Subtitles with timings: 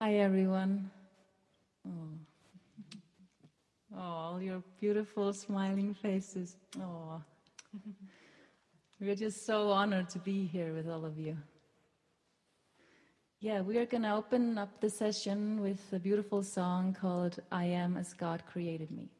[0.00, 0.92] Hi, everyone.
[1.84, 1.90] Oh.
[3.96, 6.56] oh, all your beautiful smiling faces.
[6.80, 7.20] Oh,
[9.00, 11.36] we're just so honored to be here with all of you.
[13.40, 17.64] Yeah, we are going to open up the session with a beautiful song called I
[17.64, 19.10] Am as God Created Me.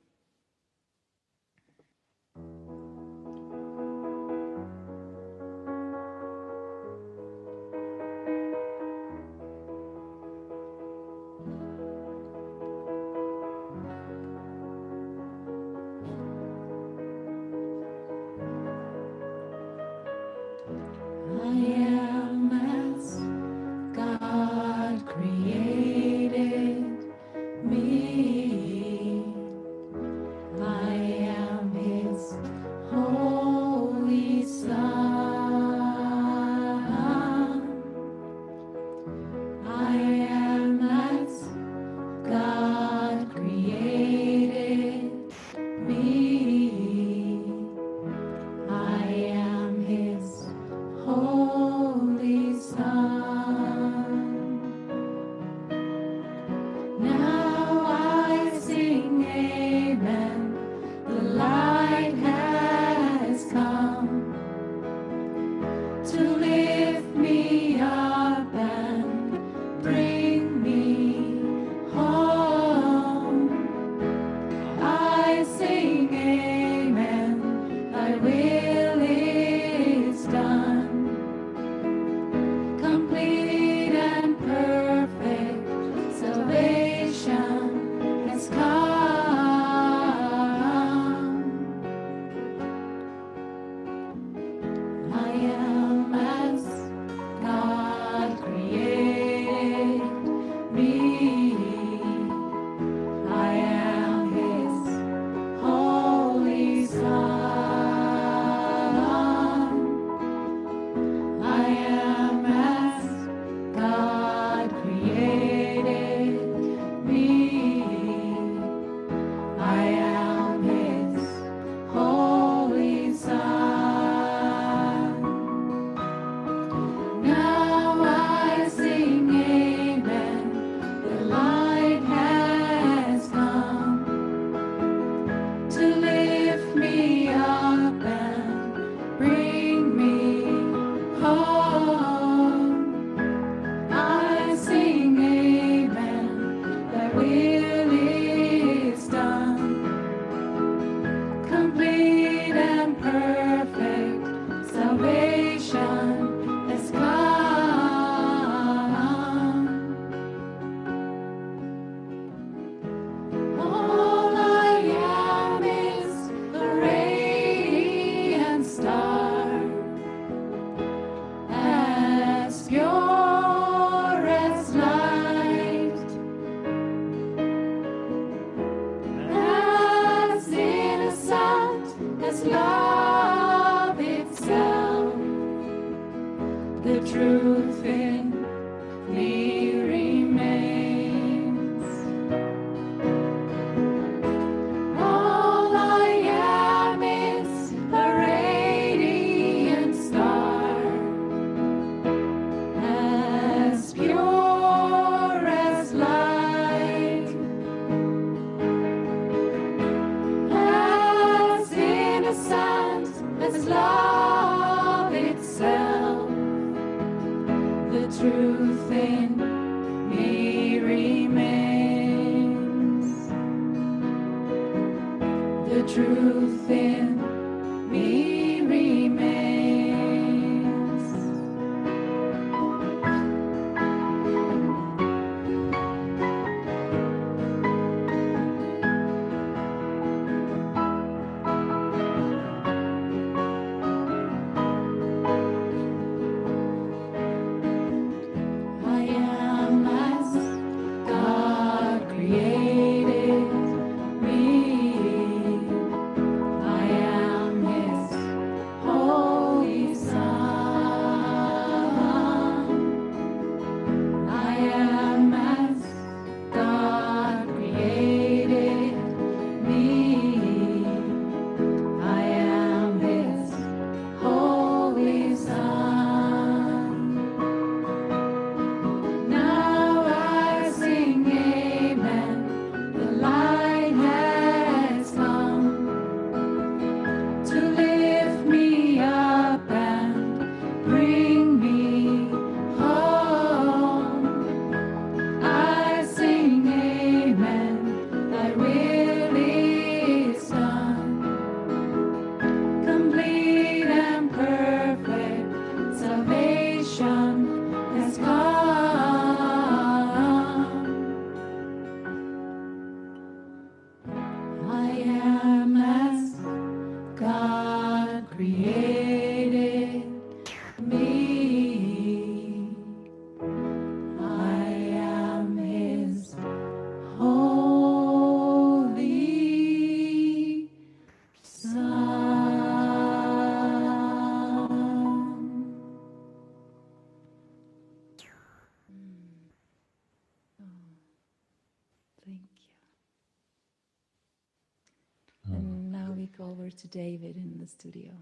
[347.91, 348.13] Studio.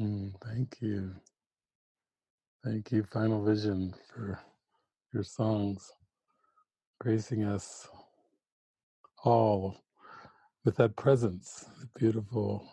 [0.00, 1.12] Mm, thank you.
[2.64, 4.40] Thank you, Final Vision, for
[5.14, 5.92] your songs,
[7.00, 7.88] gracing us
[9.24, 9.76] all
[10.64, 12.68] with that presence, the beautiful,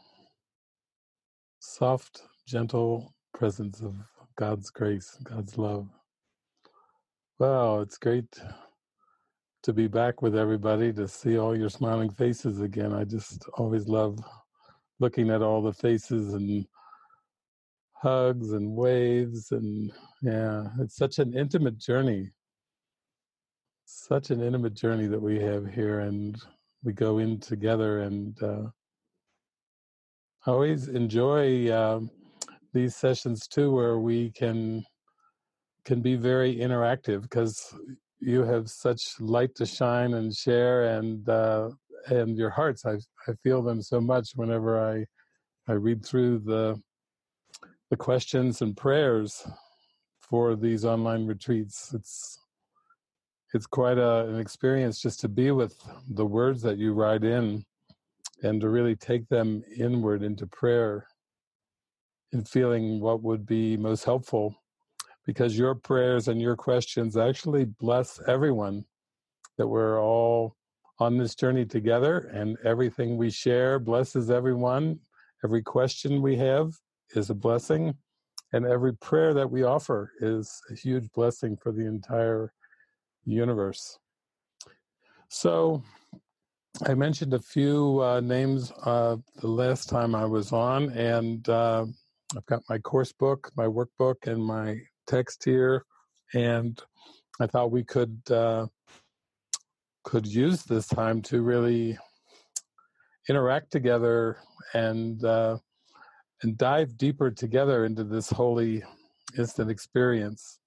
[1.59, 3.95] soft, gentle presence of
[4.37, 5.87] God's grace, God's love.
[7.39, 8.39] Wow, it's great
[9.65, 12.93] to be back with everybody, to see all your smiling faces again.
[12.93, 14.19] I just always love
[14.99, 16.67] looking at all the faces and
[17.93, 19.91] hugs and waves and
[20.21, 22.29] yeah it's such an intimate journey
[23.85, 26.37] such an intimate journey that we have here and
[26.83, 28.63] we go in together and uh,
[30.45, 31.99] i always enjoy uh,
[32.73, 34.83] these sessions too where we can
[35.85, 37.73] can be very interactive because
[38.25, 41.69] you have such light to shine and share and uh,
[42.07, 42.95] and your hearts I,
[43.27, 45.05] I feel them so much whenever i
[45.71, 46.79] i read through the
[47.89, 49.45] the questions and prayers
[50.29, 51.93] for these online retreats.
[51.93, 52.39] It's
[53.53, 55.77] it's quite a, an experience just to be with
[56.09, 57.63] the words that you write in
[58.43, 61.07] and to really take them inward into prayer
[62.33, 64.53] and feeling what would be most helpful
[65.25, 68.85] because your prayers and your questions actually bless everyone
[69.57, 70.55] that we're all
[70.99, 74.99] on this journey together and everything we share blesses everyone
[75.45, 76.73] every question we have
[77.13, 77.93] is a blessing,
[78.53, 82.51] and every prayer that we offer is a huge blessing for the entire
[83.25, 83.99] universe.
[85.29, 85.83] So,
[86.85, 91.85] I mentioned a few uh, names uh, the last time I was on, and uh,
[92.35, 95.85] I've got my course book, my workbook, and my text here,
[96.33, 96.81] and
[97.39, 98.67] I thought we could uh,
[100.03, 101.97] could use this time to really
[103.27, 104.37] interact together
[104.73, 105.57] and uh,
[106.43, 108.83] and dive deeper together into this holy
[109.37, 110.59] instant experience.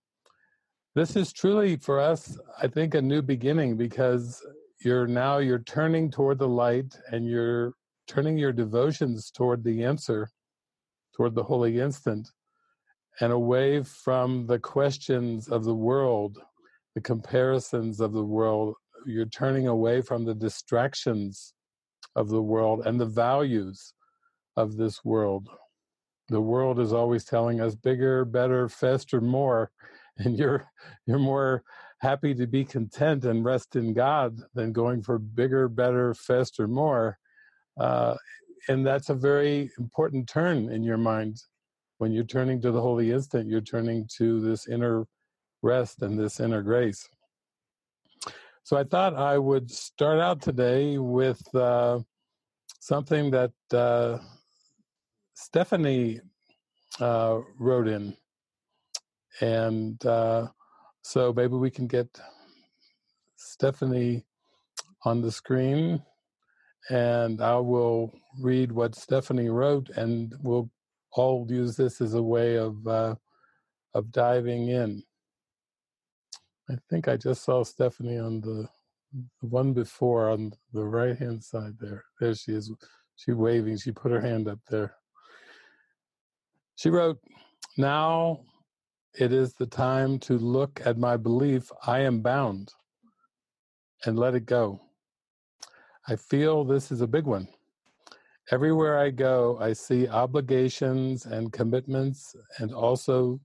[0.95, 4.45] This is truly for us, I think, a new beginning because
[4.85, 7.75] you're now you're turning toward the light and you're
[8.09, 10.29] turning your devotions toward the answer,
[11.15, 12.29] toward the holy instant,
[13.21, 16.39] and away from the questions of the world,
[16.95, 18.75] the comparisons of the world.
[19.07, 21.55] You're turning away from the distractions
[22.15, 23.95] of the world and the values
[24.57, 25.49] of this world.
[26.29, 29.71] The world is always telling us bigger, better, faster, more,
[30.19, 30.67] and you're
[31.07, 31.63] you're more
[32.01, 37.19] happy to be content and rest in God than going for bigger, better, faster, more.
[37.79, 38.15] Uh,
[38.69, 41.43] and that's a very important turn in your mind.
[41.99, 45.07] When you're turning to the holy instant, you're turning to this inner
[45.63, 47.09] rest and this inner grace.
[48.63, 52.01] So I thought I would start out today with uh,
[52.81, 54.19] something that uh,
[55.35, 56.21] Stephanie
[57.01, 58.17] uh, wrote in.
[59.41, 60.49] And uh,
[61.03, 62.09] so maybe we can get
[63.37, 64.25] Stephanie
[65.05, 66.03] on the screen
[66.91, 70.71] and I will read what Stephanie wrote and we'll
[71.13, 73.15] all use this as a way of uh,
[73.95, 75.03] of diving in.
[76.71, 78.69] I think I just saw Stephanie on the
[79.41, 82.05] the one before on the right hand side there.
[82.21, 82.73] There she is.
[83.17, 83.79] She waving.
[83.79, 84.95] She put her hand up there.
[86.77, 87.19] She wrote,
[87.77, 88.41] Now
[89.19, 92.73] it is the time to look at my belief I am bound
[94.05, 94.81] and let it go.
[96.07, 97.49] I feel this is a big one.
[98.51, 103.41] Everywhere I go, I see obligations and commitments and also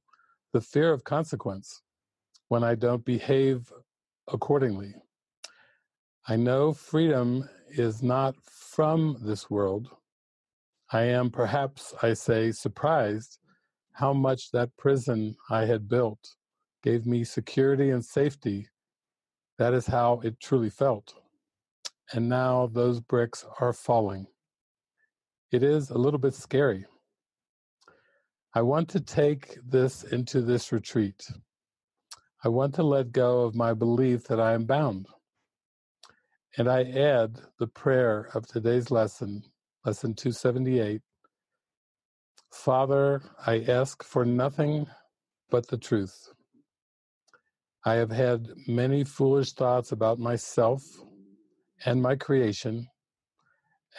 [0.53, 1.81] the fear of consequence
[2.47, 3.71] when I don't behave
[4.31, 4.95] accordingly.
[6.27, 9.89] I know freedom is not from this world,
[10.93, 13.39] I am perhaps, I say, surprised
[13.93, 16.35] how much that prison I had built
[16.83, 18.69] gave me security and safety.
[19.57, 21.15] That is how it truly felt.
[22.11, 24.27] And now those bricks are falling.
[25.53, 26.83] It is a little bit scary.
[28.55, 31.27] I want to take this into this retreat.
[32.43, 35.05] I want to let go of my belief that I am bound.
[36.57, 39.43] And I add the prayer of today's lesson
[39.85, 41.01] Lesson 278.
[42.51, 44.87] Father, I ask for nothing
[45.51, 46.33] but the truth.
[47.85, 50.83] I have had many foolish thoughts about myself
[51.85, 52.87] and my creation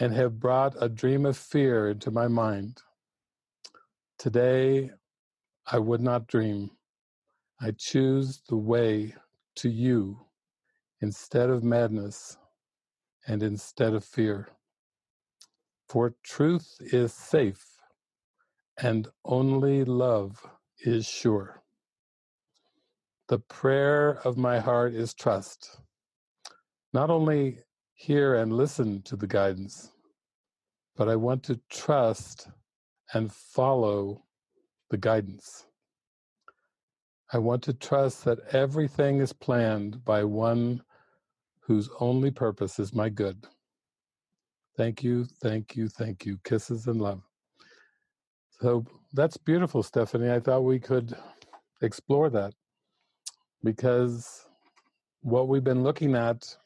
[0.01, 2.83] and have brought a dream of fear into my mind.
[4.19, 4.91] Today,
[5.67, 6.71] I would not dream.
[7.61, 9.15] I choose the way
[9.57, 10.27] to you
[11.01, 12.39] instead of madness
[13.27, 14.49] and instead of fear.
[15.89, 17.79] For truth is safe
[18.83, 20.45] and only love
[20.81, 21.63] is sure.
[23.29, 25.81] The prayer of my heart is trust.
[26.93, 27.61] Not only
[27.95, 29.93] hear and listen to the guidance,
[30.97, 32.49] but I want to trust
[33.15, 34.25] and follow
[34.91, 35.67] the guidance.
[37.33, 40.83] I want to trust that everything is planned by one
[41.61, 43.47] whose only purpose is my good.
[44.77, 46.39] Thank you, thank you, thank you.
[46.45, 47.23] Kisses and love.
[48.61, 50.31] So that's beautiful, Stephanie.
[50.33, 51.17] I thought we could
[51.83, 52.55] explore that
[53.63, 54.47] because
[55.23, 56.57] what we've been looking at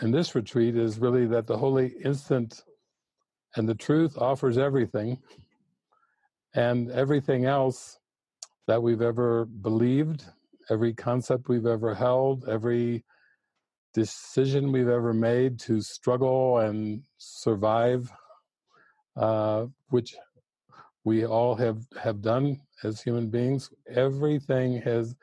[0.00, 2.64] in this retreat is really that the holy instant
[3.56, 5.18] and the truth offers everything
[6.54, 7.98] and everything else
[8.66, 10.24] that we've ever believed,
[10.70, 13.04] every concept we've ever held, every
[13.92, 18.10] decision we've ever made to struggle and survive,
[19.16, 20.14] uh, which
[21.04, 25.14] we all have, have done as human beings, everything has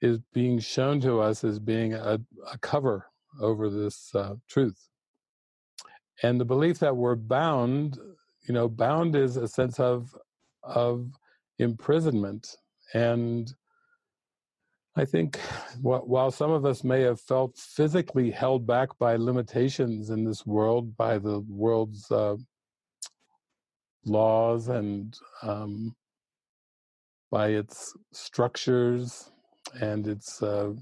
[0.00, 2.20] is being shown to us as being a,
[2.52, 3.06] a cover
[3.40, 4.88] over this uh, truth.
[6.22, 7.98] And the belief that we're bound,
[8.46, 10.16] you know, bound is a sense of
[10.62, 11.10] of
[11.58, 12.56] imprisonment.
[12.94, 13.52] And
[14.94, 15.38] I think
[15.80, 20.96] while some of us may have felt physically held back by limitations in this world,
[20.96, 22.36] by the world's uh,
[24.04, 25.96] laws and um,
[27.30, 29.30] by its structures
[29.80, 30.72] and its uh,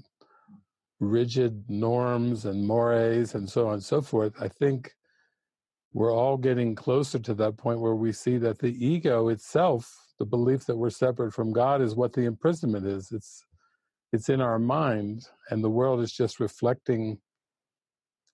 [1.01, 4.93] rigid norms and mores and so on and so forth, I think
[5.93, 10.25] we're all getting closer to that point where we see that the ego itself, the
[10.25, 13.11] belief that we're separate from God, is what the imprisonment is.
[13.11, 13.43] It's
[14.13, 17.17] it's in our mind, and the world is just reflecting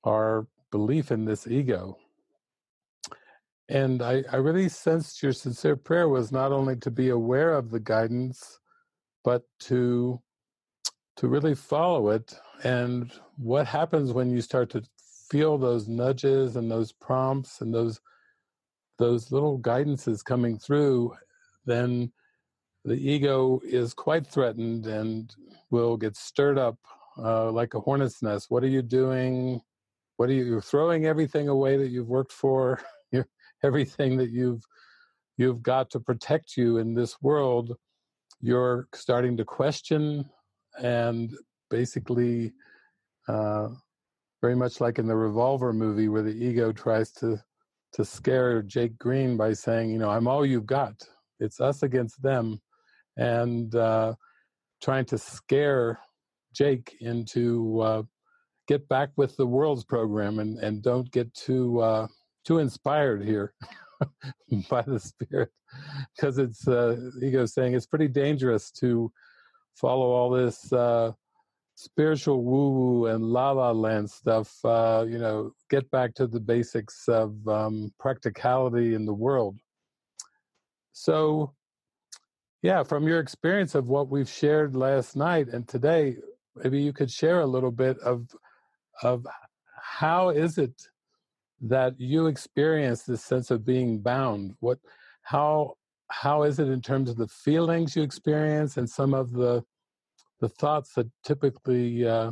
[0.04, 1.98] our belief in this ego.
[3.70, 7.70] And I, I really sensed your sincere prayer was not only to be aware of
[7.70, 8.60] the guidance,
[9.24, 10.20] but to
[11.18, 12.34] to really follow it.
[12.64, 14.84] And what happens when you start to
[15.30, 18.00] feel those nudges and those prompts and those
[19.00, 21.14] those little guidances coming through,
[21.68, 22.12] then
[22.84, 25.36] the ego is quite threatened and
[25.70, 26.78] will get stirred up
[27.20, 28.48] uh, like a hornet's nest.
[28.50, 29.62] What are you doing?
[30.16, 30.46] What are you?
[30.46, 32.82] You're throwing everything away that you've worked for,
[33.64, 34.64] everything that you've
[35.38, 37.76] you've got to protect you in this world.
[38.42, 40.28] You're starting to question
[40.82, 41.34] and
[41.70, 42.54] basically
[43.28, 43.70] uh,
[44.42, 47.42] very much like in the revolver movie where the ego tries to
[47.94, 50.94] to scare jake green by saying you know i'm all you've got.
[51.40, 52.60] It's us against them
[53.16, 54.16] and uh,
[54.82, 56.00] trying to scare
[56.54, 58.04] jake into uh,
[58.68, 62.08] get back with the world's program and and don't get too uh,
[62.46, 63.54] too inspired here
[64.70, 65.50] by the spirit.
[66.16, 69.12] Because it's uh, ego saying it's pretty dangerous to
[69.80, 71.12] follow all this uh,
[71.76, 76.40] spiritual woo woo and la la land stuff, uh, you know, get back to the
[76.40, 79.58] basics of um, practicality in the world.
[80.94, 81.54] So,
[82.64, 86.18] yeah, from your experience of what we've shared last night and today,
[86.56, 88.28] maybe you could share a little bit of
[89.04, 89.28] of
[89.80, 90.74] how is it
[91.62, 94.56] that you experience this sense of being bound?
[94.60, 94.80] What,
[95.22, 95.77] how,
[96.12, 99.64] how is it in terms of the feelings you experience and some of the
[100.40, 102.32] the thoughts that typically uh,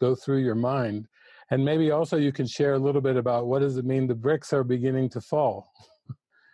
[0.00, 1.06] go through your mind.
[1.50, 4.14] And maybe also you can share a little bit about what does it mean the
[4.14, 5.70] bricks are beginning to fall.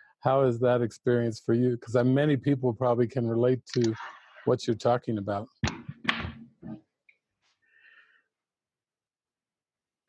[0.21, 1.71] How is that experience for you?
[1.71, 3.97] Because many people probably can relate to
[4.45, 5.47] what you're talking about.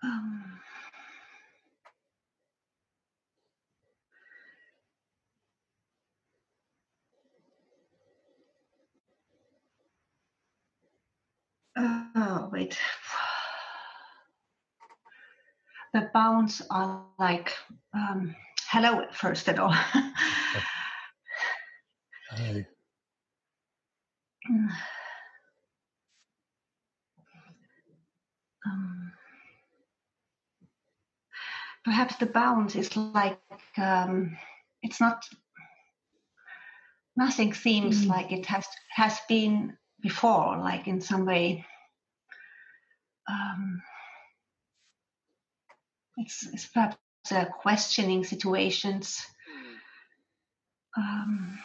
[0.04, 0.60] Um.
[12.16, 12.78] Oh, wait.
[15.92, 17.52] The bounds are like,
[17.94, 18.34] um,
[18.70, 19.72] hello, first at all.
[22.30, 22.66] Hi.
[28.64, 29.12] Um,
[31.84, 33.40] perhaps the bounds is like
[33.76, 34.36] um,
[34.82, 35.24] it's not
[37.16, 38.08] nothing seems mm.
[38.08, 41.64] like it has has been before, like in some way.
[43.28, 43.82] Um,
[46.16, 46.96] it's, it's perhaps
[47.30, 49.20] uh, questioning situations.
[50.96, 51.58] Um,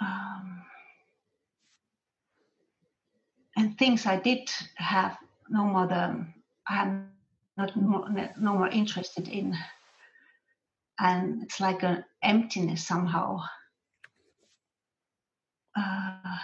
[0.00, 0.62] um,
[3.56, 5.18] and things I did have
[5.48, 6.26] no more the
[6.68, 7.10] I'm
[7.56, 8.08] not more,
[8.38, 9.56] no more interested in,
[10.98, 13.40] and it's like an emptiness somehow.
[15.76, 16.38] Uh,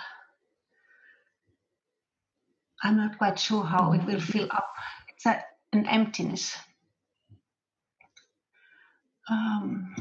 [2.82, 4.68] I'm not quite sure how it will fill up.
[5.08, 6.56] It's a, an emptiness.
[9.30, 9.94] Um,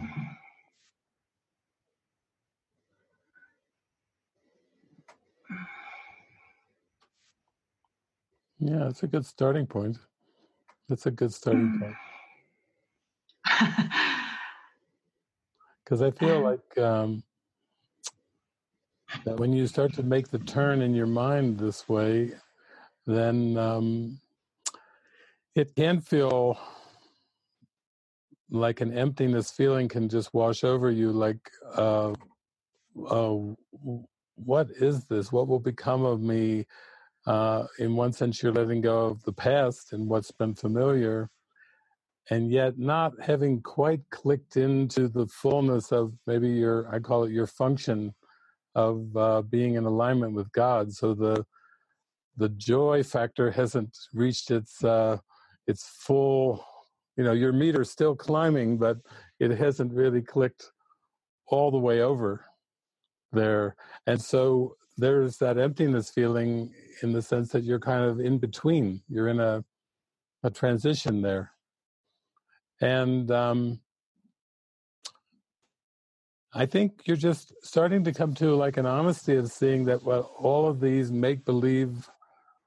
[8.63, 9.97] Yeah, it's a good starting point.
[10.87, 11.95] That's a good starting point.
[15.83, 17.23] Because I feel Um, like um,
[19.25, 22.33] that when you start to make the turn in your mind this way,
[23.15, 24.19] then um,
[25.55, 26.59] it can feel
[28.49, 31.39] like an emptiness feeling can just wash over you like
[31.75, 32.13] uh,
[33.09, 33.35] uh,
[34.35, 35.31] what is this?
[35.31, 36.65] What will become of me
[37.25, 41.29] uh, in one sense you're letting go of the past and what's been familiar
[42.29, 47.31] and yet not having quite clicked into the fullness of maybe your i call it
[47.31, 48.13] your function
[48.75, 50.91] of uh, being in alignment with god.
[50.93, 51.45] So the
[52.37, 55.17] the joy factor hasn't reached its uh,
[55.67, 56.65] its full
[57.17, 58.97] you know your meter's still climbing but
[59.39, 60.71] it hasn't really clicked
[61.47, 62.45] all the way over
[63.31, 63.75] there.
[64.07, 69.01] And so there's that emptiness feeling in the sense that you're kind of in between.
[69.07, 69.63] You're in a
[70.43, 71.51] a transition there.
[72.81, 73.79] And um
[76.53, 80.33] i think you're just starting to come to like an honesty of seeing that well
[80.37, 82.09] all of these make believe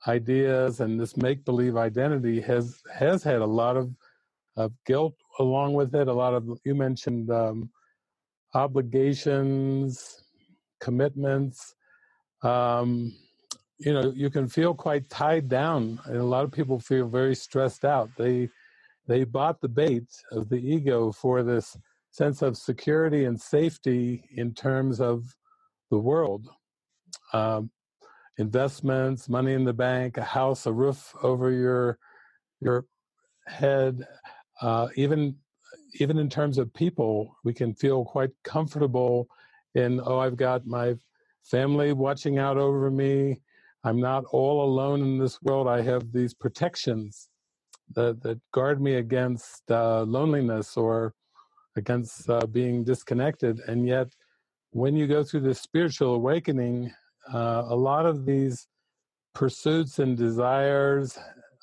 [0.08, 3.94] ideas and this make believe identity has has had a lot of
[4.56, 6.08] of guilt along with it.
[6.08, 7.70] A lot of you mentioned um
[8.54, 10.24] obligations
[10.80, 11.74] commitments.
[12.42, 13.14] Um
[13.78, 17.34] you know you can feel quite tied down and a lot of people feel very
[17.36, 18.10] stressed out.
[18.18, 18.50] They
[19.08, 21.76] they bought the bait of the ego for this
[22.10, 25.24] sense of security and safety in terms of
[25.90, 26.48] the world.
[27.32, 27.70] Um,
[28.38, 31.98] investments money in the bank a house a roof over your
[32.60, 32.84] your
[33.46, 34.06] head
[34.62, 35.36] uh, even
[36.00, 39.28] even in terms of people we can feel quite comfortable
[39.74, 40.94] in oh i've got my
[41.44, 43.40] family watching out over me.
[43.84, 45.68] I'm not all alone in this world.
[45.68, 47.28] I have these protections
[47.94, 51.14] that, that guard me against uh, loneliness or
[51.76, 53.60] against uh, being disconnected.
[53.68, 54.08] And yet
[54.70, 56.92] when you go through this spiritual awakening
[57.32, 58.66] uh, a lot of these
[59.34, 61.18] pursuits and desires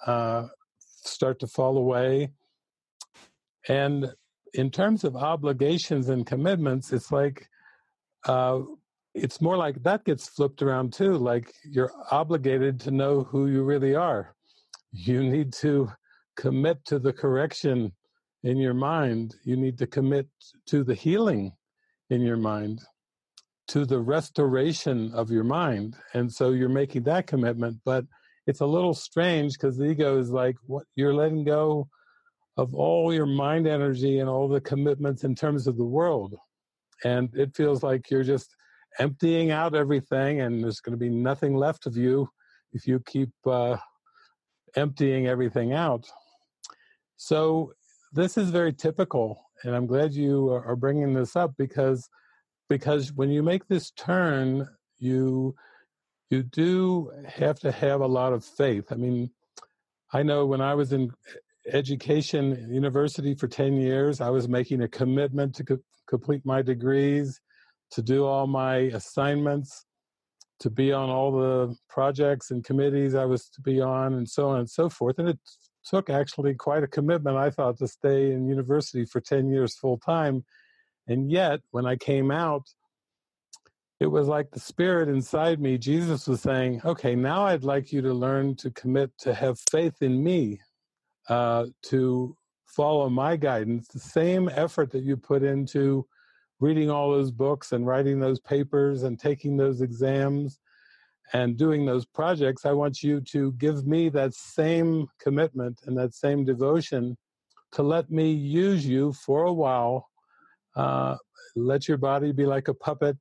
[0.05, 0.47] uh,
[0.79, 2.31] start to fall away.
[3.67, 4.11] And
[4.53, 7.47] in terms of obligations and commitments it's like
[8.25, 8.59] uh,
[9.13, 13.63] it's more like that gets flipped around too like you're obligated to know who you
[13.63, 14.35] really are.
[14.91, 15.89] You need to
[16.35, 17.93] commit to the correction
[18.43, 19.35] in your mind.
[19.43, 20.27] You need to commit
[20.67, 21.53] to the healing
[22.09, 22.81] in your mind
[23.71, 25.95] to the restoration of your mind.
[26.13, 28.05] And so you're making that commitment but
[28.47, 30.83] it's a little strange because the ego is like what?
[30.95, 31.87] You're letting go
[32.57, 36.35] of all your mind energy and all the commitments in terms of the world.
[37.05, 38.55] And it feels like you're just
[38.99, 42.27] emptying out everything and there's going to be nothing left of you
[42.73, 43.77] if you keep uh,
[44.75, 46.05] emptying everything out.
[47.15, 47.73] So
[48.11, 52.09] this is very typical and i'm glad you are bringing this up because
[52.71, 54.65] because when you make this turn
[54.97, 55.53] you
[56.29, 58.85] you do have to have a lot of faith.
[58.93, 59.29] I mean
[60.13, 61.11] i know when i was in
[61.79, 67.41] education university for 10 years i was making a commitment to co- complete my degrees
[67.95, 69.85] to do all my assignments
[70.61, 74.47] to be on all the projects and committees i was to be on and so
[74.47, 75.19] on and so forth.
[75.19, 75.39] And it
[75.83, 79.97] took actually quite a commitment i thought to stay in university for 10 years full
[79.97, 80.45] time
[81.11, 82.63] and yet when i came out
[83.99, 88.01] it was like the spirit inside me jesus was saying okay now i'd like you
[88.01, 90.59] to learn to commit to have faith in me
[91.29, 93.87] uh, to follow my guidance.
[93.87, 96.05] The same effort that you put into
[96.59, 100.59] reading all those books and writing those papers and taking those exams
[101.33, 106.13] and doing those projects i want you to give me that same commitment and that
[106.13, 107.17] same devotion
[107.71, 110.09] to let me use you for a while
[110.75, 111.15] uh,
[111.55, 113.17] let your body be like a puppet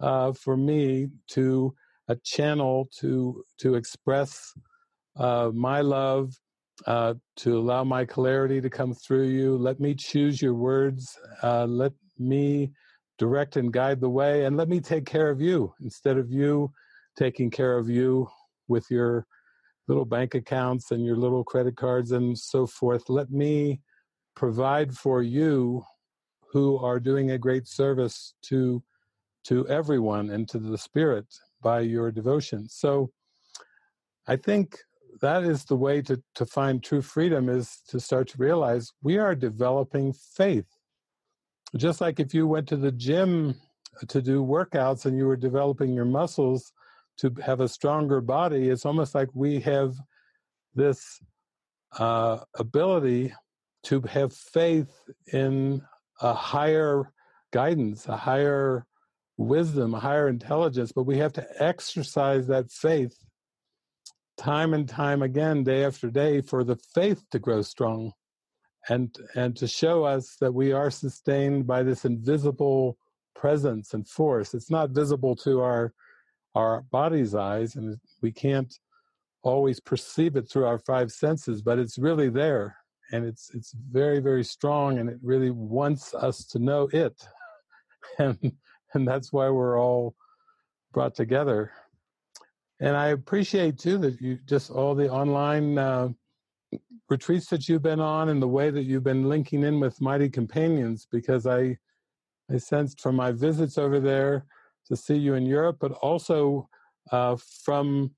[0.00, 1.74] uh, for me to
[2.08, 4.52] a channel to to express
[5.16, 6.32] uh, my love,
[6.86, 9.56] uh, to allow my clarity to come through you.
[9.56, 11.18] Let me choose your words.
[11.42, 12.72] Uh, let me
[13.18, 16.72] direct and guide the way, and let me take care of you instead of you
[17.16, 18.28] taking care of you
[18.68, 19.26] with your
[19.88, 23.08] little bank accounts and your little credit cards and so forth.
[23.08, 23.80] Let me
[24.36, 25.82] provide for you
[26.50, 28.82] who are doing a great service to
[29.44, 31.26] to everyone and to the spirit
[31.62, 32.68] by your devotion.
[32.68, 33.10] So
[34.26, 34.78] I think
[35.20, 39.16] that is the way to, to find true freedom is to start to realize we
[39.16, 40.66] are developing faith.
[41.76, 43.54] Just like if you went to the gym
[44.06, 46.72] to do workouts and you were developing your muscles
[47.18, 49.94] to have a stronger body, it's almost like we have
[50.74, 51.20] this
[51.98, 53.32] uh, ability
[53.84, 54.92] to have faith
[55.32, 55.82] in
[56.20, 57.12] a higher
[57.52, 58.86] guidance, a higher
[59.36, 63.16] wisdom, a higher intelligence, but we have to exercise that faith
[64.36, 68.12] time and time again, day after day, for the faith to grow strong
[68.88, 72.96] and and to show us that we are sustained by this invisible
[73.34, 74.54] presence and force.
[74.54, 75.92] It's not visible to our
[76.54, 78.74] our body's eyes, and we can't
[79.42, 82.77] always perceive it through our five senses, but it's really there,
[83.12, 87.26] and it's it's very very strong, and it really wants us to know it,
[88.18, 88.52] and
[88.94, 90.14] and that's why we're all
[90.92, 91.72] brought together.
[92.80, 96.08] And I appreciate too that you just all the online uh,
[97.08, 100.28] retreats that you've been on and the way that you've been linking in with Mighty
[100.28, 101.76] Companions because I
[102.50, 104.46] I sensed from my visits over there
[104.86, 106.68] to see you in Europe, but also
[107.12, 108.10] uh, from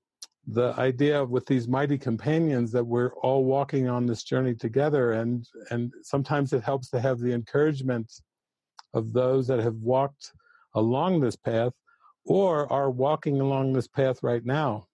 [0.47, 5.47] the idea with these mighty companions that we're all walking on this journey together and
[5.71, 8.11] and sometimes it helps to have the encouragement
[8.95, 10.33] of those that have walked
[10.75, 11.73] along this path
[12.25, 14.87] or are walking along this path right now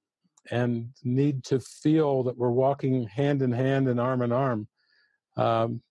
[0.50, 4.66] and need to feel that we're walking hand in hand and arm in arm
[5.36, 5.82] um,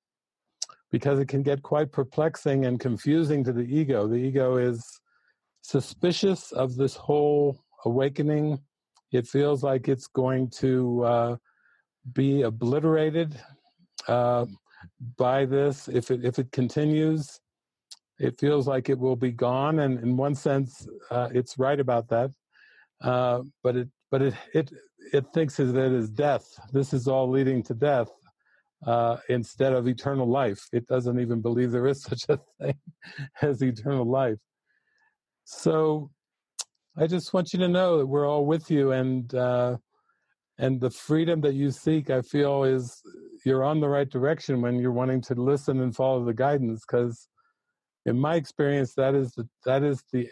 [0.92, 4.08] because it can get quite perplexing and confusing to the ego.
[4.08, 4.84] The ego is
[5.62, 8.60] suspicious of this whole awakening
[9.12, 11.36] it feels like it's going to uh,
[12.14, 13.40] be obliterated
[14.08, 14.46] uh,
[15.18, 17.40] by this if it if it continues
[18.20, 22.08] it feels like it will be gone, and in one sense, uh, it's right about
[22.10, 22.32] that.
[23.02, 24.72] Uh, but it, but it, it,
[25.12, 26.48] it thinks that it is death.
[26.72, 28.10] This is all leading to death
[28.86, 30.66] uh, instead of eternal life.
[30.72, 32.80] It doesn't even believe there is such a thing
[33.42, 34.40] as eternal life.
[35.44, 36.10] So,
[36.98, 39.78] I just want you to know that we're all with you, and uh,
[40.58, 43.02] and the freedom that you seek, I feel, is
[43.46, 47.28] you're on the right direction when you're wanting to listen and follow the guidance because
[48.06, 50.30] in my experience, that is the, that is the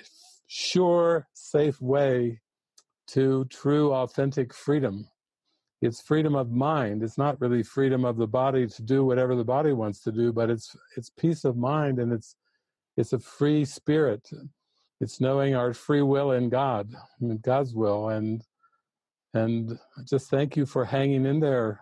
[0.47, 2.39] sure, safe way
[3.07, 5.07] to true, authentic freedom.
[5.81, 7.03] It's freedom of mind.
[7.03, 10.31] It's not really freedom of the body to do whatever the body wants to do,
[10.31, 12.37] but it's it's peace of mind and it's
[12.95, 14.29] it's a free spirit.
[15.03, 18.41] It's knowing our free will in God, in God's will, and
[19.33, 21.81] and just thank you for hanging in there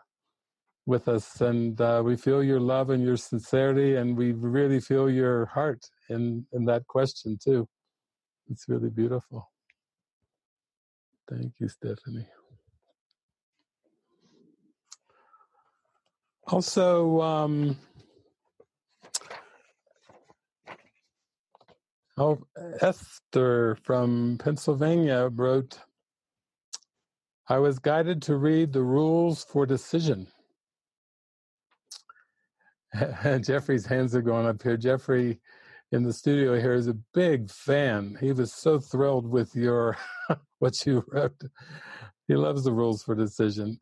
[0.87, 5.07] with us, and uh, we feel your love and your sincerity, and we really feel
[5.07, 7.67] your heart in in that question too.
[8.49, 9.51] It's really beautiful.
[11.29, 12.27] Thank you, Stephanie.
[16.47, 17.77] Also, um,
[22.21, 22.47] oh,
[22.81, 25.79] Esther from Pennsylvania wrote,
[27.47, 30.27] I was guided to read the rules for decision
[33.41, 34.77] Jeffrey's hands are going up here.
[34.77, 35.39] Jeffrey
[35.91, 38.17] in the studio here is a big fan.
[38.19, 39.97] He was so thrilled with your
[40.59, 41.41] what you wrote.
[42.27, 43.79] He loves the rules for decision.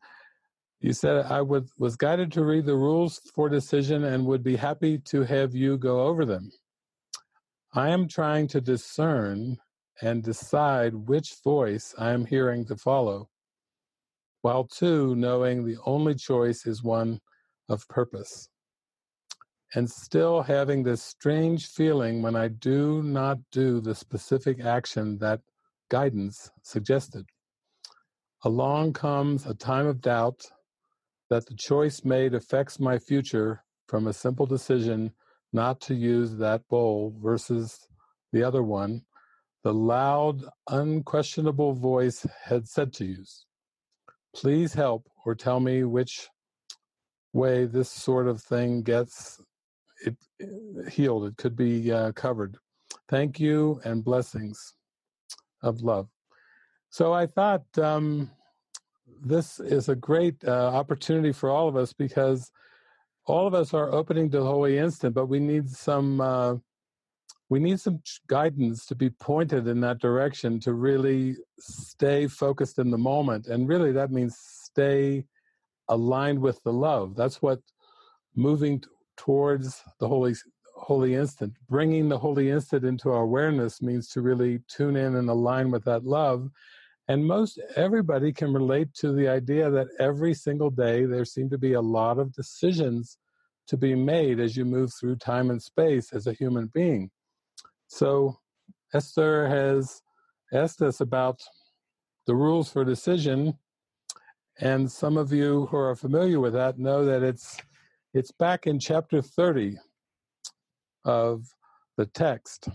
[0.80, 4.56] You said I would, was guided to read the rules for decision and would be
[4.56, 6.50] happy to have you go over them.
[7.72, 9.58] I am trying to discern
[10.02, 13.28] and decide which voice I am hearing to follow,
[14.42, 17.20] while too knowing the only choice is one
[17.68, 18.48] of purpose
[19.74, 25.40] and still having this strange feeling when I do not do the specific action that
[25.90, 27.26] guidance suggested.
[28.44, 30.42] Along comes a time of doubt
[31.28, 35.12] that the choice made affects my future from a simple decision
[35.52, 37.88] not to use that bowl versus
[38.32, 39.02] the other one,
[39.64, 43.46] the loud, unquestionable voice had said to use.
[44.34, 46.28] Please help or tell me which
[47.32, 49.40] way this sort of thing gets
[50.04, 50.16] it
[50.90, 51.26] healed.
[51.26, 52.56] It could be uh, covered.
[53.08, 54.74] Thank you and blessings
[55.62, 56.08] of love.
[56.90, 58.30] So I thought um,
[59.22, 62.50] this is a great uh, opportunity for all of us because
[63.30, 66.56] all of us are opening to the Holy Instant, but we need some uh,
[67.48, 72.90] we need some guidance to be pointed in that direction to really stay focused in
[72.90, 73.46] the moment.
[73.48, 75.24] And really, that means stay
[75.88, 77.16] aligned with the love.
[77.16, 77.60] That's what
[78.36, 78.82] moving
[79.16, 80.34] towards the holy
[80.76, 85.28] holy instant bringing the holy instant into our awareness means to really tune in and
[85.28, 86.48] align with that love
[87.10, 91.58] and most everybody can relate to the idea that every single day there seem to
[91.58, 93.18] be a lot of decisions
[93.66, 97.10] to be made as you move through time and space as a human being
[97.88, 98.38] so
[98.92, 100.02] Esther has
[100.52, 101.40] asked us about
[102.26, 103.58] the rules for decision,
[104.60, 107.56] and some of you who are familiar with that know that it's
[108.12, 109.76] it's back in chapter 30
[111.04, 111.46] of
[111.96, 112.68] the text.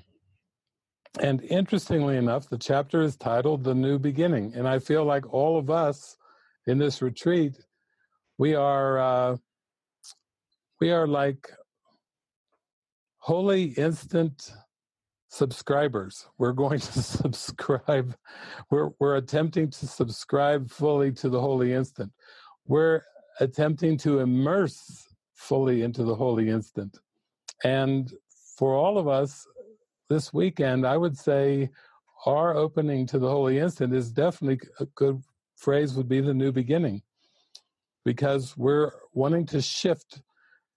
[1.21, 4.53] And interestingly enough, the chapter is titled The New Beginning.
[4.53, 6.17] And I feel like all of us
[6.67, 7.57] in this retreat,
[8.37, 9.37] we are uh,
[10.81, 11.49] we are like
[13.19, 14.51] holy instant
[15.29, 16.27] subscribers.
[16.37, 18.15] We're going to subscribe.
[18.69, 22.11] We're, we're attempting to subscribe fully to the Holy Instant.
[22.67, 23.01] We're
[23.39, 26.99] attempting to immerse fully into the Holy Instant.
[27.63, 28.13] And
[28.57, 29.45] for all of us
[30.09, 31.69] this weekend, I would say
[32.25, 35.21] our opening to the Holy Instant is definitely a good
[35.57, 37.01] phrase, would be the new beginning.
[38.03, 40.21] Because we're wanting to shift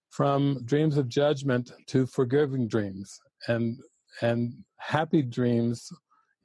[0.09, 3.19] from dreams of judgment to forgiving dreams.
[3.47, 3.77] And
[4.21, 5.91] and happy dreams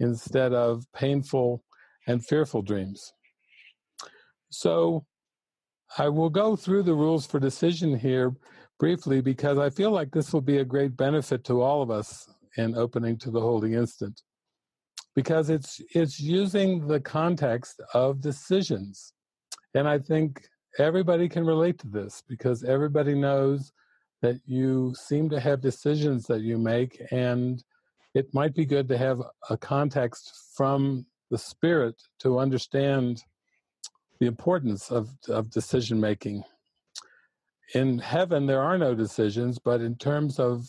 [0.01, 1.63] instead of painful
[2.07, 3.13] and fearful dreams.
[4.51, 5.07] So
[5.99, 8.35] I will go through the rules for decision here
[8.79, 12.29] briefly because I feel like this will be a great benefit to all of us
[12.57, 14.23] in opening to the holy instant
[15.15, 19.13] because it's it's using the context of decisions
[19.75, 20.47] and i think
[20.79, 23.73] everybody can relate to this because everybody knows
[24.25, 27.63] that you seem to have decisions that you make, and
[28.15, 33.23] it might be good to have a context from the spirit to understand
[34.21, 36.43] the importance of, of decision making.
[37.75, 40.67] In heaven, there are no decisions, but in terms of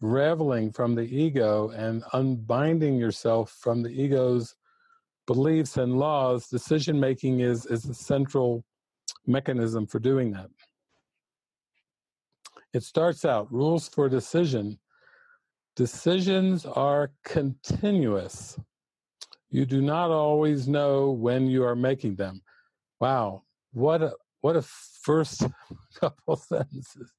[0.00, 4.54] unraveling from the ego and unbinding yourself from the ego's
[5.26, 8.64] beliefs and laws, decision making is, is the central
[9.26, 10.48] mechanism for doing that.
[12.72, 14.78] It starts out rules for decision.
[15.76, 18.58] Decisions are continuous.
[19.50, 22.42] You do not always know when you are making them.
[23.00, 25.44] Wow, what a what a first
[26.00, 27.12] couple sentences.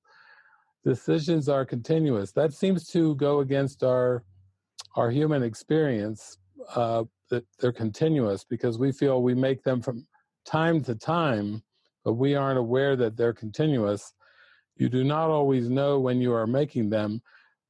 [0.83, 2.31] Decisions are continuous.
[2.31, 4.23] That seems to go against our
[4.95, 6.37] our human experience
[6.75, 10.05] uh, that they're continuous because we feel we make them from
[10.45, 11.63] time to time,
[12.03, 14.13] but we aren't aware that they're continuous.
[14.75, 17.21] You do not always know when you are making them.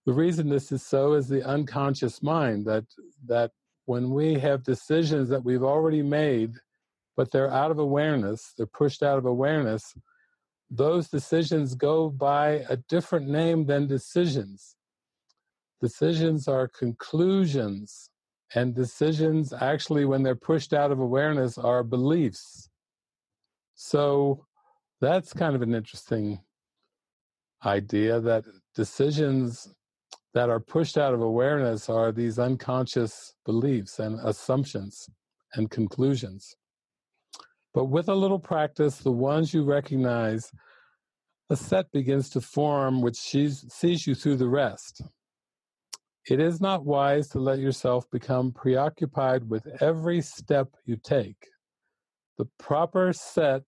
[0.05, 2.85] The reason this is so is the unconscious mind that
[3.27, 3.51] that
[3.85, 6.53] when we have decisions that we've already made,
[7.17, 9.93] but they're out of awareness, they're pushed out of awareness,
[10.71, 14.77] those decisions go by a different name than decisions.
[15.81, 18.09] Decisions are conclusions,
[18.55, 22.69] and decisions, actually, when they're pushed out of awareness, are beliefs.
[23.75, 24.45] So
[25.01, 26.39] that's kind of an interesting
[27.65, 29.73] idea that decisions
[30.33, 35.09] that are pushed out of awareness are these unconscious beliefs and assumptions
[35.55, 36.55] and conclusions.
[37.73, 40.51] But with a little practice, the ones you recognize,
[41.49, 45.01] a set begins to form which sees sees you through the rest.
[46.29, 51.47] It is not wise to let yourself become preoccupied with every step you take.
[52.37, 53.63] The proper set,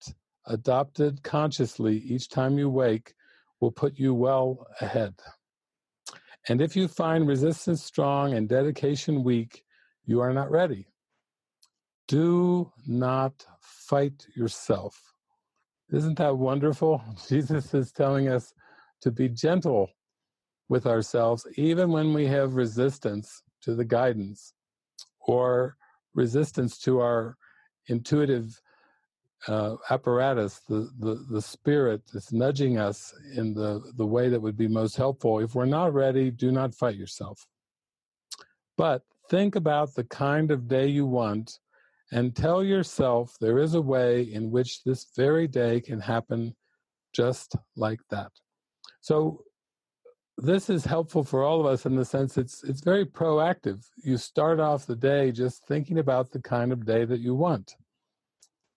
[0.45, 3.13] adopted consciously each time you wake,
[3.59, 5.15] will put you well ahead.
[6.49, 9.63] And if you find resistance strong and dedication weak,
[10.05, 10.87] you are not ready.
[12.07, 15.13] Do not fight yourself.
[15.91, 17.01] Isn't that wonderful?
[17.29, 18.53] Jesus is telling us
[19.01, 19.89] to be gentle
[20.69, 24.53] with ourselves, even when we have resistance to the guidance
[25.19, 25.77] or
[26.13, 27.37] resistance to our
[27.87, 28.59] intuitive
[29.47, 34.57] uh, apparatus, the, the, the spirit that's nudging us in the, the way that would
[34.57, 35.39] be most helpful.
[35.39, 37.45] If we're not ready, do not fight yourself.
[38.77, 41.59] But think about the kind of day you want
[42.13, 46.55] and tell yourself there is a way in which this very day can happen
[47.11, 48.31] just like that.
[49.01, 49.43] So
[50.37, 53.83] this is helpful for all of us in the sense it's it's very proactive.
[53.97, 57.75] You start off the day just thinking about the kind of day that you want.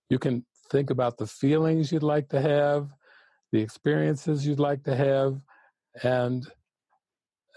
[0.08, 2.88] You can think about the feelings you'd like to have,
[3.52, 5.38] the experiences you'd like to have,
[6.02, 6.46] and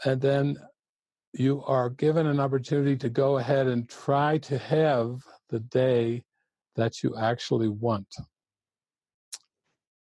[0.04, 0.58] and then
[1.34, 6.24] you are given an opportunity to go ahead and try to have the day
[6.76, 8.08] that you actually want.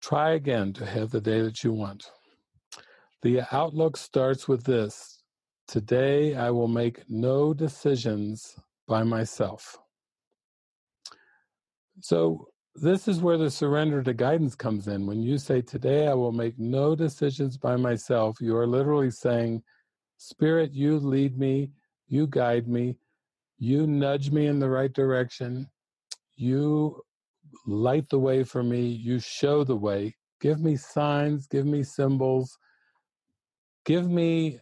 [0.02, 2.04] Try again to have the day that you want.
[3.22, 5.22] The outlook starts with this
[5.68, 8.56] Today I will make no decisions
[8.86, 9.76] by myself.
[12.00, 15.06] So, this is where the surrender to guidance comes in.
[15.06, 19.62] When you say, Today I will make no decisions by myself, you are literally saying,
[20.18, 21.70] Spirit, you lead me,
[22.06, 22.96] you guide me,
[23.58, 25.68] you nudge me in the right direction,
[26.36, 27.02] you
[27.66, 30.14] light the way for me, you show the way.
[30.40, 32.58] Give me signs, give me symbols,
[33.84, 34.60] give me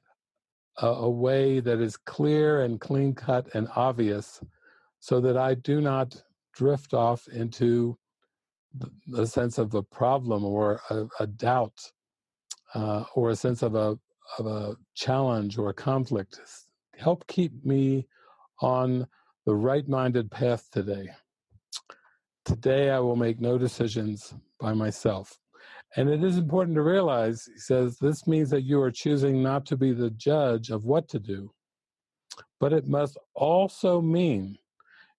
[0.78, 4.40] a, a way that is clear and clean cut and obvious
[5.00, 6.22] so that I do not
[6.54, 7.98] drift off into
[9.07, 11.78] the sense of a problem or a, a doubt
[12.74, 13.98] uh, or a sense of a
[14.38, 16.40] of a challenge or conflict.
[16.96, 18.07] Help keep me
[18.61, 19.07] on
[19.47, 21.11] the right-minded path today.
[22.45, 25.38] Today I will make no decisions by myself.
[25.97, 29.64] And it is important to realize, he says, this means that you are choosing not
[29.67, 31.53] to be the judge of what to do,
[32.59, 34.59] but it must also mean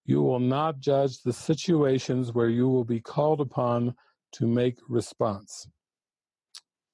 [0.06, 3.96] you will not judge the situations where you will be called upon
[4.34, 5.68] to make response.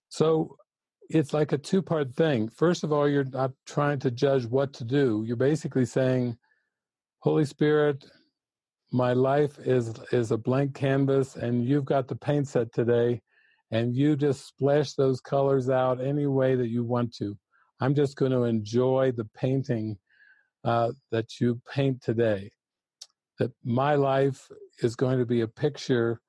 [0.09, 0.57] So
[1.13, 2.49] it's like a two part thing.
[2.49, 5.23] First of all, you're not trying to judge what to do.
[5.25, 6.37] You're basically saying,
[7.19, 8.05] Holy Spirit,
[8.91, 13.21] my life is is a blank canvas and you've got the paint set today
[13.71, 17.37] and you just splash those colors out any way that you want to.
[17.79, 19.97] I'm just going to enjoy the painting
[20.63, 22.51] uh, that you paint today
[23.39, 24.47] that my life
[24.83, 26.21] is going to be a picture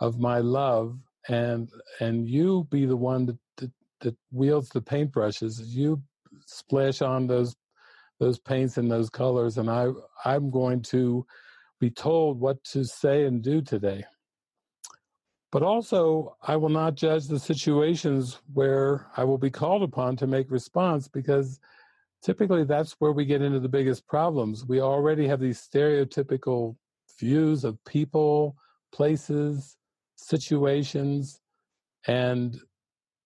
[0.00, 5.60] of my love and and you be the one that, that, that wields the paintbrushes
[5.66, 6.02] you
[6.46, 7.56] splash on those
[8.18, 9.88] those paints and those colors and i
[10.24, 11.24] i'm going to
[11.80, 14.04] be told what to say and do today
[15.50, 20.26] but also i will not judge the situations where i will be called upon to
[20.26, 21.60] make response because
[22.22, 24.64] typically that's where we get into the biggest problems.
[24.66, 26.76] We already have these stereotypical
[27.18, 28.56] views of people,
[28.92, 29.76] places,
[30.16, 31.40] situations,
[32.06, 32.58] and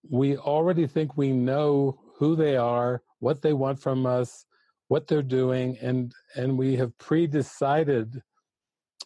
[0.09, 4.45] we already think we know who they are, what they want from us,
[4.87, 8.21] what they're doing, and and we have pre-decided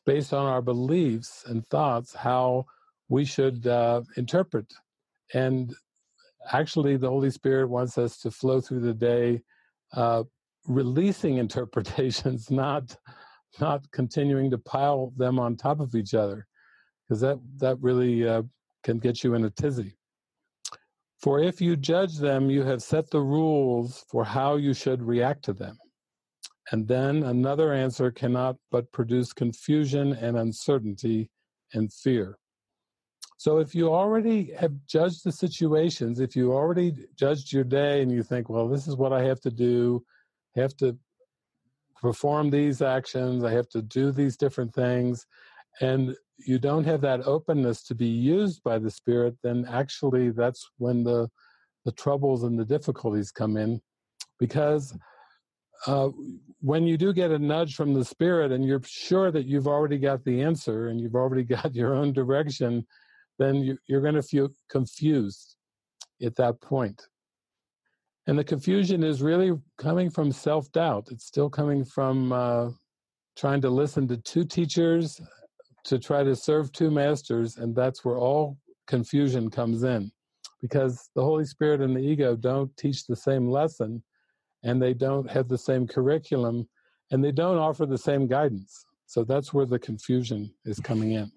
[0.06, 2.66] based on our beliefs and thoughts how
[3.10, 4.66] we should uh, interpret.
[5.34, 5.74] And
[6.52, 9.42] actually, the Holy Spirit wants us to flow through the day
[9.94, 10.24] uh,
[10.68, 12.96] releasing interpretations, not
[13.60, 16.46] not continuing to pile them on top of each other,
[17.08, 18.44] because that that really uh,
[18.84, 19.96] can get you in a tizzy.
[21.22, 25.44] For if you judge them, you have set the rules for how you should react
[25.46, 25.78] to them.
[26.72, 31.30] And then another answer cannot but produce confusion and uncertainty
[31.74, 32.38] and fear.
[33.38, 38.12] So if you already have judged the situations, if you already judged your day and
[38.12, 40.04] you think, well, this is what I have to do,
[40.56, 40.98] I have to
[42.02, 45.26] perform these actions, I have to do these different things,
[45.82, 50.70] and you don't have that openness to be used by the Spirit, then actually that's
[50.78, 51.30] when the
[51.86, 53.82] the troubles and the difficulties come in,
[54.40, 54.98] because
[55.88, 56.10] uh,
[56.60, 59.98] when you do get a nudge from the Spirit and you're sure that you've already
[59.98, 62.86] got the answer and you've already got your own direction,
[63.38, 65.56] then you, you're going to feel confused
[66.22, 66.58] at that.
[68.28, 71.08] And the confusion is really coming from self doubt.
[71.12, 72.70] It's still coming from uh,
[73.38, 75.20] trying to listen to two teachers
[75.86, 78.58] to try to serve two masters, and that's where all
[78.88, 80.12] confusion comes in.
[80.62, 84.04] Because the Holy Spirit and the ego don't teach the same lesson,
[84.64, 86.68] and they don't have the same curriculum,
[87.12, 88.86] and they don't offer the same guidance.
[89.06, 91.32] So that's where the confusion is coming in.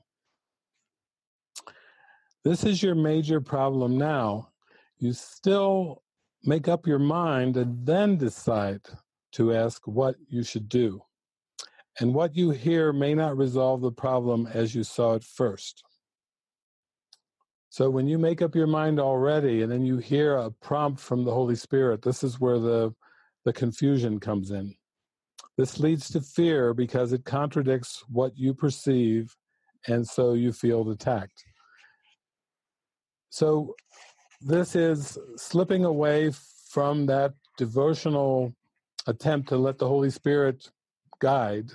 [2.45, 4.49] This is your major problem now.
[4.99, 6.03] You still
[6.45, 8.81] make up your mind and then decide
[9.33, 11.01] to ask what you should do.
[12.01, 15.83] And what you hear may not resolve the problem as you saw it first.
[17.69, 21.25] So when you make up your mind already and then you hear a prompt from
[21.25, 22.95] the Holy Spirit, this is where the,
[23.45, 24.75] the confusion comes in.
[25.57, 29.35] This leads to fear because it contradicts what you perceive,
[29.87, 31.45] and so you feel attacked.
[33.31, 33.75] So
[34.41, 36.33] this is slipping away
[36.71, 38.55] from that devotional
[39.07, 40.71] attempt to let the Holy Spirit
[41.21, 41.71] guide.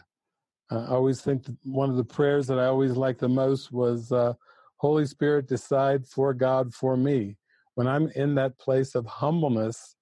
[0.72, 4.12] Uh, I always think one of the prayers that I always liked the most was
[4.12, 4.34] uh,
[4.78, 7.38] Holy Spirit, decide for God for me.
[7.76, 9.96] When I'm in that place of humbleness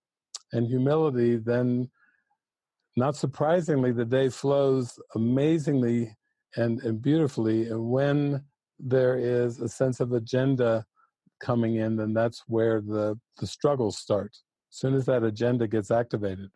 [0.53, 1.89] and humility, then
[2.95, 6.16] not surprisingly, the day flows amazingly
[6.55, 7.70] and, and beautifully.
[7.70, 8.43] And when
[8.80, 10.86] there is a sense of agenda
[11.41, 14.32] coming in, then that's where the, the struggles start.
[14.72, 16.51] As soon as that agenda gets activated.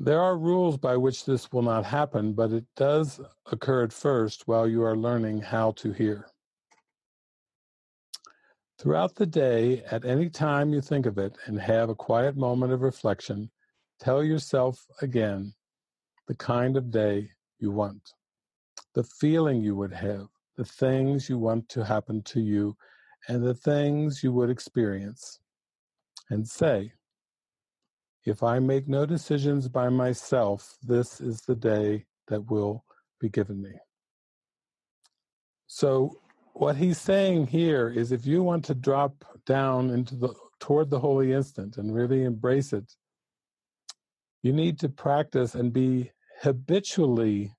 [0.00, 3.20] There are rules by which this will not happen, but it does
[3.50, 6.28] occur at first while you are learning how to hear.
[8.78, 12.72] Throughout the day, at any time you think of it and have a quiet moment
[12.72, 13.50] of reflection,
[13.98, 15.52] tell yourself again
[16.28, 18.12] the kind of day you want,
[18.94, 22.76] the feeling you would have, the things you want to happen to you,
[23.26, 25.40] and the things you would experience.
[26.30, 26.92] And say,
[28.24, 32.84] if I make no decisions by myself, this is the day that will
[33.20, 33.72] be given me.
[35.66, 36.20] So
[36.58, 40.98] what he's saying here is if you want to drop down into the toward the
[40.98, 42.92] holy instant and really embrace it
[44.42, 46.10] you need to practice and be
[46.42, 47.52] habitually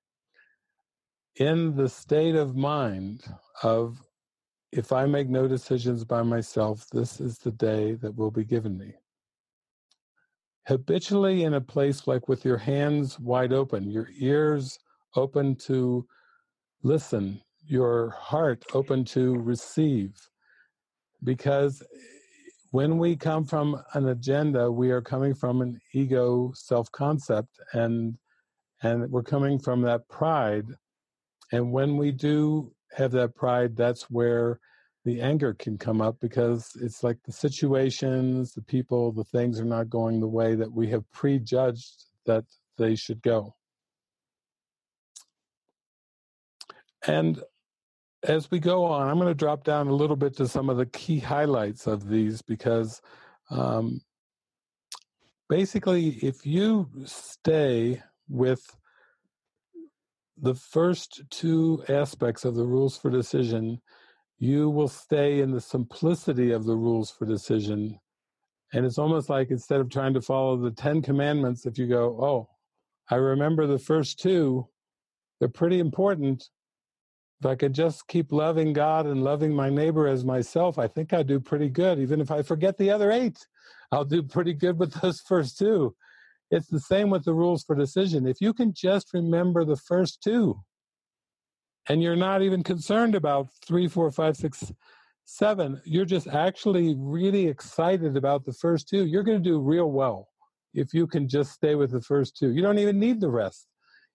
[1.36, 3.24] in the state of mind
[3.62, 4.02] of
[4.70, 8.76] if i make no decisions by myself this is the day that will be given
[8.76, 8.92] me
[10.70, 14.78] habitually in a place like with your hands wide open your ears
[15.16, 16.06] open to
[16.84, 20.12] listen your heart open to receive.
[21.22, 21.98] Because eh,
[22.72, 28.18] when we come from an agenda, we are coming from an ego self concept and
[28.82, 30.66] and we're coming from that pride.
[31.52, 34.58] And when we do have that pride, that's where
[35.04, 39.64] the anger can come up because it's like the situations, the people, the things are
[39.64, 42.44] not going the way that we have prejudged that
[42.76, 43.54] they should go.
[47.06, 47.42] And
[48.22, 50.76] as we go on, I'm going to drop down a little bit to some of
[50.76, 53.00] the key highlights of these because
[53.50, 54.02] um,
[55.48, 58.76] basically, if you stay with
[60.36, 63.80] the first two aspects of the rules for decision,
[64.40, 68.00] you will stay in the simplicity of the rules for decision.
[68.72, 72.18] And it's almost like instead of trying to follow the Ten Commandments, if you go,
[72.20, 72.48] oh,
[73.10, 74.66] I remember the first two,
[75.38, 76.48] they're pretty important
[77.40, 81.14] if I could just keep loving God and loving my neighbor as myself, I think
[81.14, 81.98] I do pretty good.
[81.98, 83.38] Even if I forget the other eight,
[83.90, 85.94] I'll do pretty good with those first two.
[86.50, 88.26] It's the same with the rules for decision.
[88.26, 90.60] If you can just remember the first two,
[91.88, 94.72] and you're not even concerned about three, four, five, six,
[95.24, 99.90] seven, you're just actually really excited about the first two, you're going to do real
[99.90, 100.28] well
[100.74, 102.50] if you can just stay with the first two.
[102.52, 103.66] You don't even need the rest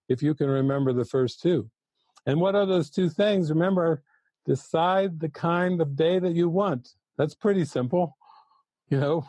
[0.10, 1.70] if you can remember the first two.
[2.26, 3.50] And what are those two things?
[3.50, 4.04] Remember,
[4.46, 6.90] decide the kind of day that you want.
[7.18, 8.18] That's pretty simple.
[8.90, 9.26] You know,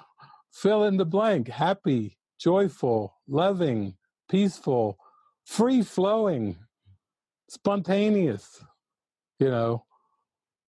[0.53, 3.95] fill in the blank happy, joyful, loving,
[4.29, 4.99] peaceful,
[5.45, 6.57] free flowing,
[7.49, 8.65] spontaneous.
[9.39, 9.85] You know,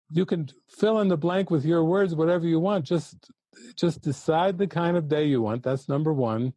[0.09, 2.85] you can fill in the blank with your words, whatever you want.
[2.85, 3.31] Just
[3.75, 5.63] just decide the kind of day you want.
[5.63, 6.53] That's number one.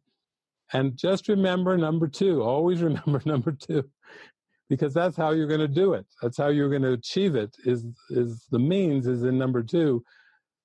[0.73, 2.41] And just remember number two.
[2.43, 3.89] Always remember number two
[4.69, 7.55] because that's how you're going to do it that's how you're going to achieve it
[7.65, 10.03] is is the means is in number 2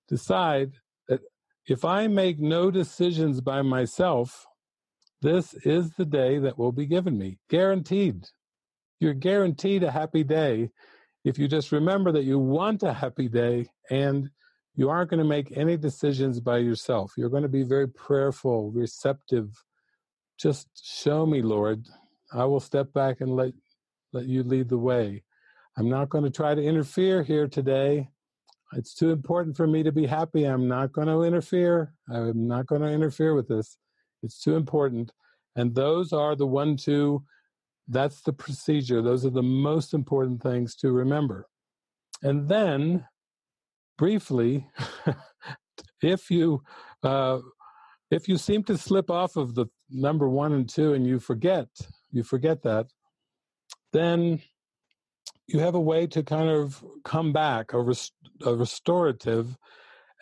[0.09, 0.73] decide
[1.09, 1.21] that
[1.67, 4.47] if i make no decisions by myself
[5.21, 8.27] this is the day that will be given me guaranteed
[9.03, 10.71] you're guaranteed a happy day
[11.25, 14.31] if you just remember that you want a happy day and
[14.75, 18.71] you aren't going to make any decisions by yourself you're going to be very prayerful
[18.71, 19.51] receptive
[20.39, 21.87] just show me lord
[22.33, 23.53] i will step back and let
[24.13, 25.23] let you lead the way.
[25.77, 28.09] I'm not going to try to interfere here today.
[28.75, 30.45] It's too important for me to be happy.
[30.45, 31.95] I'm not going to interfere.
[32.11, 33.77] I'm not going to interfere with this.
[34.23, 35.13] It's too important.
[35.57, 37.25] And those are the one, two,
[37.89, 39.03] that's the procedure.
[39.03, 41.47] Those are the most important things to remember.
[42.23, 43.07] And then,
[43.99, 44.69] briefly,
[46.03, 46.63] if you
[47.03, 47.41] uh,
[48.11, 51.67] if you seem to slip off of the number one and two and you forget,
[52.11, 52.87] you forget that,
[53.93, 54.41] then
[55.47, 58.15] you have a way to kind of come back, a, rest-
[58.45, 59.57] a restorative,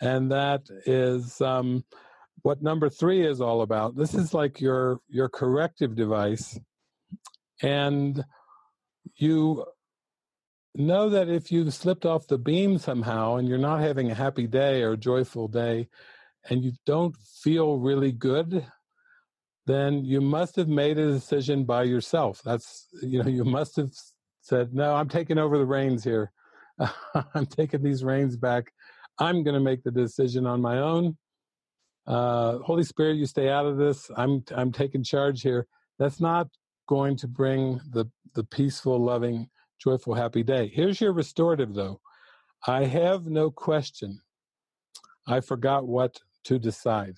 [0.01, 1.83] and that is um,
[2.41, 3.95] what number three is all about.
[3.95, 6.59] This is like your your corrective device,
[7.61, 8.23] and
[9.15, 9.65] you
[10.75, 14.47] know that if you slipped off the beam somehow and you're not having a happy
[14.47, 15.89] day or a joyful day,
[16.49, 18.65] and you don't feel really good
[19.65, 22.41] then you must have made a decision by yourself.
[22.43, 23.91] That's, you know, you must have
[24.41, 26.31] said, no, I'm taking over the reins here.
[27.33, 28.71] I'm taking these reins back.
[29.19, 31.17] I'm going to make the decision on my own.
[32.07, 34.09] Uh, Holy Spirit, you stay out of this.
[34.17, 35.67] I'm I'm taking charge here.
[35.99, 36.47] That's not
[36.91, 39.49] going to bring the the peaceful, loving,
[39.81, 40.69] joyful, happy day.
[40.73, 42.01] Here's your restorative, though.
[42.67, 44.19] I have no question.
[45.25, 47.15] I forgot what to decide.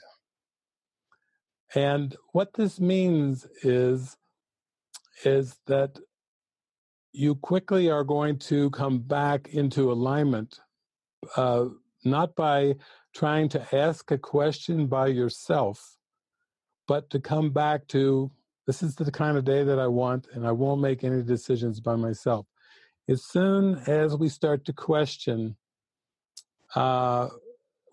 [1.73, 4.15] And what this means is
[5.25, 5.97] is that
[7.11, 10.59] you quickly are going to come back into alignment,
[11.35, 11.65] uh,
[12.05, 12.75] not by
[13.15, 15.97] trying to ask a question by yourself,
[16.87, 18.29] but to come back to
[18.65, 21.79] this is the kind of day that I want, and I won't make any decisions
[21.79, 22.45] by myself.
[23.09, 25.57] As soon as we start to question,
[26.75, 27.27] uh,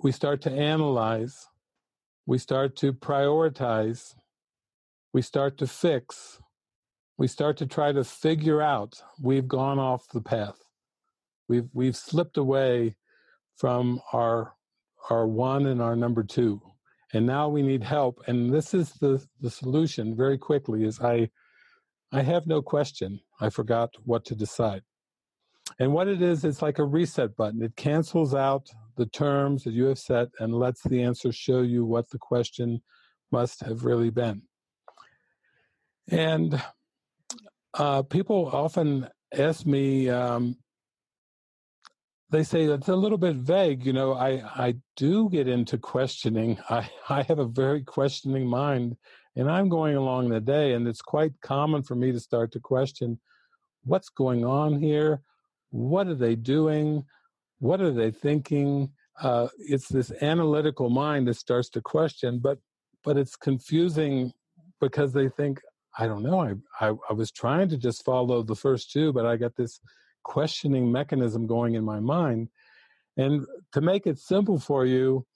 [0.02, 1.46] we start to analyze,
[2.26, 4.14] we start to prioritize,
[5.12, 6.40] we start to fix,
[7.18, 10.56] we start to try to figure out we've gone off the path.
[11.48, 12.96] We've we've slipped away
[13.56, 14.54] from our
[15.10, 16.62] our one and our number two.
[17.12, 18.20] And now we need help.
[18.26, 21.30] And this is the, the solution very quickly is I
[22.12, 23.20] I have no question.
[23.40, 24.82] I forgot what to decide.
[25.78, 27.62] And what it is, it's like a reset button.
[27.62, 31.84] It cancels out the terms that you have set and lets the answer show you
[31.84, 32.82] what the question
[33.30, 34.42] must have really been.
[36.08, 36.60] And
[37.74, 40.56] uh, people often ask me, um,
[42.30, 43.84] they say it's a little bit vague.
[43.84, 46.58] You know, I, I do get into questioning.
[46.70, 48.96] I, I have a very questioning mind,
[49.36, 52.60] and I'm going along the day, and it's quite common for me to start to
[52.60, 53.18] question
[53.84, 55.22] what's going on here?
[55.70, 57.04] What are they doing?
[57.58, 58.90] What are they thinking?
[59.20, 62.58] Uh, it's this analytical mind that starts to question, but
[63.02, 64.32] but it's confusing
[64.80, 65.60] because they think
[65.98, 66.40] I don't know.
[66.40, 66.54] I,
[66.86, 69.80] I, I was trying to just follow the first two, but I got this
[70.22, 72.48] questioning mechanism going in my mind.
[73.16, 75.26] And to make it simple for you,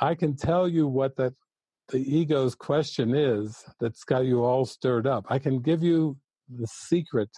[0.00, 1.34] I can tell you what that
[1.88, 5.26] the ego's question is that's got you all stirred up.
[5.28, 6.16] I can give you
[6.48, 7.30] the secret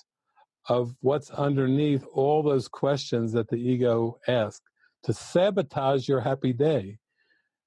[0.68, 4.62] of what's underneath all those questions that the ego asks
[5.04, 6.98] to sabotage your happy day.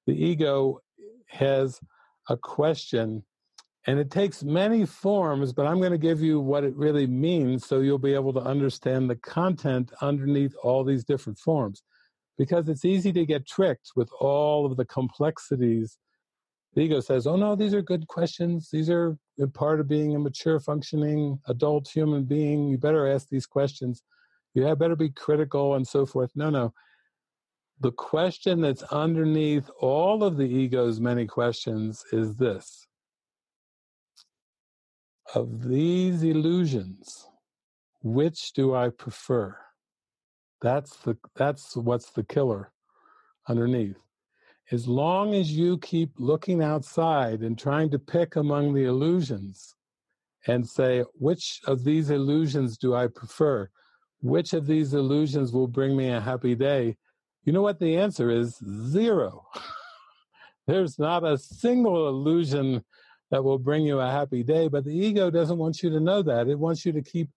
[0.07, 0.79] The ego
[1.27, 1.79] has
[2.29, 3.23] a question
[3.87, 7.65] and it takes many forms, but I'm going to give you what it really means
[7.65, 11.83] so you'll be able to understand the content underneath all these different forms.
[12.37, 15.97] Because it's easy to get tricked with all of the complexities.
[16.73, 18.69] The ego says, oh no, these are good questions.
[18.71, 19.17] These are
[19.53, 22.67] part of being a mature, functioning adult human being.
[22.67, 24.03] You better ask these questions.
[24.53, 26.31] You have better be critical and so forth.
[26.35, 26.73] No, no.
[27.79, 32.87] The question that's underneath all of the ego's many questions is this
[35.35, 37.27] of these illusions,
[38.01, 39.57] which do I prefer?
[40.61, 42.71] That's the that's what's the killer
[43.47, 43.97] underneath.
[44.71, 49.75] As long as you keep looking outside and trying to pick among the illusions
[50.45, 53.69] and say, which of these illusions do I prefer?
[54.19, 56.97] Which of these illusions will bring me a happy day?
[57.43, 58.57] You know what the answer is?
[58.89, 59.45] Zero.
[60.67, 62.83] There's not a single illusion
[63.31, 64.67] that will bring you a happy day.
[64.67, 66.47] But the ego doesn't want you to know that.
[66.47, 67.29] It wants you to keep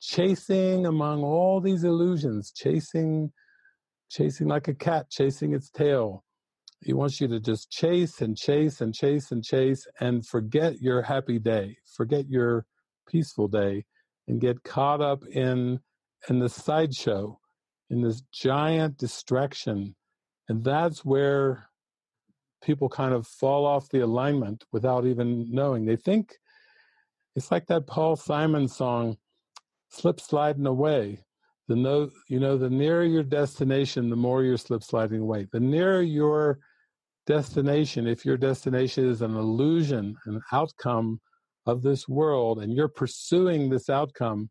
[0.00, 3.32] chasing among all these illusions, chasing,
[4.10, 6.24] chasing like a cat chasing its tail.
[6.82, 11.02] He wants you to just chase and chase and chase and chase and forget your
[11.02, 12.66] happy day, forget your
[13.08, 13.84] peaceful day,
[14.28, 15.80] and get caught up in
[16.28, 17.38] in the sideshow,
[17.88, 19.94] in this giant distraction.
[20.48, 21.68] And that's where
[22.66, 25.86] people kind of fall off the alignment without even knowing.
[25.86, 26.34] They think
[27.36, 29.16] it's like that Paul Simon song,
[29.88, 31.24] "Slip Sliding Away."
[31.68, 35.48] The no, you know, the nearer your destination, the more you're slip sliding away.
[35.50, 36.60] The nearer your
[37.26, 41.20] destination, if your destination is an illusion, an outcome
[41.66, 44.48] of this world, and you're pursuing this outcome,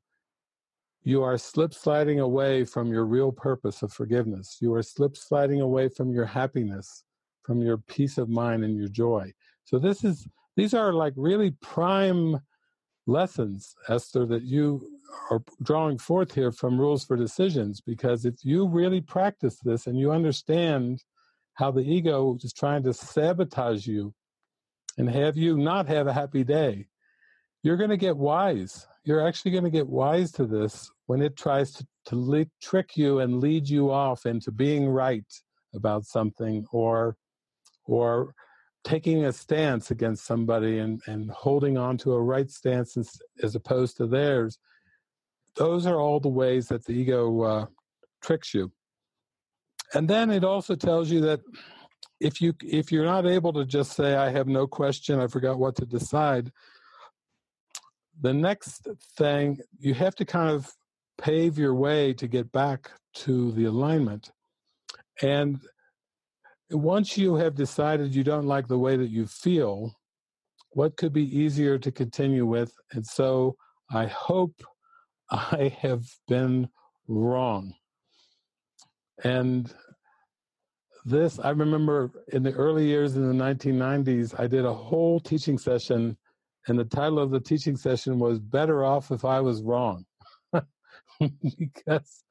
[1.03, 4.57] you are slip sliding away from your real purpose of forgiveness.
[4.59, 7.04] You are slip sliding away from your happiness
[7.45, 9.31] from your peace of mind and your joy.
[9.63, 12.39] So this is these are like really prime
[13.07, 14.87] lessons, Esther, that you
[15.29, 17.81] are drawing forth here from rules for decisions.
[17.81, 21.03] Because if you really practice this and you understand
[21.55, 24.13] how the ego is trying to sabotage you
[24.97, 26.87] and have you not have a happy day,
[27.63, 28.87] you're going to get wise.
[29.03, 33.19] You're actually going to get wise to this when it tries to, to trick you
[33.19, 35.25] and lead you off into being right
[35.73, 37.15] about something or
[37.86, 38.33] or
[38.83, 43.55] taking a stance against somebody and, and holding on to a right stance as, as
[43.55, 44.59] opposed to theirs,
[45.55, 47.65] those are all the ways that the ego uh,
[48.21, 48.71] tricks you.
[49.93, 51.41] and then it also tells you that
[52.19, 55.59] if you if you're not able to just say I have no question, I forgot
[55.59, 56.51] what to decide,
[58.21, 60.71] the next thing you have to kind of
[61.17, 64.31] pave your way to get back to the alignment.
[65.21, 65.59] And
[66.72, 69.95] once you have decided you don't like the way that you feel,
[70.72, 72.74] what could be easier to continue with?
[72.91, 73.55] And so
[73.91, 74.53] I hope
[75.32, 76.70] I have been
[77.07, 77.74] wrong.
[79.24, 79.74] And
[81.05, 85.57] this, I remember in the early years in the 1990s, I did a whole teaching
[85.57, 86.18] session,
[86.68, 90.03] and the title of the teaching session was Better Off If I Was Wrong.
[91.59, 92.24] because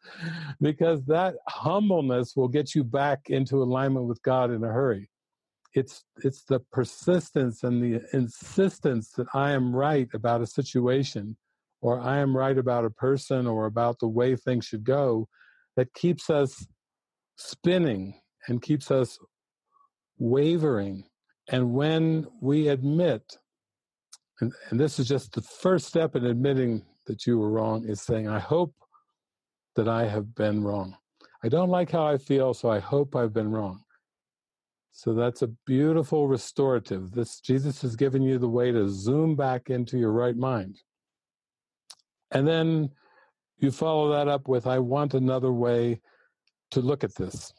[0.60, 5.10] because that humbleness will get you back into alignment with God in a hurry.
[5.74, 11.36] It's it's the persistence and the insistence that I am right about a situation
[11.80, 15.28] or I am right about a person or about the way things should go
[15.76, 16.66] that keeps us
[17.36, 19.18] spinning and keeps us
[20.18, 21.04] wavering.
[21.50, 23.36] And when we admit,
[24.40, 28.00] and, and this is just the first step in admitting that you were wrong, is
[28.00, 28.74] saying, I hope
[29.76, 30.96] that I have been wrong.
[31.42, 33.80] I don't like how I feel, so I hope I've been wrong.
[34.92, 37.10] So that's a beautiful restorative.
[37.10, 40.80] This Jesus has given you the way to zoom back into your right mind.
[42.30, 42.90] And then
[43.58, 46.00] you follow that up with, I want another way
[46.70, 47.52] to look at this.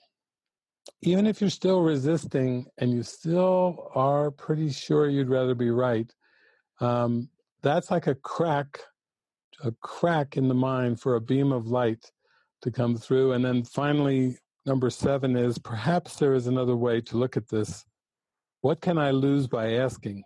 [1.01, 6.11] Even if you're still resisting and you still are pretty sure you'd rather be right,
[6.79, 7.29] um,
[7.61, 8.79] that's like a crack,
[9.63, 12.11] a crack in the mind for a beam of light
[12.61, 13.33] to come through.
[13.33, 17.85] And then finally, number seven is perhaps there is another way to look at this.
[18.61, 20.23] What can I lose by asking?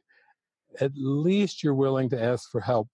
[0.80, 2.88] At least you're willing to ask for help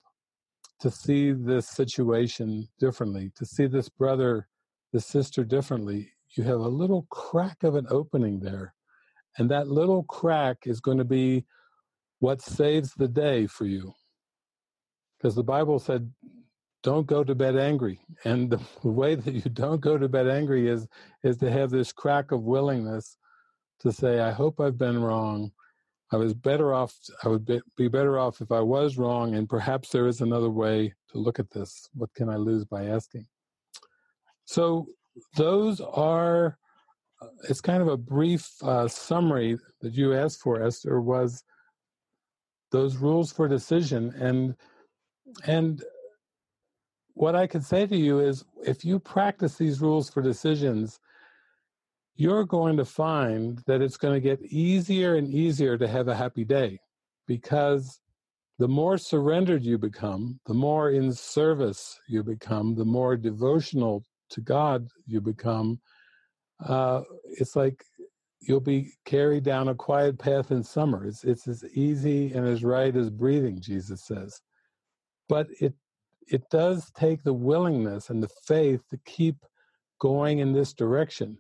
[0.82, 4.48] to see this situation differently, to see this brother,
[4.92, 6.12] this sister differently.
[6.36, 8.74] You have a little crack of an opening there.
[9.38, 11.46] And that little crack is going to be
[12.20, 13.94] what saves the day for you.
[15.18, 16.12] Because the Bible said,
[16.86, 18.00] don't go to bed angry.
[18.26, 20.88] And the way that you don't go to bed angry is,
[21.24, 23.18] is to have this crack of willingness
[23.80, 25.52] to say, I hope I've been wrong.
[26.12, 29.90] I was better off, I would be better off if I was wrong, and perhaps
[29.90, 31.90] there is another way to look at this.
[31.96, 33.26] What can I lose by asking?
[34.46, 34.86] So,
[35.36, 36.60] those are,
[37.20, 41.44] uh, it's kind of a brief uh, summary that you asked for, Esther, was
[42.72, 44.14] those rules for decision.
[44.20, 44.56] And,
[45.46, 45.84] and
[47.14, 51.00] what I can say to you is if you practice these rules for decisions,
[52.16, 56.16] you're going to find that it's going to get easier and easier to have a
[56.16, 56.80] happy day
[57.28, 58.00] because
[58.58, 64.42] the more surrendered you become, the more in service you become, the more devotional to
[64.42, 65.80] God you become.
[66.66, 67.02] Uh,
[67.38, 67.84] it's like
[68.40, 71.06] you'll be carried down a quiet path in summer.
[71.06, 74.40] It's, it's as easy and as right as breathing, Jesus says.
[75.28, 75.74] But it
[76.28, 79.36] it does take the willingness and the faith to keep
[80.00, 81.38] going in this direction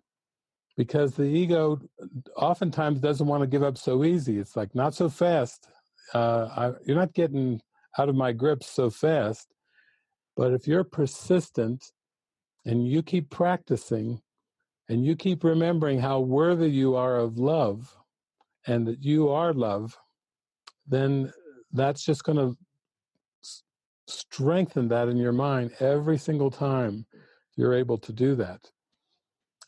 [0.77, 1.79] because the ego
[2.35, 4.37] oftentimes doesn't want to give up so easy.
[4.37, 5.67] It's like, not so fast.
[6.13, 7.61] Uh, I, you're not getting
[7.97, 9.47] out of my grips so fast.
[10.35, 11.83] But if you're persistent
[12.65, 14.21] and you keep practicing
[14.89, 17.95] and you keep remembering how worthy you are of love
[18.67, 19.97] and that you are love,
[20.87, 21.31] then
[21.71, 22.57] that's just going to
[24.07, 27.05] strengthen that in your mind every single time
[27.55, 28.69] you're able to do that.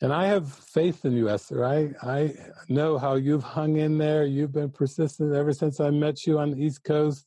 [0.01, 1.65] And I have faith in you, Esther.
[1.65, 2.33] I, I
[2.69, 4.25] know how you've hung in there.
[4.25, 7.25] You've been persistent ever since I met you on the East Coast,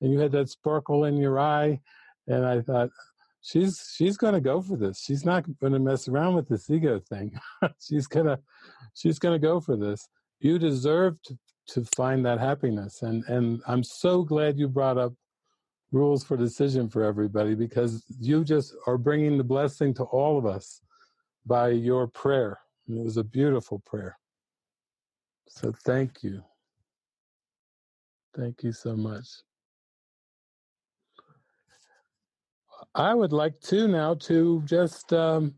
[0.00, 1.80] and you had that sparkle in your eye.
[2.28, 2.90] And I thought,
[3.42, 5.00] she's she's going to go for this.
[5.00, 7.38] She's not going to mess around with this ego thing.
[7.80, 8.38] she's gonna
[8.94, 10.08] she's to go for this.
[10.40, 11.38] You deserve to,
[11.68, 15.12] to find that happiness, and and I'm so glad you brought up
[15.92, 20.46] rules for decision for everybody because you just are bringing the blessing to all of
[20.46, 20.80] us
[21.46, 22.58] by your prayer.
[22.88, 24.18] And it was a beautiful prayer.
[25.48, 26.42] So thank you.
[28.34, 29.26] Thank you so much.
[32.94, 35.54] I would like to now to just um,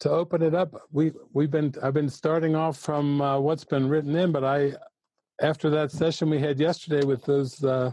[0.00, 0.74] to open it up.
[0.92, 4.72] We we've been I've been starting off from uh, what's been written in, but I
[5.40, 7.92] after that session we had yesterday with those uh,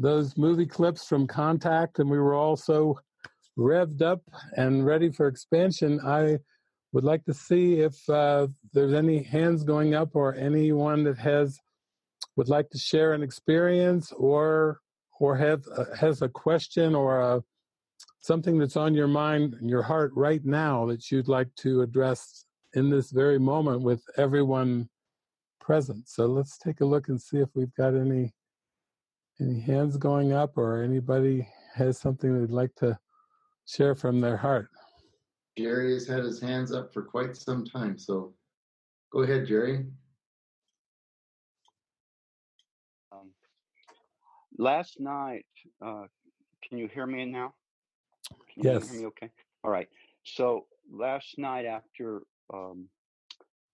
[0.00, 2.98] those movie clips from Contact, and we were all so
[3.58, 4.22] revved up
[4.56, 6.00] and ready for expansion.
[6.04, 6.38] I
[6.92, 11.58] would like to see if uh, there's any hands going up or anyone that has
[12.36, 14.80] would like to share an experience or
[15.20, 17.42] or have uh, has a question or a
[18.22, 22.46] something that's on your mind and your heart right now that you'd like to address
[22.74, 24.88] in this very moment with everyone
[25.60, 26.08] present.
[26.08, 28.32] So let's take a look and see if we've got any
[29.40, 32.98] any hands going up or anybody has something they'd like to
[33.66, 34.68] share from their heart.
[35.58, 38.34] Jerry has had his hands up for quite some time, so
[39.12, 39.86] go ahead, Jerry.
[43.12, 43.30] Um,
[44.58, 45.46] last night,
[45.84, 46.04] uh,
[46.62, 47.54] can you hear me now?
[48.52, 48.88] Can you Yes.
[48.88, 49.30] hear me okay?
[49.64, 49.88] All right.
[50.24, 52.22] So last night after
[52.52, 52.88] um,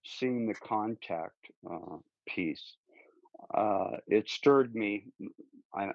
[0.04, 1.96] seeing the contact uh,
[2.26, 2.76] piece,
[3.54, 5.06] uh, it stirred me,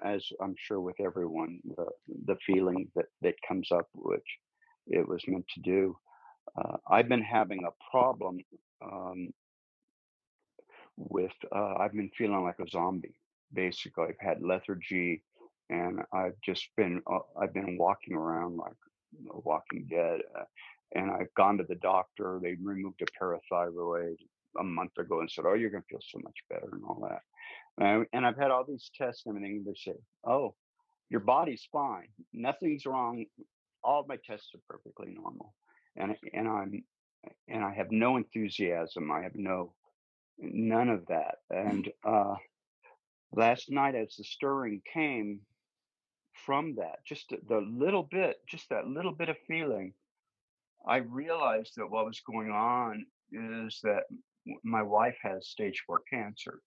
[0.04, 1.86] as I'm sure with everyone, the,
[2.26, 4.38] the feeling that, that comes up, which
[4.86, 5.96] it was meant to do.
[6.56, 8.38] Uh, I've been having a problem
[8.84, 9.28] um,
[10.96, 13.16] with, uh, I've been feeling like a zombie.
[13.52, 15.22] Basically, I've had lethargy
[15.70, 18.72] and I've just been, uh, I've been walking around like
[19.32, 20.20] a walking dead.
[20.38, 20.44] Uh,
[20.94, 22.38] and I've gone to the doctor.
[22.42, 24.16] They removed a parathyroid
[24.58, 27.06] a month ago and said, "Oh, you're going to feel so much better," and all
[27.08, 27.22] that.
[27.78, 29.64] And, and I've had all these tests and everything.
[29.64, 30.54] They say, "Oh,
[31.10, 32.08] your body's fine.
[32.32, 33.24] Nothing's wrong.
[33.82, 35.54] All my tests are perfectly normal."
[35.96, 36.84] And and I'm
[37.48, 39.10] and I have no enthusiasm.
[39.10, 39.74] I have no
[40.38, 41.36] none of that.
[41.50, 42.34] And uh,
[43.32, 45.40] last night, as the stirring came
[46.44, 49.94] from that, just the- little bit, just that little bit of feeling,
[50.86, 54.04] I realized that what was going on is that
[54.64, 56.60] my wife has stage four cancer,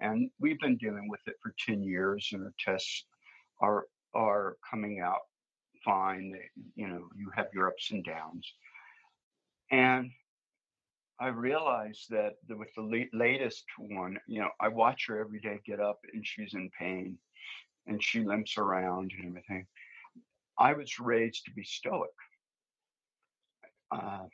[0.00, 3.04] and we've been dealing with it for ten years, and the tests
[3.60, 5.20] are are coming out
[5.84, 6.34] fine.
[6.74, 8.52] You know, you have your ups and downs,
[9.70, 10.10] and
[11.18, 15.60] I realized that with the la- latest one, you know, I watch her every day
[15.64, 17.18] get up, and she's in pain,
[17.86, 19.66] and she limps around and everything.
[20.58, 22.10] I was raised to be stoic.
[23.90, 24.24] Uh,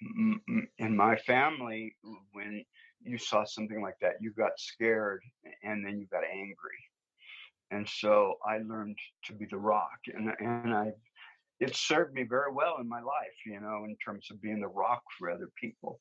[0.79, 1.95] in my family,
[2.33, 2.65] when
[3.03, 5.23] you saw something like that, you got scared
[5.63, 6.57] and then you got angry.
[7.71, 10.93] And so I learned to be the rock, and and I
[11.59, 14.69] it served me very well in my life, you know, in terms of being the
[14.69, 16.01] rock for other people.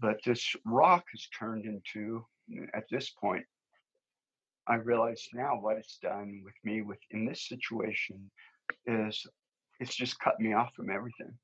[0.00, 2.24] But this rock has turned into,
[2.72, 3.44] at this point,
[4.68, 8.30] I realize now what it's done with me with in this situation
[8.86, 9.26] is
[9.80, 11.36] it's just cut me off from everything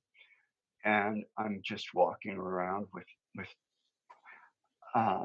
[0.84, 3.06] and i'm just walking around with
[3.36, 3.48] with
[4.94, 5.24] uh,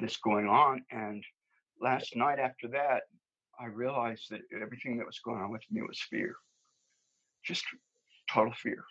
[0.00, 1.22] this going on and
[1.80, 3.02] last night after that
[3.60, 6.34] i realized that everything that was going on with me was fear.
[7.44, 7.64] Just
[8.32, 8.82] total fear.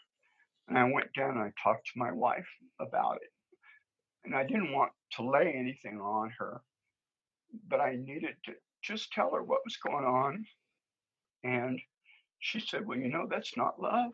[0.68, 2.48] And i went down and i talked to my wife
[2.80, 3.30] about it.
[4.24, 6.62] And i didn't want to lay anything on her
[7.70, 8.54] but i needed to
[8.84, 10.46] just tell her what was going on.
[11.44, 11.80] And
[12.40, 14.12] she said well you know that's not love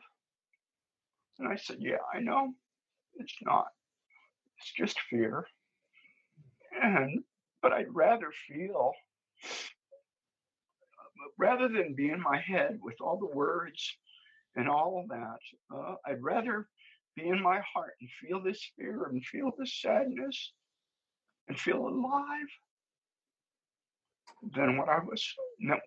[1.39, 2.53] And I said, Yeah, I know.
[3.15, 3.67] It's not.
[4.57, 5.45] It's just fear.
[6.81, 7.23] And
[7.61, 8.93] but I'd rather feel
[11.37, 13.95] rather than be in my head with all the words
[14.55, 16.67] and all that, uh, I'd rather
[17.15, 20.53] be in my heart and feel this fear and feel this sadness
[21.47, 22.51] and feel alive
[24.55, 25.25] than what I was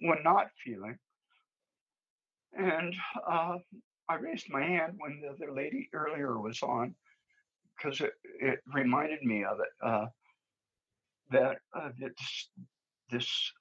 [0.01, 0.97] when not feeling.
[2.57, 2.95] And
[3.29, 3.57] uh,
[4.09, 6.95] I raised my hand when the other lady earlier was on
[7.77, 9.87] because it, it reminded me of it.
[9.87, 10.07] Uh,
[11.31, 12.49] that uh, this,
[13.11, 13.53] this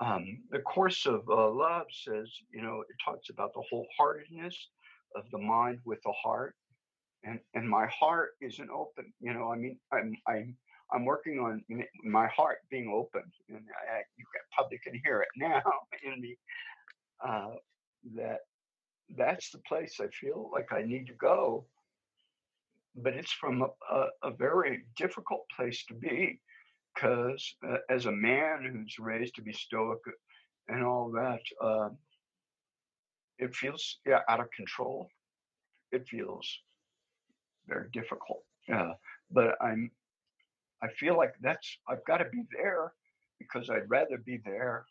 [0.00, 4.54] um, the course of uh, love says, you know, it talks about the wholeheartedness
[5.14, 6.54] of the mind with the heart,
[7.22, 9.12] and and my heart isn't open.
[9.20, 10.56] You know, I mean, I'm I'm
[10.92, 11.62] I'm working on
[12.02, 15.62] my heart being open, and I, you probably can hear it now
[16.02, 16.36] in me.
[17.24, 17.50] Uh,
[18.16, 18.40] that
[19.16, 21.66] that's the place I feel like I need to go,
[22.96, 26.40] but it's from a, a, a very difficult place to be
[26.94, 29.98] because uh, as a man who's raised to be stoic
[30.68, 31.88] and all that, uh,
[33.38, 35.08] it feels yeah out of control.
[35.92, 36.60] It feels
[37.66, 38.42] very difficult.
[38.72, 38.92] Uh,
[39.30, 39.90] but I'm
[40.82, 42.92] I feel like that's I've got to be there
[43.38, 44.86] because I'd rather be there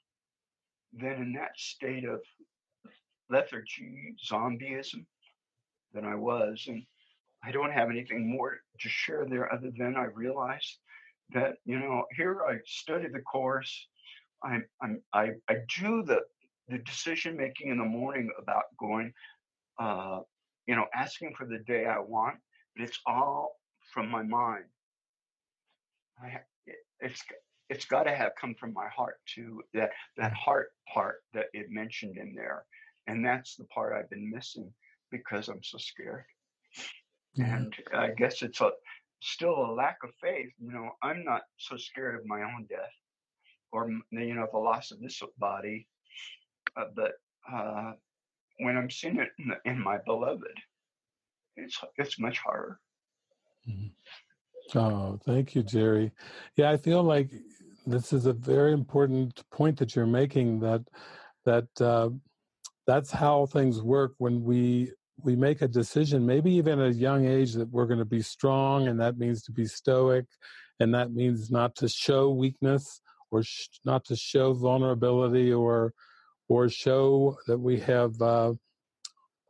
[0.93, 2.20] than in that state of
[3.30, 5.05] lethargy, zombieism
[5.93, 6.84] than I was, and
[7.43, 10.78] I don't have anything more to share there other than I realized
[11.34, 13.88] that you know here I study the course.
[14.43, 16.21] I'm, I'm, I, I do the,
[16.67, 19.13] the decision making in the morning about going,
[19.80, 20.19] uh,
[20.67, 22.36] you know, asking for the day I want,
[22.76, 23.55] but it's all
[23.93, 24.65] from my mind.
[26.21, 27.24] I, it, it's,
[27.69, 31.67] it's got to have come from my heart to that that heart part that it
[31.71, 32.65] mentioned in there
[33.08, 34.72] and that's the part i've been missing
[35.12, 36.26] because i'm so scared
[37.36, 37.58] Yeah.
[37.58, 38.72] and i guess it's a
[39.22, 42.91] still a lack of faith you know i'm not so scared of my own death
[43.72, 45.88] or you know the loss of this body
[46.78, 47.14] uh, but
[47.51, 47.93] uh,
[48.60, 50.58] when i'm seeing it in, the, in my beloved
[51.56, 52.80] it's it's much harder
[53.70, 53.91] Mhm.
[54.76, 56.12] Oh, thank you, Jerry.
[56.56, 57.32] Yeah, I feel like
[57.86, 60.60] this is a very important point that you're making.
[60.60, 60.84] That
[61.45, 62.10] that uh,
[62.86, 64.92] that's how things work when we
[65.24, 68.22] we make a decision, maybe even at a young age, that we're going to be
[68.22, 70.26] strong, and that means to be stoic,
[70.80, 73.00] and that means not to show weakness
[73.32, 75.94] or sh- not to show vulnerability or
[76.50, 78.54] or show that we have uh,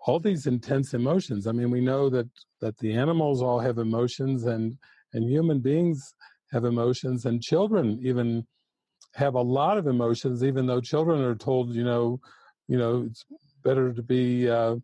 [0.06, 1.48] all these intense emotions.
[1.48, 2.30] I mean, we know that
[2.62, 4.78] that the animals all have emotions, and
[5.14, 6.14] and human beings
[6.52, 8.46] have emotions, and children even
[9.16, 10.44] have a lot of emotions.
[10.44, 12.20] Even though children are told, you know,
[12.68, 13.26] you know, it's
[13.64, 14.76] better to be uh,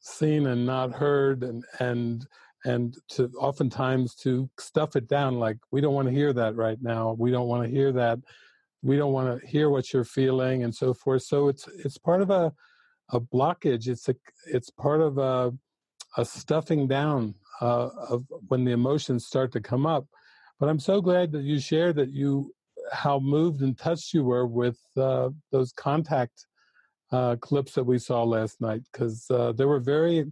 [0.00, 2.26] seen and not heard, and and
[2.64, 5.38] and to oftentimes to stuff it down.
[5.38, 7.16] Like we don't want to hear that right now.
[7.18, 8.18] We don't want to hear that.
[8.82, 11.22] We don't want to hear what you're feeling, and so forth.
[11.22, 12.52] So it's it's part of a
[13.10, 13.88] a blockage.
[13.88, 14.14] It's a
[14.46, 15.52] it's part of a
[16.16, 20.06] a stuffing down uh, of when the emotions start to come up.
[20.58, 22.52] But I'm so glad that you shared that you
[22.92, 26.46] how moved and touched you were with uh, those contact
[27.12, 30.24] uh, clips that we saw last night because uh, they were very.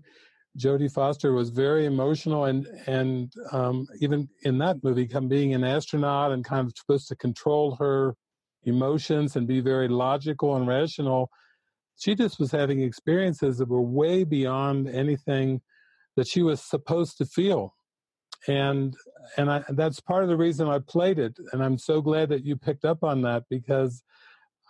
[0.58, 5.62] Jodie Foster was very emotional, and and um, even in that movie, come being an
[5.62, 8.14] astronaut and kind of supposed to control her
[8.64, 11.30] emotions and be very logical and rational
[11.98, 15.60] she just was having experiences that were way beyond anything
[16.16, 17.74] that she was supposed to feel
[18.46, 18.94] and
[19.36, 22.44] and I, that's part of the reason i played it and i'm so glad that
[22.44, 24.02] you picked up on that because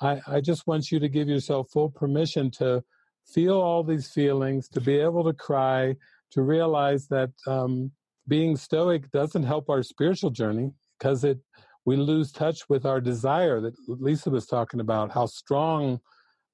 [0.01, 2.83] i i just want you to give yourself full permission to
[3.27, 5.95] feel all these feelings to be able to cry
[6.31, 7.91] to realize that um,
[8.27, 11.39] being stoic doesn't help our spiritual journey because it
[11.85, 15.99] we lose touch with our desire that lisa was talking about how strong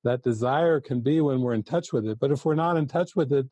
[0.04, 2.18] that desire can be when we're in touch with it.
[2.20, 3.46] But if we're not in touch with it,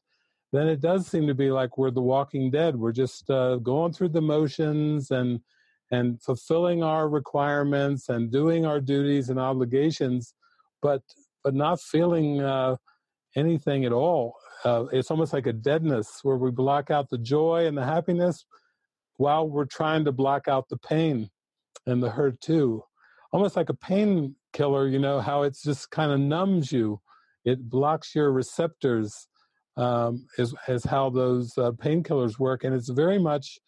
[0.53, 2.76] then it does seem to be like we're the walking dead.
[2.76, 5.40] We're just uh, going through the motions and
[5.93, 10.34] and fulfilling our requirements and doing our duties and obligations,
[10.80, 11.03] but
[11.45, 12.76] but not feeling uh,
[13.36, 14.34] anything at all.
[14.64, 18.45] Uh, it's almost like a deadness where we block out the joy and the happiness
[19.16, 21.28] while we're trying to block out the pain
[21.86, 22.82] and the hurt too.
[23.32, 27.01] Almost like a painkiller, you know, how it's just kind of numbs you.
[27.45, 29.26] It blocks your receptors,
[29.76, 32.62] um, is, is how those uh, painkillers work.
[32.62, 33.59] And it's very much,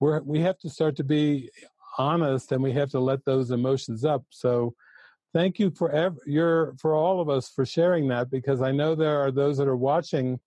[0.00, 1.50] we're, we have to start to be
[1.98, 4.24] honest and we have to let those emotions up.
[4.30, 4.74] So
[5.32, 8.94] thank you for ev- your, for all of us for sharing that because I know
[8.94, 10.40] there are those that are watching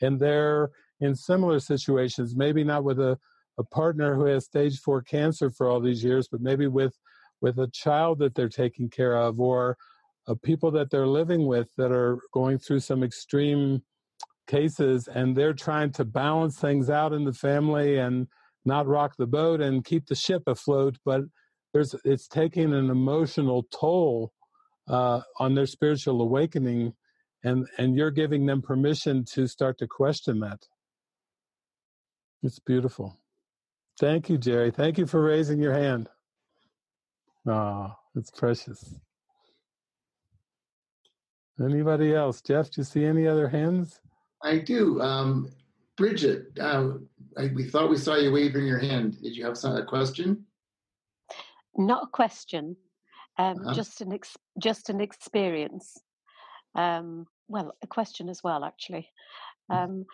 [0.00, 0.70] and they're
[1.00, 3.18] in similar situations, maybe not with a,
[3.58, 6.96] a partner who has stage four cancer for all these years, but maybe with
[7.40, 9.76] with a child that they're taking care of or
[10.28, 13.82] uh, people that they're living with that are going through some extreme
[14.46, 18.26] cases and they're trying to balance things out in the family and
[18.64, 21.22] not rock the boat and keep the ship afloat but
[21.72, 24.32] there's it's taking an emotional toll
[24.88, 26.92] uh, on their spiritual awakening
[27.44, 30.66] and and you're giving them permission to start to question that.
[32.42, 33.18] It's beautiful.
[33.98, 34.70] Thank you jerry.
[34.70, 36.08] Thank you for raising your hand.
[37.48, 38.94] Ah it's precious.
[41.62, 42.40] Anybody else?
[42.40, 44.00] Jeff do you see any other hands?
[44.42, 45.00] I do.
[45.00, 45.50] Um,
[45.96, 46.94] Bridget, uh,
[47.36, 49.20] I, we thought we saw you waving your hand.
[49.22, 50.44] Did you have some, a question?
[51.76, 52.76] Not a question,
[53.38, 53.74] um, Uh-huh.
[53.74, 55.96] just an ex- just an experience.
[56.74, 59.08] Um, well, a question as well, actually.
[59.68, 60.04] Um,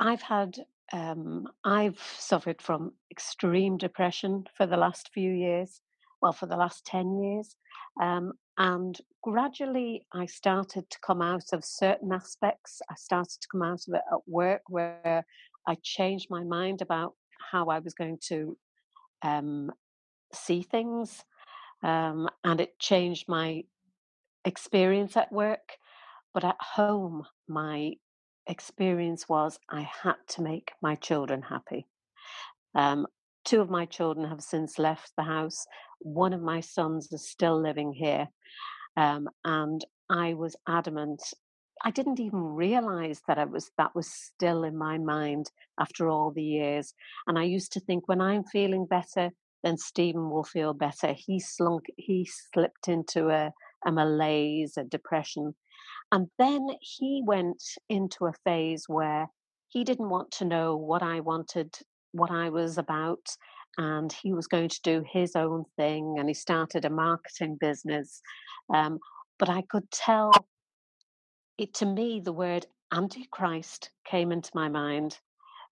[0.00, 0.58] I've had
[0.92, 5.80] um, I've suffered from extreme depression for the last few years.
[6.22, 7.54] Well, for the last ten years,
[8.00, 12.80] um, and gradually I started to come out of certain aspects.
[12.90, 15.24] I started to come out of it at work, where
[15.68, 17.14] I changed my mind about
[17.52, 18.56] how I was going to
[19.22, 19.70] um,
[20.32, 21.22] see things,
[21.82, 23.64] um, and it changed my
[24.44, 25.76] experience at work.
[26.32, 27.92] But at home, my
[28.46, 31.86] experience was I had to make my children happy.
[32.74, 33.06] Um,
[33.44, 35.66] two of my children have since left the house.
[36.00, 38.28] One of my sons is still living here.
[38.96, 41.22] Um, and I was adamant.
[41.84, 46.30] I didn't even realize that I was that was still in my mind after all
[46.30, 46.94] the years.
[47.26, 49.30] And I used to think when I'm feeling better,
[49.62, 51.14] then Stephen will feel better.
[51.16, 53.52] He slunk, he slipped into a,
[53.86, 55.54] a malaise, a depression.
[56.12, 59.28] And then he went into a phase where
[59.68, 61.76] he didn't want to know what I wanted,
[62.12, 63.26] what I was about,
[63.76, 66.16] and he was going to do his own thing.
[66.18, 68.22] And he started a marketing business.
[68.72, 68.98] Um,
[69.38, 70.32] but I could tell
[71.58, 75.18] it to me, the word Antichrist came into my mind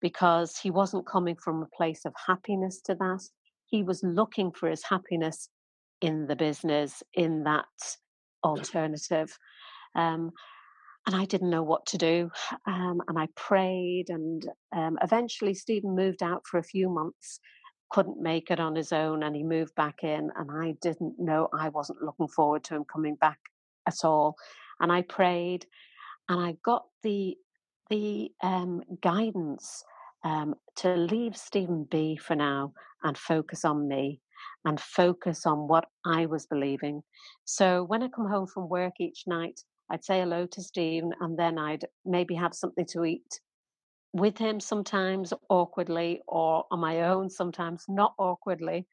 [0.01, 3.21] because he wasn't coming from a place of happiness to that.
[3.67, 5.49] He was looking for his happiness
[6.01, 7.65] in the business, in that
[8.43, 9.37] alternative.
[9.95, 10.31] Um,
[11.05, 12.29] and I didn't know what to do.
[12.65, 17.39] Um, and I prayed, and um, eventually Stephen moved out for a few months,
[17.89, 20.31] couldn't make it on his own, and he moved back in.
[20.35, 23.39] And I didn't know, I wasn't looking forward to him coming back
[23.85, 24.35] at all.
[24.83, 25.65] And I prayed,
[26.29, 27.35] and I got the
[27.89, 29.83] the um, guidance
[30.23, 32.73] um, to leave Stephen B for now
[33.03, 34.21] and focus on me
[34.65, 37.01] and focus on what I was believing.
[37.45, 39.59] So when I come home from work each night,
[39.89, 43.39] I'd say hello to Stephen and then I'd maybe have something to eat
[44.13, 48.87] with him sometimes awkwardly or on my own sometimes not awkwardly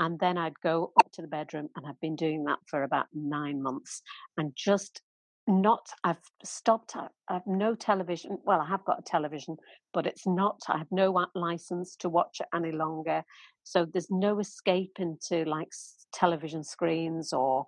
[0.00, 3.06] and then i'd go up to the bedroom and i've been doing that for about
[3.14, 4.02] nine months
[4.36, 5.00] and just
[5.46, 9.56] not i've stopped i have no television well i have got a television
[9.92, 13.24] but it's not i have no license to watch it any longer.
[13.64, 15.72] So there's no escape into like
[16.12, 17.66] television screens or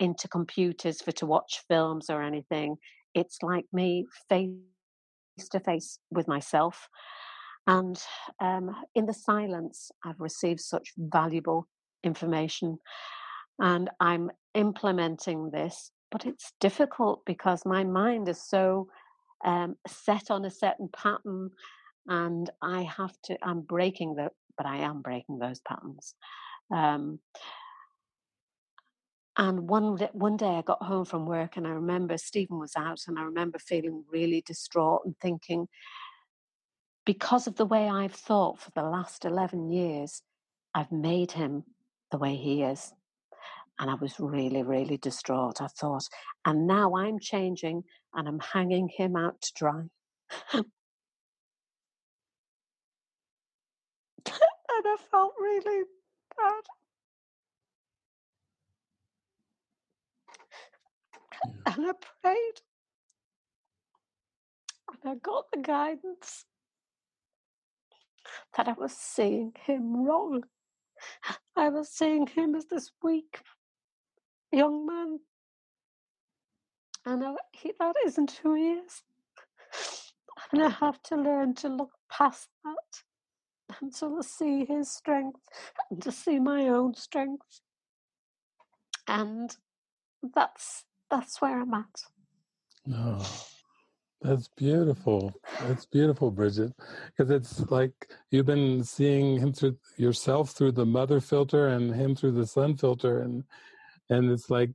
[0.00, 2.76] into computers for to watch films or anything.
[3.14, 4.50] It's like me face
[5.50, 6.88] to face with myself.
[7.66, 8.00] And
[8.40, 11.68] um, in the silence i've received such valuable
[12.02, 12.78] information.
[13.58, 18.86] And i'm implementing this but it's difficult because my mind is so
[19.44, 21.50] um, set on a certain pattern
[22.06, 26.14] and i have to i'm breaking the but i am breaking those patterns
[26.72, 27.18] um,
[29.36, 33.00] and one one day I got home from work and I remember Stephen was out
[33.08, 35.66] and I remember feeling really distraught and thinking,
[37.04, 40.22] because of the way I've thought for the last 11 years,
[40.72, 41.64] I've made him
[42.12, 42.92] the way he is.
[43.78, 45.60] And I was really, really distraught.
[45.60, 46.04] I thought,
[46.44, 47.82] and now I'm changing
[48.14, 49.82] and I'm hanging him out to dry.
[50.54, 50.64] and
[54.26, 55.84] I felt really
[56.36, 56.62] bad.
[61.66, 62.60] And I prayed.
[65.02, 66.44] And I got the guidance
[68.56, 70.44] that I was seeing him wrong.
[71.56, 73.40] I was seeing him as this weak
[74.54, 75.18] young man.
[77.06, 79.02] And I, he, that isn't who he is.
[80.52, 85.40] And I have to learn to look past that and to see his strength
[85.90, 87.60] and to see my own strength.
[89.08, 89.54] And
[90.34, 92.02] that's that's where I'm at.
[92.92, 93.46] Oh,
[94.22, 95.32] that's beautiful.
[95.60, 96.72] That's beautiful, Bridget.
[97.06, 102.14] Because it's like you've been seeing him through yourself through the mother filter and him
[102.14, 103.44] through the son filter, and
[104.10, 104.70] and it's like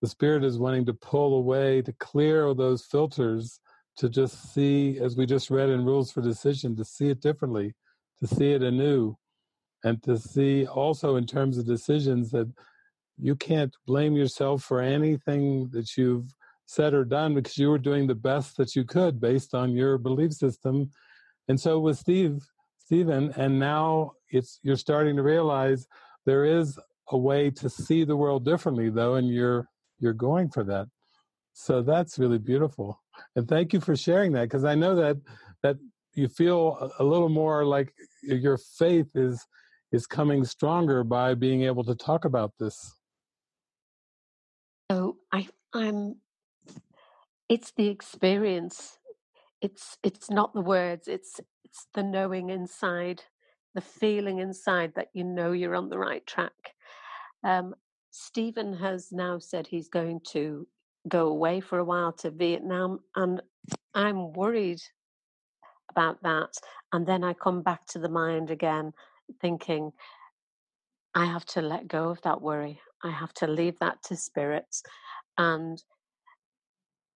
[0.00, 3.60] the spirit is wanting to pull away to clear those filters
[3.96, 7.74] to just see, as we just read in Rules for Decision, to see it differently,
[8.20, 9.16] to see it anew,
[9.82, 12.48] and to see also in terms of decisions that
[13.20, 16.32] you can't blame yourself for anything that you've
[16.66, 19.98] said or done because you were doing the best that you could based on your
[19.98, 20.90] belief system.
[21.48, 22.46] And so with Steve,
[22.78, 25.88] Stephen, and now it's you're starting to realize
[26.24, 26.78] there is
[27.10, 30.86] a way to see the world differently though, and you're you're going for that.
[31.52, 33.00] So that's really beautiful.
[33.34, 35.16] And thank you for sharing that because I know that
[35.62, 35.76] that
[36.14, 37.92] you feel a little more like
[38.22, 39.44] your faith is
[39.90, 42.94] is coming stronger by being able to talk about this.
[44.90, 46.16] So I I'm
[47.48, 48.98] it's the experience.
[49.60, 53.22] It's it's not the words, it's it's the knowing inside,
[53.74, 56.74] the feeling inside that you know you're on the right track.
[57.44, 57.74] Um,
[58.10, 60.66] Stephen has now said he's going to
[61.08, 63.42] go away for a while to Vietnam, and
[63.94, 64.80] I'm worried
[65.90, 66.54] about that.
[66.92, 68.92] And then I come back to the mind again,
[69.40, 69.92] thinking,
[71.14, 72.80] I have to let go of that worry.
[73.02, 74.82] I have to leave that to spirits.
[75.38, 75.82] And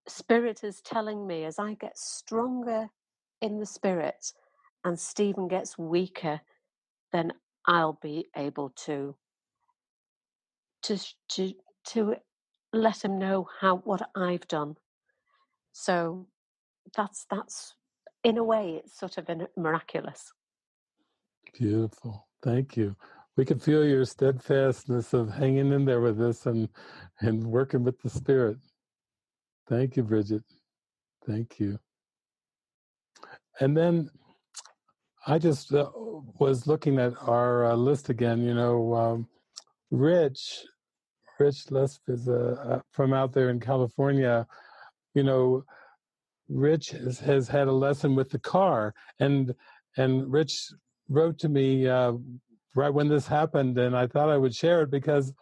[0.08, 2.88] spirit is telling me as I get stronger
[3.40, 4.32] in the spirit
[4.84, 6.40] and Stephen gets weaker,
[7.12, 7.32] then
[7.66, 9.16] I'll be able to
[10.84, 10.98] to
[11.30, 11.54] to
[11.88, 12.16] to
[12.72, 14.76] let him know how what I've done.
[15.72, 16.26] So
[16.96, 17.74] that's that's
[18.24, 20.32] in a way it's sort of miraculous.
[21.58, 22.26] Beautiful.
[22.42, 22.96] Thank you.
[23.36, 26.68] we can feel your steadfastness of hanging in there with us and
[27.20, 28.58] and working with the spirit.
[29.68, 30.42] Thank you, Bridget.
[31.26, 31.78] Thank you.
[33.60, 34.10] And then
[35.26, 38.42] I just uh, was looking at our uh, list again.
[38.42, 39.28] You know, um,
[39.90, 40.64] Rich,
[41.38, 44.46] Rich Lesp is uh, from out there in California.
[45.14, 45.64] You know,
[46.48, 49.54] Rich has, has, had a lesson with the car, and
[49.96, 50.72] and Rich
[51.08, 52.12] wrote to me uh,
[52.74, 55.32] right when this happened, and I thought I would share it because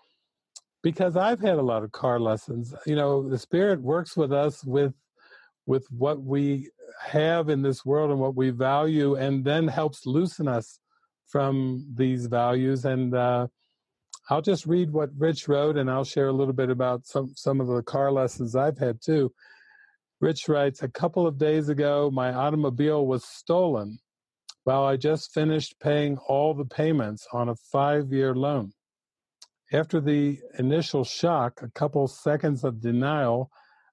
[0.83, 2.75] because I've had a lot of car lessons.
[2.87, 4.95] You know, the Spirit works with us with
[5.67, 6.71] with what we
[7.01, 10.81] have in this world and what we value, and then helps loosen us
[11.27, 12.85] from these values.
[12.85, 13.47] And uh,
[14.29, 17.61] I'll just read what Rich wrote, and I'll share a little bit about some some
[17.61, 19.33] of the car lessons I've had too.
[20.21, 23.99] Rich writes, a couple of days ago, my automobile was stolen
[24.65, 28.73] while I just finished paying all the payments on a five year loan.
[29.73, 33.51] After the initial shock, a couple seconds of denial,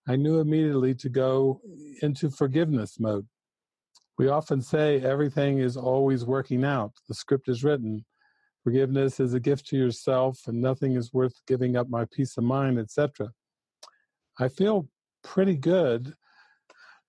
[0.08, 1.62] I knew immediately to go
[2.02, 3.28] into forgiveness mode.
[4.18, 6.94] We often say everything is always working out.
[7.08, 8.04] The script is written.
[8.68, 12.44] Forgiveness is a gift to yourself, and nothing is worth giving up my peace of
[12.44, 13.32] mind, etc.
[14.42, 14.90] I feel
[15.24, 16.14] pretty good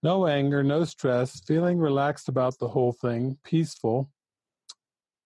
[0.05, 4.09] no anger, no stress, feeling relaxed about the whole thing, peaceful.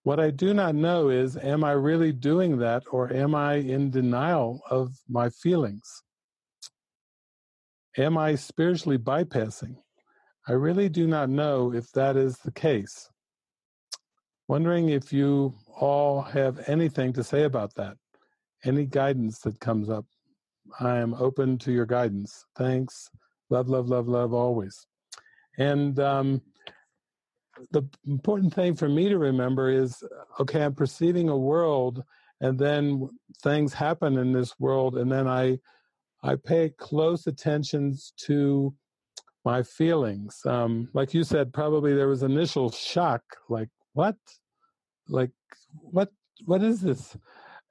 [0.05, 3.91] What I do not know is am I really doing that or am I in
[3.91, 6.03] denial of my feelings?
[7.99, 9.77] Am I spiritually bypassing?
[10.49, 13.12] I really do not know if that is the case.
[14.53, 17.97] Wondering if you all have anything to say about that.
[18.67, 20.05] Any guidance that comes up.
[20.79, 22.45] I am open to your guidance.
[22.55, 23.09] Thanks.
[23.49, 24.87] Love, love, love, love always.
[25.57, 26.43] And um,
[27.71, 30.05] the important thing for me to remember is
[30.39, 32.05] okay, I'm perceiving a world,
[32.43, 33.09] and then
[33.43, 35.61] things happen in this world, and then I
[36.23, 37.97] I pay close attention
[38.27, 38.75] to
[39.47, 40.43] my feelings.
[40.45, 44.17] Um, like you said, probably there was initial shock, like what,
[45.09, 45.31] like
[45.73, 46.11] what,
[46.45, 47.17] what is this?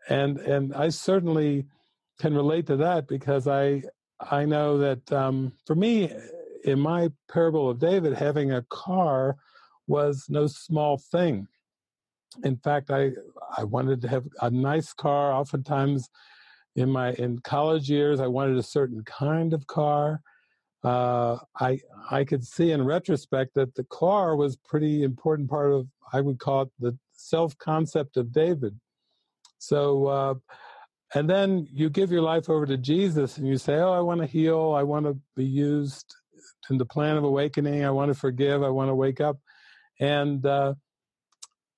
[0.09, 1.65] And and I certainly
[2.19, 3.83] can relate to that because I
[4.19, 6.11] I know that um, for me,
[6.63, 9.37] in my parable of David, having a car
[9.87, 11.47] was no small thing.
[12.43, 13.11] In fact, I
[13.57, 15.33] I wanted to have a nice car.
[15.33, 16.09] Oftentimes,
[16.75, 20.21] in my in college years, I wanted a certain kind of car.
[20.83, 21.79] Uh, I
[22.09, 26.39] I could see in retrospect that the car was pretty important part of I would
[26.39, 28.79] call it the self concept of David.
[29.59, 30.33] So uh,
[31.13, 34.21] and then you give your life over to Jesus and you say, Oh, I want
[34.21, 34.73] to heal.
[34.77, 36.15] I want to be used
[36.69, 37.83] in the plan of awakening.
[37.83, 38.63] I want to forgive.
[38.63, 39.37] I want to wake up.
[39.99, 40.75] And uh,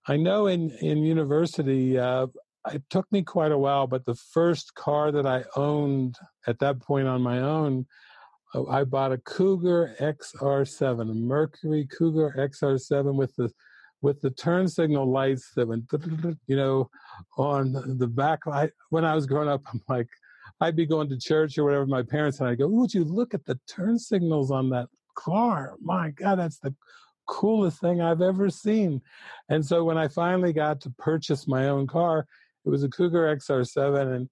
[0.08, 2.28] I know in, in university, uh,
[2.72, 6.16] it took me quite a while, but the first car that I owned
[6.48, 7.86] at that point on my own,
[8.54, 13.50] uh, I bought a Cougar XR7, a Mercury Cougar XR7 with the
[14.04, 15.86] with the turn signal lights that went,
[16.48, 16.90] you know,
[17.38, 18.42] on the back.
[18.46, 20.10] I, when I was growing up, I'm like,
[20.62, 23.34] I'd be going to church or whatever, my parents and I'd go, would you look
[23.34, 25.78] at the turn signals on that car?
[25.82, 26.76] My God, that's the
[27.28, 29.02] coolest thing I've ever seen.
[29.50, 32.28] And so when I finally got to purchase my own car,
[32.66, 34.30] it was a Cougar XR7, and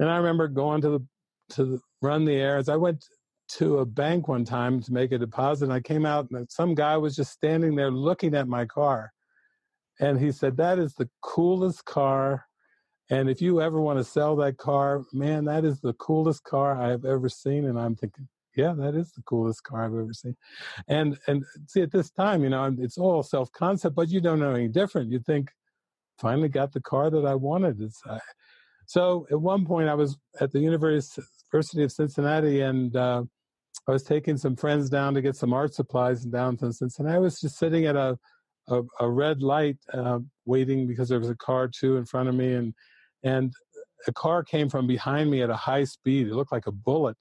[0.00, 1.06] and I remember going to the
[1.50, 2.68] to the, run the errands.
[2.68, 3.04] I went
[3.48, 5.64] to a bank one time to make a deposit.
[5.64, 9.12] And I came out and some guy was just standing there looking at my car.
[10.00, 12.46] And he said, That is the coolest car.
[13.10, 16.80] And if you ever want to sell that car, man, that is the coolest car
[16.80, 17.64] I have ever seen.
[17.64, 20.36] And I'm thinking, yeah, that is the coolest car I've ever seen.
[20.88, 24.40] And and see, at this time, you know, it's all self concept, but you don't
[24.40, 25.10] know any different.
[25.10, 25.50] You think,
[26.18, 27.80] finally got the car that I wanted.
[27.80, 28.18] It's, uh,
[28.86, 31.22] so at one point, I was at the University
[31.82, 33.24] of Cincinnati, and uh,
[33.88, 37.08] I was taking some friends down to get some art supplies in downtown Cincinnati.
[37.08, 38.18] And I was just sitting at a
[38.68, 42.34] a, a red light, uh, waiting because there was a car too in front of
[42.34, 42.74] me, and
[43.24, 43.52] and
[44.06, 46.28] a car came from behind me at a high speed.
[46.28, 47.16] It looked like a bullet,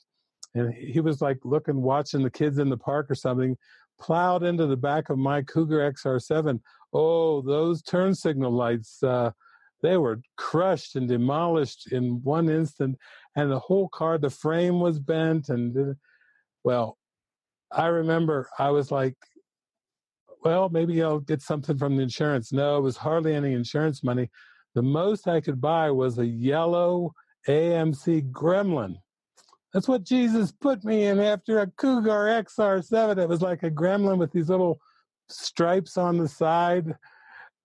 [0.53, 3.57] and he was like looking, watching the kids in the park or something.
[3.99, 6.59] Plowed into the back of my Cougar XR7.
[6.93, 9.01] Oh, those turn signal lights!
[9.01, 9.31] Uh,
[9.81, 12.97] they were crushed and demolished in one instant,
[13.35, 15.95] and the whole car, the frame was bent, and
[16.63, 16.97] well,
[17.71, 19.15] I remember I was like,
[20.43, 22.53] well, maybe I'll get something from the insurance.
[22.53, 24.29] No, it was hardly any insurance money.
[24.75, 27.13] The most I could buy was a yellow
[27.47, 28.95] AMC Gremlin.
[29.73, 33.17] That's what Jesus put me in after a Cougar XR7.
[33.17, 34.79] It was like a Gremlin with these little
[35.29, 36.95] stripes on the side.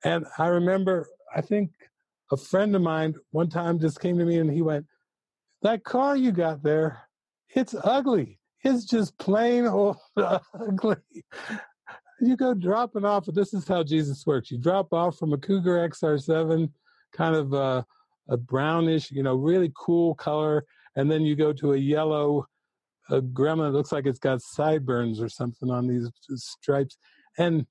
[0.05, 1.70] And I remember, I think
[2.32, 4.86] a friend of mine one time just came to me and he went,
[5.62, 7.02] That car you got there,
[7.55, 8.40] it's ugly.
[8.64, 10.97] It's just plain old ugly.
[12.20, 14.51] You go dropping off, this is how Jesus works.
[14.51, 16.70] You drop off from a Cougar XR7,
[17.12, 17.84] kind of a,
[18.28, 20.64] a brownish, you know, really cool color,
[20.94, 22.47] and then you go to a yellow
[23.10, 26.97] a gremlin that looks like it's got sideburns or something on these stripes
[27.36, 27.66] and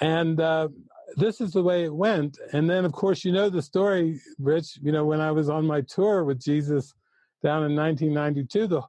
[0.00, 0.68] and uh,
[1.16, 2.38] this is the way it went.
[2.52, 4.78] And then, of course, you know the story, Rich.
[4.82, 6.94] You know, when I was on my tour with Jesus
[7.42, 8.82] down in 1992, the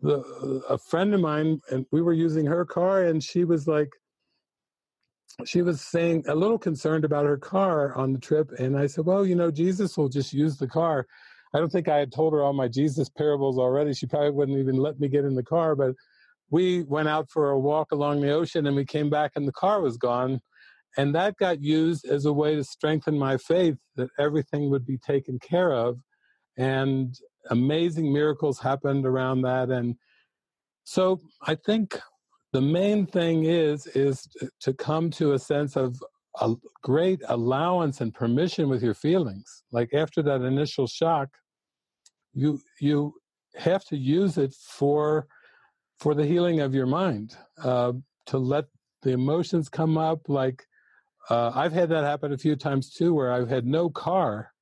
[0.00, 3.90] the a friend of mine and we were using her car, and she was like,
[5.44, 9.06] she was saying a little concerned about her car on the trip, and I said,
[9.06, 11.06] well, you know, Jesus will just use the car.
[11.54, 13.94] I don't think I had told her all my Jesus parables already.
[13.94, 15.94] She probably wouldn't even let me get in the car, but
[16.50, 19.52] we went out for a walk along the ocean and we came back and the
[19.52, 20.40] car was gone
[20.96, 24.98] and that got used as a way to strengthen my faith that everything would be
[24.98, 25.98] taken care of.
[26.56, 27.14] And
[27.50, 29.70] amazing miracles happened around that.
[29.70, 29.96] And
[30.84, 31.98] so I think
[32.52, 34.26] the main thing is is
[34.60, 35.96] to come to a sense of
[36.40, 39.64] a great allowance and permission with your feelings.
[39.72, 41.28] Like after that initial shock,
[42.32, 43.14] you you
[43.56, 45.26] have to use it for
[45.98, 47.36] for the healing of your mind.
[47.62, 47.92] Uh,
[48.26, 48.66] to let
[49.02, 50.64] the emotions come up, like
[51.30, 54.52] uh, I've had that happen a few times too, where I've had no car,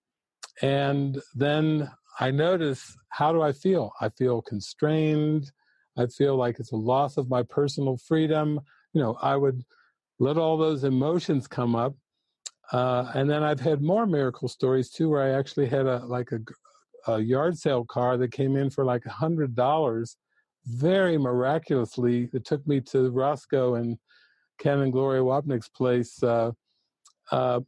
[0.63, 3.93] and then I notice how do I feel?
[4.01, 5.51] I feel constrained.
[5.99, 8.61] I feel like it's a loss of my personal freedom.
[8.93, 9.63] You know, I would
[10.19, 11.95] let all those emotions come up,
[12.73, 16.31] uh, and then I've had more miracle stories too, where I actually had a like
[16.33, 20.17] a, a yard sale car that came in for like a hundred dollars,
[20.67, 22.31] very miraculously.
[22.33, 23.99] It took me to Roscoe and
[24.65, 26.23] and Gloria Wapnick's place.
[26.23, 26.53] Uh,
[27.31, 27.61] uh,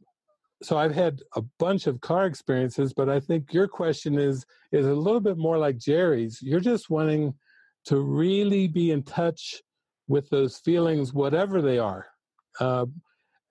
[0.61, 4.85] so I've had a bunch of car experiences, but I think your question is is
[4.85, 6.39] a little bit more like Jerry's.
[6.41, 7.33] You're just wanting
[7.85, 9.61] to really be in touch
[10.07, 12.07] with those feelings, whatever they are.
[12.59, 12.85] Uh,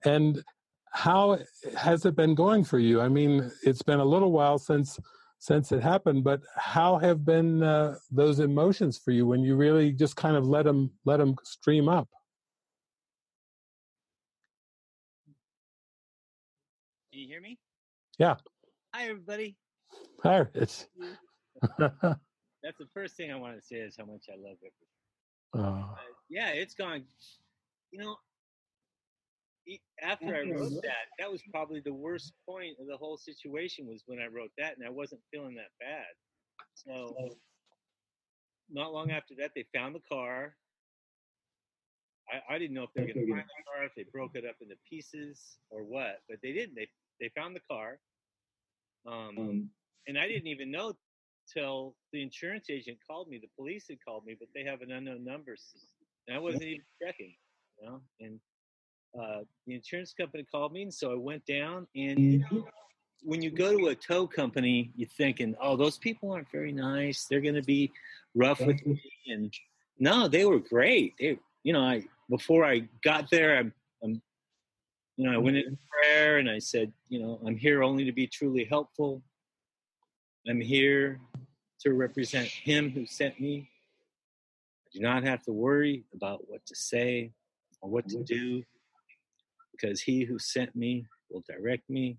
[0.05, 0.43] and
[0.91, 1.39] how
[1.75, 3.01] has it been going for you?
[3.01, 4.99] I mean, it's been a little while since
[5.41, 9.93] since it happened, but how have been uh, those emotions for you when you really
[9.93, 12.09] just kind of let them let them stream up?
[18.19, 18.35] Yeah.
[18.93, 19.57] Hi, everybody.
[20.23, 20.87] Hi, Rich.
[21.79, 24.73] That's the first thing I want to say is how much I love it.
[25.53, 25.95] oh,
[26.29, 27.05] yeah, it's gone.
[27.91, 28.17] You know,
[29.65, 33.87] e- after I wrote that, that was probably the worst point of the whole situation
[33.87, 36.05] was when I wrote that, and I wasn't feeling that bad.
[36.75, 37.15] So,
[38.69, 40.57] not long after that, they found the car.
[42.29, 44.35] I, I didn't know if they were going to find the car, if they broke
[44.35, 46.75] it up into pieces or what, but they didn't.
[46.75, 46.89] They
[47.21, 47.99] they found the car,
[49.07, 49.69] um,
[50.07, 50.93] and I didn't even know
[51.51, 53.39] till the insurance agent called me.
[53.39, 55.55] The police had called me, but they have an unknown number,
[56.27, 57.33] and I wasn't even checking.
[57.81, 58.39] You know, and
[59.19, 61.87] uh, the insurance company called me, and so I went down.
[61.95, 62.67] And you know,
[63.23, 67.25] when you go to a tow company, you're thinking, "Oh, those people aren't very nice.
[67.25, 67.91] They're going to be
[68.35, 69.53] rough with me." And
[69.97, 71.15] no, they were great.
[71.19, 73.73] They, you know, I before I got there, I'm, I'm
[75.19, 78.13] you know, I went in prayer and I said, you know, I'm here only to
[78.13, 79.21] be truly helpful.
[80.47, 81.19] I'm here
[81.81, 83.69] to represent Him who sent me.
[84.85, 87.33] I do not have to worry about what to say
[87.81, 88.63] or what to do
[89.73, 92.17] because He who sent me will direct me.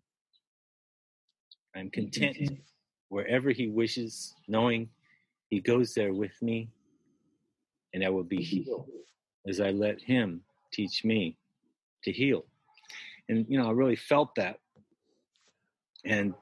[1.74, 2.54] I'm content mm-hmm.
[3.08, 4.90] wherever He wishes, knowing
[5.48, 6.68] He goes there with me,
[7.94, 8.62] and I will be mm-hmm.
[8.62, 8.90] healed
[9.48, 11.38] as I let Him teach me
[12.04, 12.44] to heal.
[13.30, 14.58] And, you know, I really felt that.
[16.04, 16.34] And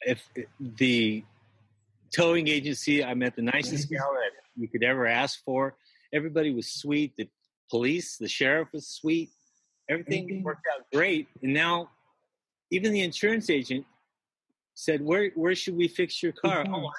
[0.00, 0.26] if
[0.58, 1.22] the
[2.14, 5.76] towing agency, I met the nicest gal that you could ever ask for.
[6.14, 7.12] Everybody was sweet.
[7.18, 7.28] The
[7.70, 9.28] police, the sheriff was sweet.
[9.90, 11.28] Everything worked out great.
[11.42, 11.90] And now,
[12.70, 13.84] even the insurance agent
[14.74, 16.90] said, "Where where should we fix your car?" Oh,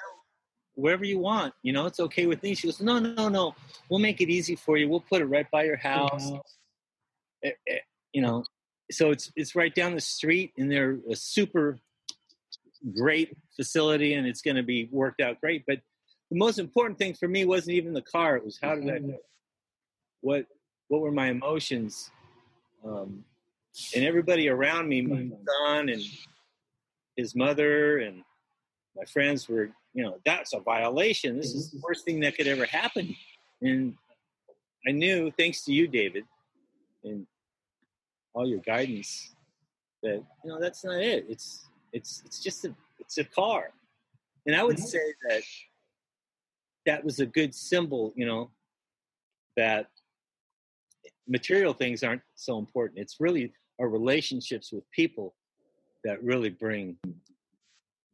[0.74, 1.52] wherever you want.
[1.62, 2.54] You know, it's okay with me.
[2.54, 3.56] She goes, "No, no, no.
[3.90, 4.88] We'll make it easy for you.
[4.88, 6.30] We'll put it right by your house."
[7.42, 7.78] Eh, eh,
[8.12, 8.44] you know,
[8.90, 11.78] so it's it's right down the street, and they're a super
[12.96, 15.64] great facility, and it's going to be worked out great.
[15.66, 15.80] But
[16.30, 18.98] the most important thing for me wasn't even the car; it was how did I,
[18.98, 19.12] mm-hmm.
[20.20, 20.46] what
[20.88, 22.10] what were my emotions,
[22.84, 23.24] um,
[23.94, 25.30] and everybody around me, mm-hmm.
[25.30, 25.36] my
[25.66, 26.02] son and
[27.16, 28.22] his mother and
[28.96, 31.36] my friends were, you know, that's a violation.
[31.36, 31.86] This is the mm-hmm.
[31.86, 33.14] worst thing that could ever happen.
[33.60, 33.94] And
[34.86, 36.24] I knew, thanks to you, David,
[37.04, 37.26] and
[38.38, 39.34] all your guidance,
[40.02, 41.26] that you know that's not it.
[41.28, 43.72] It's It's it's just a it's a car,
[44.46, 44.90] and I would Mhm.
[44.94, 45.42] say that
[46.86, 48.12] that was a good symbol.
[48.14, 48.50] You know,
[49.56, 49.90] that
[51.26, 53.00] material things aren't so important.
[53.00, 55.34] It's really our relationships with people
[56.04, 56.98] that really bring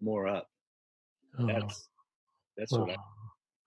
[0.01, 0.49] more up.
[1.39, 1.89] Oh, That's
[2.57, 3.05] that's what wow.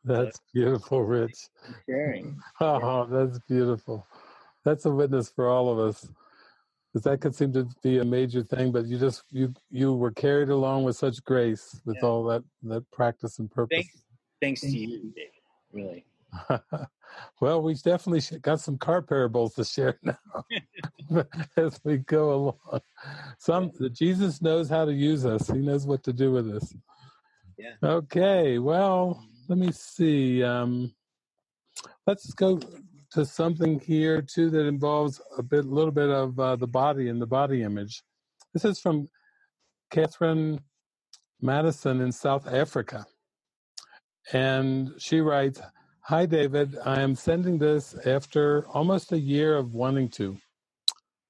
[0.05, 1.49] That's beautiful, Rich.
[1.85, 2.41] Sharing.
[2.61, 4.07] Oh, that's beautiful.
[4.63, 6.09] That's a witness for all of us.
[6.97, 10.09] Because that could seem to be a major thing, but you just you you were
[10.09, 12.07] carried along with such grace with Yeah.
[12.09, 13.75] all that that practice and purpose.
[13.75, 14.03] Thanks,
[14.41, 15.29] thanks to you, Dave.
[15.71, 16.05] Really.
[17.41, 20.17] well, we've definitely got some car parables to share now
[21.55, 22.81] as we go along.
[23.37, 25.47] Some Jesus knows how to use us.
[25.49, 26.73] He knows what to do with us.
[27.59, 27.73] Yeah.
[27.83, 28.57] Okay.
[28.57, 30.43] Well, let me see.
[30.43, 30.95] Um,
[32.07, 32.59] let's go
[33.11, 37.21] to something here too that involves a bit, little bit of uh, the body and
[37.21, 38.03] the body image.
[38.53, 39.07] This is from
[39.91, 40.61] Catherine
[41.41, 43.05] Madison in South Africa.
[44.33, 45.61] And she writes,
[46.01, 46.77] Hi, David.
[46.85, 50.37] I am sending this after almost a year of wanting to,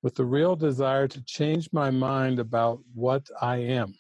[0.04, 3.96] with the real desire to change my mind about what I am,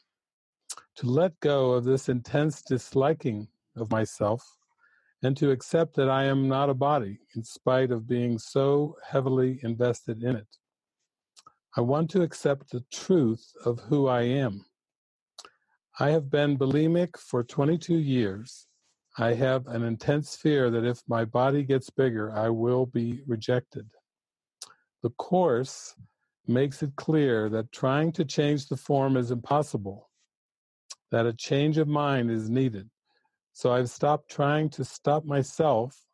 [0.97, 4.56] to let go of this intense disliking of myself,
[5.23, 9.59] and to accept that I am not a body, in spite of being so heavily
[9.63, 10.47] invested in it.
[11.75, 14.65] I want to accept the truth of who I am.
[15.99, 18.67] I have been bulimic for 22 years.
[19.17, 23.87] I have an intense fear that if my body gets bigger, I will be rejected.
[25.01, 25.95] The Course
[26.47, 30.09] makes it clear that trying to change the form is impossible,
[31.11, 32.89] that a change of mind is needed.
[33.57, 36.05] So I've stopped trying to stop myself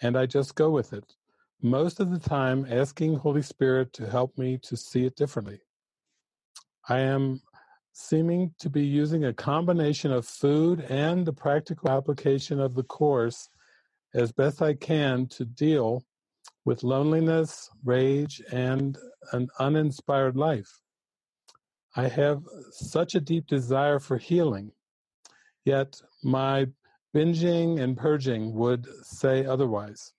[0.00, 1.04] and I just go with it.
[1.60, 5.60] Most of the time, asking Holy Spirit to help me to see it differently.
[6.88, 7.42] I am
[7.92, 13.50] seeming to be using a combination of food and the practical application of the Course
[14.14, 16.02] as best I can to deal
[16.64, 18.96] with loneliness, rage, and
[19.32, 20.80] an uninspired life.
[21.96, 24.72] I have such a deep desire for healing,
[25.64, 26.66] yet my
[27.14, 30.12] binging and purging would say otherwise.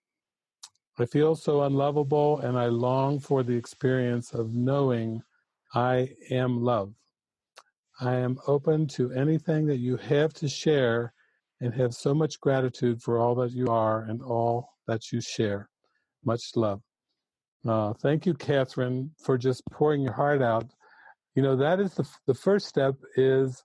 [1.00, 5.24] I feel so unlovable and I long for the experience of knowing
[5.74, 6.94] I am love.
[8.00, 11.14] I am open to anything that you have to share
[11.62, 15.70] and have so much gratitude for all that you are and all that you share.
[16.26, 16.82] Much love.
[17.68, 20.70] Uh, thank you, Catherine, for just pouring your heart out.
[21.36, 23.64] You know, that is the, the first step is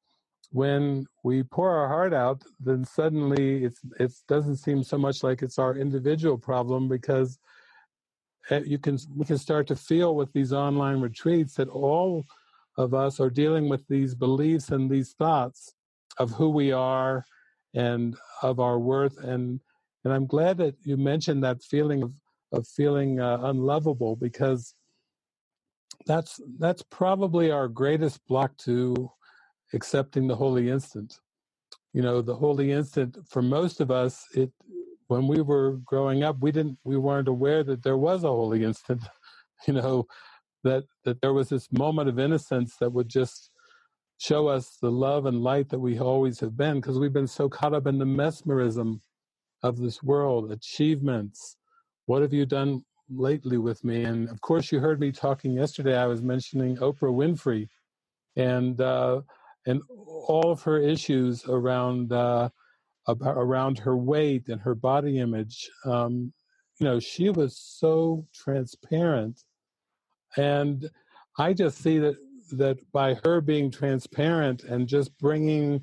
[0.50, 5.42] when we pour our heart out, then suddenly it's, it doesn't seem so much like
[5.42, 7.38] it's our individual problem because
[8.50, 12.24] eh, you can we can start to feel with these online retreats that all
[12.78, 15.74] of us are dealing with these beliefs and these thoughts
[16.18, 17.24] of who we are
[17.74, 19.18] and of our worth.
[19.18, 19.60] And
[20.04, 22.14] and I'm glad that you mentioned that feeling of
[22.52, 24.74] of feeling uh, unlovable because
[26.06, 29.10] that's that's probably our greatest block to
[29.74, 31.20] accepting the holy instant.
[31.94, 34.52] You know the holy instant for most of us it
[35.08, 38.64] when we were growing up we didn't we weren't aware that there was a holy
[38.64, 39.02] instant.
[39.66, 40.06] You know
[40.64, 43.50] that that there was this moment of innocence that would just
[44.18, 47.48] show us the love and light that we always have been because we've been so
[47.48, 49.02] caught up in the mesmerism
[49.62, 51.58] of this world achievements.
[52.06, 54.04] What have you done lately with me?
[54.04, 55.96] And of course you heard me talking yesterday.
[55.98, 57.68] I was mentioning oprah winfrey.
[58.36, 59.22] And uh
[59.66, 62.48] and all of her issues around uh
[63.06, 66.32] about, around her weight and her body image um
[66.78, 69.42] you know she was so transparent.
[70.36, 70.88] And
[71.38, 72.16] i just see that
[72.52, 75.80] that by her being transparent and just bringing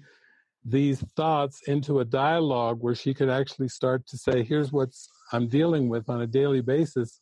[0.63, 5.47] these thoughts into a dialogue where she could actually start to say here's what's i'm
[5.47, 7.21] dealing with on a daily basis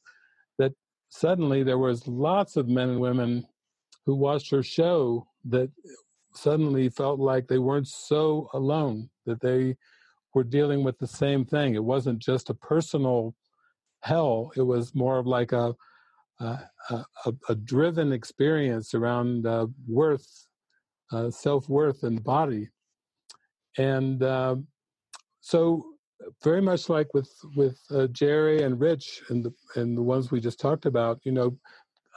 [0.57, 0.71] that
[1.09, 3.45] suddenly there was lots of men and women
[4.05, 5.69] who watched her show that
[6.35, 9.75] suddenly felt like they weren't so alone that they
[10.33, 11.75] were dealing with the same thing.
[11.75, 13.35] It wasn't just a personal
[14.03, 15.73] hell it was more of like a
[16.39, 20.27] a, a, a driven experience around uh, worth
[21.13, 22.67] uh, self-worth and body.
[23.77, 24.57] And uh,
[25.39, 25.85] so
[26.43, 30.41] very much like with with uh, Jerry and Rich and the and the ones we
[30.41, 31.57] just talked about, you know,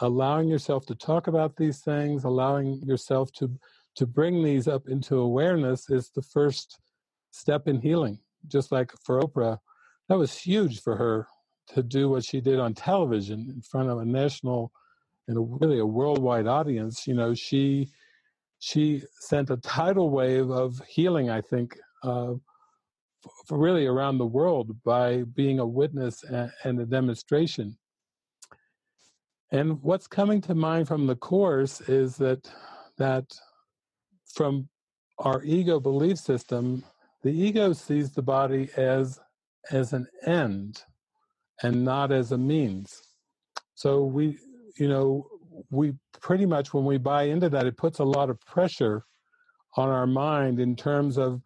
[0.00, 3.50] allowing yourself to talk about these things, allowing yourself to
[3.96, 6.78] to bring these up into awareness is the first
[7.30, 8.18] step in healing.
[8.48, 9.58] Just like for Oprah,
[10.08, 11.26] that was huge for her
[11.74, 14.70] to do what she did on television in front of a national
[15.28, 17.06] and a, really a worldwide audience.
[17.06, 17.90] You know, she
[18.58, 22.34] she sent a tidal wave of healing, I think, uh,
[23.46, 27.76] for really around the world by being a witness and, and a demonstration.
[29.52, 32.48] And what's coming to mind from the course is that
[32.98, 33.24] that
[34.36, 34.68] from
[35.18, 36.84] our ego belief system,
[37.22, 39.18] the ego sees the body as
[39.72, 40.84] as an end
[41.62, 43.02] and not as a means.
[43.74, 44.38] So we,
[44.78, 45.26] you know,
[45.70, 49.04] we pretty much when we buy into that, it puts a lot of pressure
[49.76, 51.42] on our mind in terms of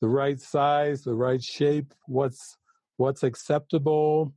[0.00, 2.58] the right size, the right shape, what's
[2.98, 4.32] what's acceptable,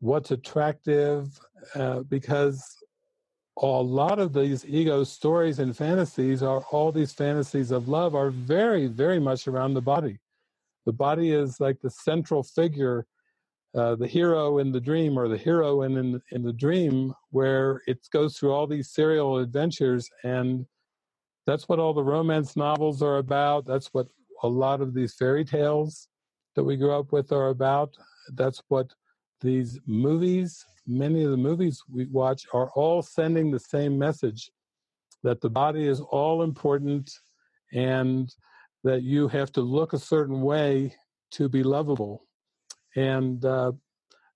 [0.00, 1.38] what's attractive,
[1.74, 2.81] uh, because
[3.58, 8.30] a lot of these ego stories and fantasies are all these fantasies of love are
[8.30, 10.18] very, very much around the body.
[10.86, 13.06] The body is like the central figure,
[13.74, 17.82] uh, the hero in the dream or the hero in, in in the dream, where
[17.86, 20.66] it goes through all these serial adventures, and
[21.46, 23.66] that's what all the romance novels are about.
[23.66, 24.08] That's what
[24.42, 26.08] a lot of these fairy tales
[26.54, 27.96] that we grew up with are about.
[28.34, 28.92] That's what
[29.40, 34.50] these movies, many of the movies we watch, are all sending the same message
[35.22, 37.10] that the body is all important
[37.72, 38.34] and
[38.84, 40.94] that you have to look a certain way
[41.30, 42.26] to be lovable.
[42.96, 43.72] And uh,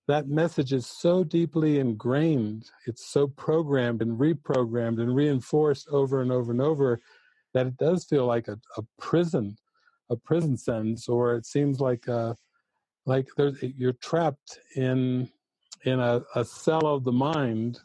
[0.07, 6.31] that message is so deeply ingrained, it's so programmed and reprogrammed and reinforced over and
[6.31, 6.99] over and over
[7.53, 9.57] that it does feel like a, a prison
[10.09, 12.33] a prison sentence, or it seems like uh,
[13.05, 13.27] like
[13.61, 15.29] you're trapped in
[15.83, 17.79] in a, a cell of the mind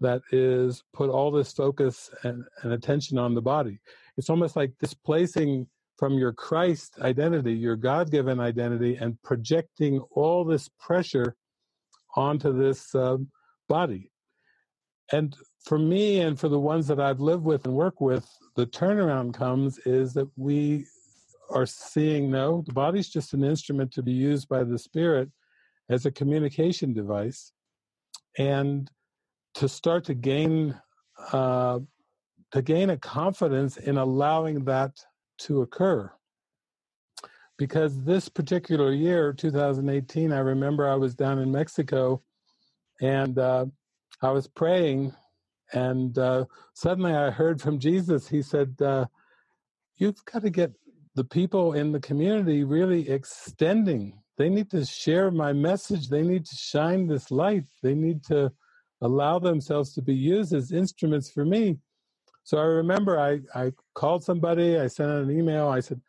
[0.00, 3.78] that is put all this focus and, and attention on the body.
[4.16, 5.66] It's almost like displacing
[5.98, 11.36] from your Christ identity, your God given identity, and projecting all this pressure
[12.16, 13.18] onto this uh,
[13.68, 14.10] body.
[15.12, 18.26] And for me and for the ones that I've lived with and work with,
[18.56, 20.86] the turnaround comes is that we
[21.50, 25.30] are seeing no, the body's just an instrument to be used by the spirit
[25.90, 27.52] as a communication device,
[28.38, 28.90] and
[29.54, 30.80] to start to gain
[31.32, 31.80] uh,
[32.52, 34.92] to gain a confidence in allowing that
[35.38, 36.10] to occur.
[37.58, 42.22] Because this particular year, 2018, I remember I was down in Mexico,
[43.02, 43.66] and uh,
[44.22, 45.12] I was praying,
[45.72, 48.28] and uh, suddenly I heard from Jesus.
[48.28, 49.06] He said, uh,
[49.96, 50.72] "You've got to get
[51.14, 54.14] the people in the community really extending.
[54.38, 56.08] They need to share my message.
[56.08, 57.64] They need to shine this light.
[57.82, 58.52] They need to
[59.00, 61.78] allow themselves to be used as instruments for me.
[62.44, 66.00] So I remember I, I called somebody, I sent out an email, I said,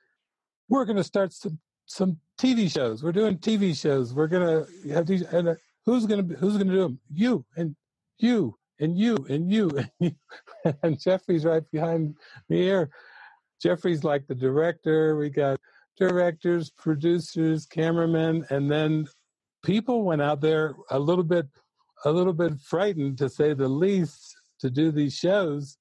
[0.69, 3.03] We're going to start some, some TV shows.
[3.03, 4.13] We're doing TV shows.
[4.13, 6.99] We're going to have these, and uh, who's going to who's going to do them?
[7.13, 7.75] You and
[8.17, 10.15] you and you and you and you.
[10.83, 12.15] and Jeffrey's right behind
[12.49, 12.89] me here.
[13.61, 15.15] Jeffrey's like the director.
[15.17, 15.59] We got
[16.01, 19.05] directors, producers, cameramen, and then
[19.63, 21.45] people went out there a little bit,
[22.05, 25.77] a little bit frightened to say the least, to do these shows.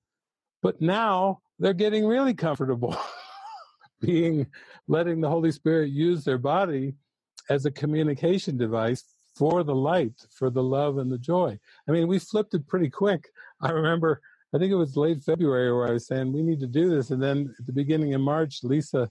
[0.62, 2.94] But now they're getting really comfortable
[4.02, 4.46] being
[4.88, 6.96] letting the Holy Spirit use their body
[7.48, 11.58] as a communication device for the light, for the love and the joy.
[11.88, 13.30] I mean, we flipped it pretty quick.
[13.62, 14.20] I remember
[14.52, 17.10] I think it was late February where I was saying we need to do this,
[17.10, 19.08] and then at the beginning of March, Lisa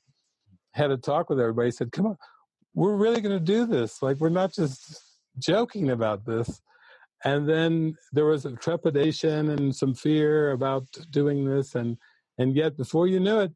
[0.74, 1.72] had a talk with everybody.
[1.72, 2.18] Said, "Come on,
[2.74, 4.02] we're really going to do this.
[4.02, 5.02] Like we're not just
[5.38, 6.62] joking about this."
[7.26, 11.98] And then there was a trepidation and some fear about doing this, and
[12.38, 13.52] and yet before you knew it,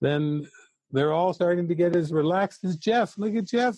[0.00, 0.46] then
[0.90, 3.16] they're all starting to get as relaxed as Jeff.
[3.18, 3.76] Look at Jeff.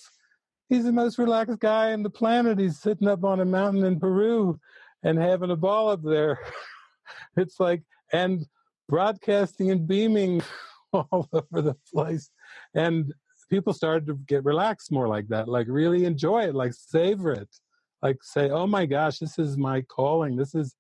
[0.69, 2.59] He's the most relaxed guy on the planet.
[2.59, 4.59] He's sitting up on a mountain in Peru
[5.03, 6.39] and having a ball up there.
[7.37, 7.83] it's like
[8.13, 8.47] and
[8.89, 10.43] broadcasting and beaming
[10.93, 12.31] all over the place
[12.75, 13.13] and
[13.51, 17.49] people started to get relaxed more like that like really enjoy it like savor it
[18.03, 20.37] like say oh my gosh this is my calling.
[20.37, 20.75] This is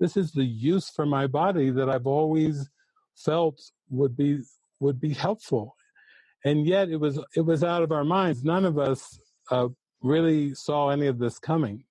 [0.00, 2.68] this is the use for my body that i've always
[3.16, 3.60] felt
[3.90, 4.40] would be
[4.80, 5.76] would be helpful.
[6.44, 8.44] And yet it was it was out of our minds.
[8.44, 9.18] None of us
[9.50, 9.68] uh,
[10.02, 11.84] really saw any of this coming.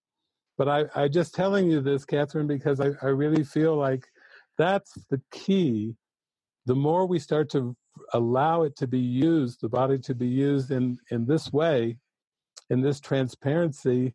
[0.58, 4.06] But I, I just telling you this, Catherine, because I, I really feel like
[4.58, 5.96] that's the key.
[6.66, 7.76] The more we start to
[8.14, 11.98] allow it to be used, the body to be used in, in this way,
[12.70, 14.14] in this transparency,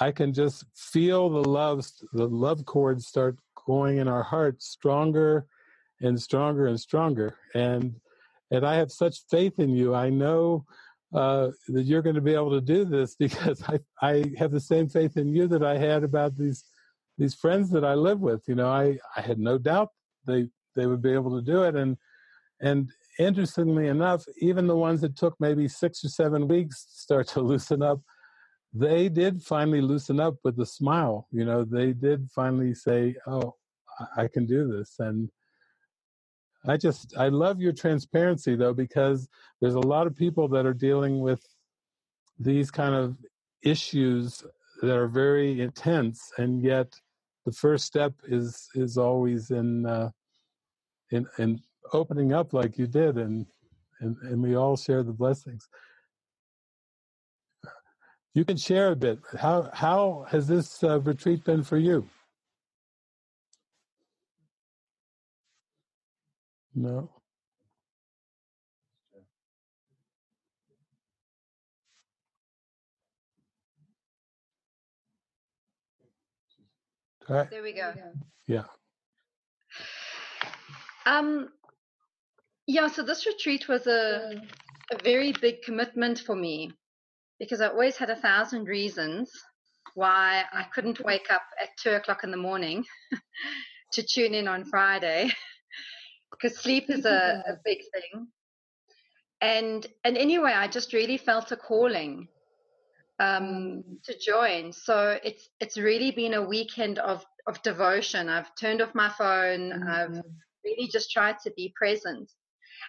[0.00, 3.36] I can just feel the love, the love chords start
[3.66, 5.46] going in our hearts stronger
[6.00, 7.36] and stronger and stronger.
[7.54, 7.96] And
[8.50, 9.94] and I have such faith in you.
[9.94, 10.64] I know
[11.14, 14.60] uh, that you're going to be able to do this because I, I have the
[14.60, 16.64] same faith in you that I had about these
[17.18, 18.42] these friends that I live with.
[18.48, 19.90] You know, I, I had no doubt
[20.26, 21.96] they they would be able to do it, and
[22.60, 27.28] And interestingly enough, even the ones that took maybe six or seven weeks to start
[27.34, 28.00] to loosen up,
[28.72, 31.28] they did finally loosen up with a smile.
[31.30, 33.54] You know, they did finally say, "Oh,
[34.16, 35.30] I can do this." And
[36.66, 39.28] I just I love your transparency though because
[39.60, 41.46] there's a lot of people that are dealing with
[42.38, 43.16] these kind of
[43.62, 44.44] issues
[44.82, 46.92] that are very intense, and yet
[47.46, 50.10] the first step is is always in uh,
[51.10, 51.60] in in
[51.92, 53.46] opening up like you did, and
[54.00, 55.68] and and we all share the blessings.
[58.34, 59.18] You can share a bit.
[59.38, 62.08] How how has this uh, retreat been for you?
[66.74, 67.10] No.
[77.28, 77.50] Right.
[77.50, 77.92] There we go.
[78.46, 78.64] Yeah.
[81.06, 81.48] Um,
[82.66, 84.40] yeah, so this retreat was a,
[84.90, 86.72] a very big commitment for me
[87.38, 89.30] because I always had a thousand reasons
[89.94, 92.84] why I couldn't wake up at two o'clock in the morning
[93.92, 95.30] to tune in on Friday
[96.30, 98.28] because sleep is a, a big thing.
[99.40, 102.28] And and anyway, I just really felt a calling
[103.20, 104.72] um, to join.
[104.72, 108.28] So it's it's really been a weekend of of devotion.
[108.28, 109.70] I've turned off my phone.
[109.70, 109.88] Mm-hmm.
[109.88, 110.22] I've
[110.64, 112.30] really just tried to be present.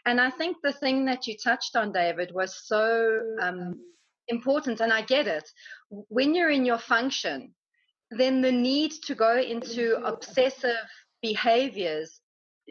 [0.06, 3.80] And I think the thing that you touched on, David, was so um,
[4.28, 4.80] important.
[4.80, 5.50] And I get it.
[5.90, 7.54] When you're in your function,
[8.12, 10.88] then the need to go into obsessive
[11.22, 12.22] behaviors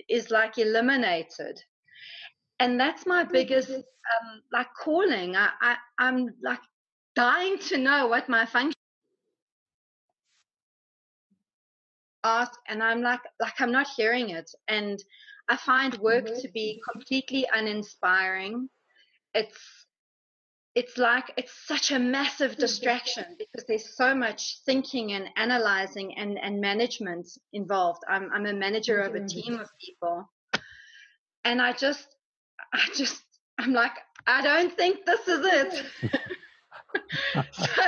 [0.08, 1.60] is like eliminated.
[2.60, 5.34] And that's my biggest um, like calling.
[5.34, 6.60] I, I I'm like
[7.16, 8.74] dying to know what my function
[12.24, 14.98] ask and i'm like like i'm not hearing it and
[15.48, 18.68] i find work to be completely uninspiring
[19.34, 19.84] it's
[20.74, 26.36] it's like it's such a massive distraction because there's so much thinking and analyzing and,
[26.38, 28.02] and management involved.
[28.08, 29.26] I'm I'm a manager of a mm-hmm.
[29.26, 30.28] team of people.
[31.44, 32.16] And I just
[32.72, 33.22] I just
[33.58, 33.92] I'm like,
[34.26, 35.86] I don't think this is it.
[37.52, 37.82] so,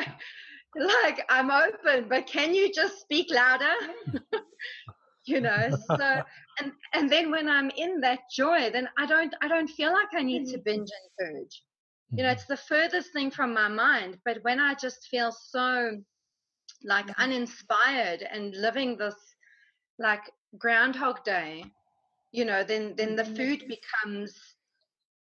[0.76, 3.74] like I'm open, but can you just speak louder?
[5.24, 6.22] you know, so
[6.60, 10.08] and and then when I'm in that joy, then I don't I don't feel like
[10.14, 10.64] I need to mm.
[10.64, 11.62] binge and purge.
[12.12, 12.32] You know, mm-hmm.
[12.32, 14.18] it's the furthest thing from my mind.
[14.24, 15.90] But when I just feel so
[16.84, 17.22] like mm-hmm.
[17.22, 19.16] uninspired and living this
[19.98, 21.64] like groundhog day,
[22.32, 23.36] you know, then then the mm-hmm.
[23.36, 24.34] food becomes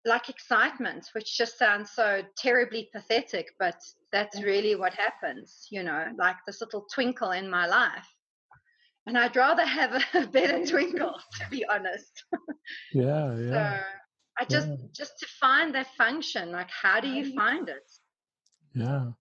[0.06, 3.76] like excitement, which just sounds so terribly pathetic, but
[4.12, 8.08] that's really what happens, you know, like this little twinkle in my life.
[9.08, 12.24] And I'd rather have a better twinkle, to be honest.
[12.94, 13.80] Yeah, yeah.
[13.80, 13.84] So
[14.40, 14.76] I just yeah.
[14.96, 17.90] just to find that function, like how do you find it?
[18.74, 19.12] Yeah.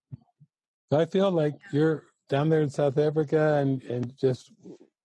[0.93, 4.53] I feel like you're down there in South Africa and, and just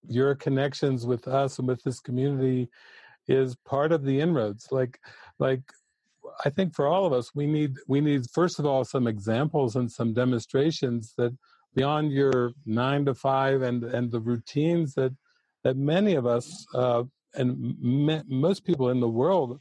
[0.08, 2.70] your connections with us and with this community
[3.28, 4.68] is part of the inroads.
[4.72, 5.00] Like
[5.40, 5.62] like
[6.44, 9.76] I think for all of us, we need we need first of all some examples
[9.76, 11.36] and some demonstrations that
[11.76, 15.14] beyond your nine to five and and the routines that
[15.64, 17.04] that many of us uh,
[17.36, 19.60] and me, most people in the world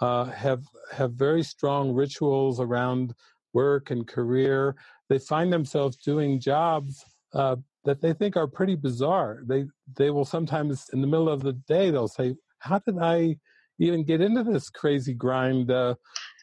[0.00, 3.14] uh, have have very strong rituals around
[3.52, 4.74] work and career.
[5.08, 9.42] They find themselves doing jobs uh, that they think are pretty bizarre.
[9.46, 9.66] They
[9.96, 13.36] they will sometimes in the middle of the day they'll say, "How did I?"
[13.78, 15.70] even get into this crazy grind?
[15.70, 15.94] Uh,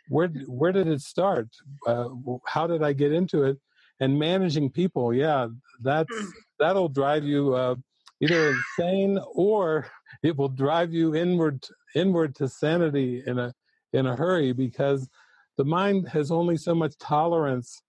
[0.09, 1.47] where where did it start?
[1.87, 2.09] Uh,
[2.45, 3.57] how did I get into it?
[3.99, 5.47] And managing people, yeah,
[5.81, 6.25] that's hmm.
[6.59, 7.75] that'll drive you uh,
[8.21, 9.87] either insane or
[10.23, 11.65] it will drive you inward
[11.95, 13.53] inward to sanity in a
[13.93, 15.09] in a hurry because
[15.57, 17.81] the mind has only so much tolerance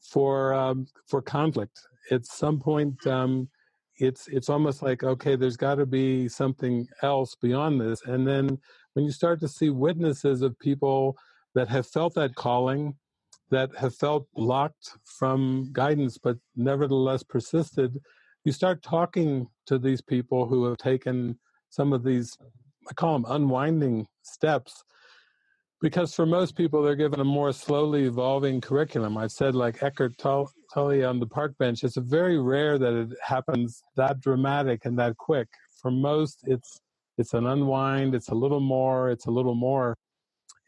[0.00, 1.80] for um, for conflict.
[2.10, 3.48] At some point, um,
[3.96, 8.58] it's it's almost like okay, there's got to be something else beyond this, and then
[8.94, 11.16] when you start to see witnesses of people
[11.54, 12.94] that have felt that calling,
[13.50, 18.00] that have felt blocked from guidance, but nevertheless persisted,
[18.44, 22.36] you start talking to these people who have taken some of these,
[22.88, 24.84] I call them unwinding steps.
[25.80, 29.16] Because for most people, they're given a more slowly evolving curriculum.
[29.16, 33.82] I've said, like Eckhart Tolle on the park bench, it's very rare that it happens
[33.96, 35.48] that dramatic and that quick.
[35.80, 36.80] For most, it's
[37.16, 39.96] it's an unwind, it's a little more, it's a little more.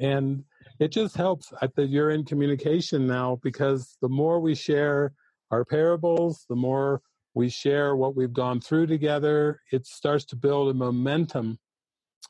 [0.01, 0.45] And
[0.79, 5.13] it just helps that you're in communication now because the more we share
[5.51, 7.03] our parables, the more
[7.35, 11.59] we share what we've gone through together, it starts to build a momentum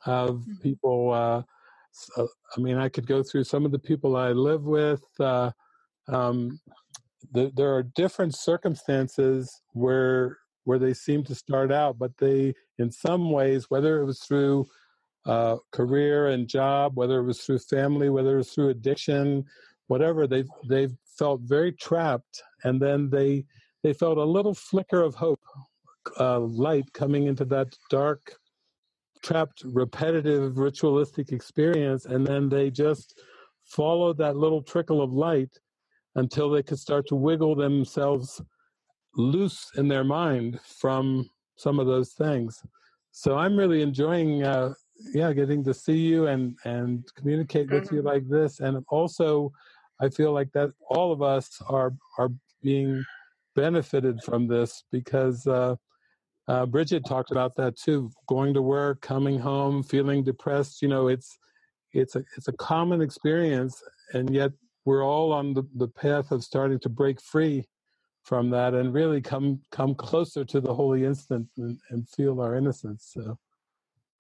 [0.06, 0.62] of Mm-hmm.
[0.62, 1.12] people.
[1.12, 1.42] Uh,
[1.92, 5.02] so, I mean, I could go through some of the people I live with.
[5.20, 5.50] Uh,
[6.08, 6.60] um,
[7.32, 12.90] the, there are different circumstances where where they seem to start out, but they, in
[12.90, 14.64] some ways, whether it was through
[15.26, 19.44] uh, career and job, whether it was through family, whether it was through addiction,
[19.86, 23.44] whatever, they've they've felt very trapped, and then they
[23.82, 25.42] they felt a little flicker of hope,
[26.18, 28.36] uh, light coming into that dark,
[29.22, 33.20] trapped, repetitive, ritualistic experience, and then they just
[33.64, 35.58] followed that little trickle of light
[36.16, 38.40] until they could start to wiggle themselves
[39.16, 42.62] loose in their mind from some of those things.
[43.12, 44.74] So I'm really enjoying, uh,
[45.14, 49.52] yeah, getting to see you and and communicate with you like this, and also
[50.00, 52.30] I feel like that all of us are are
[52.62, 53.04] being
[53.54, 55.76] benefited from this because uh,
[56.48, 58.10] uh, Bridget talked about that too.
[58.28, 60.82] Going to work, coming home, feeling depressed.
[60.82, 61.38] You know, it's
[61.92, 63.82] it's a it's a common experience,
[64.14, 64.52] and yet
[64.84, 67.64] we're all on the, the path of starting to break free
[68.24, 72.56] from that and really come come closer to the holy instant and, and feel our
[72.56, 73.10] innocence.
[73.12, 73.38] So,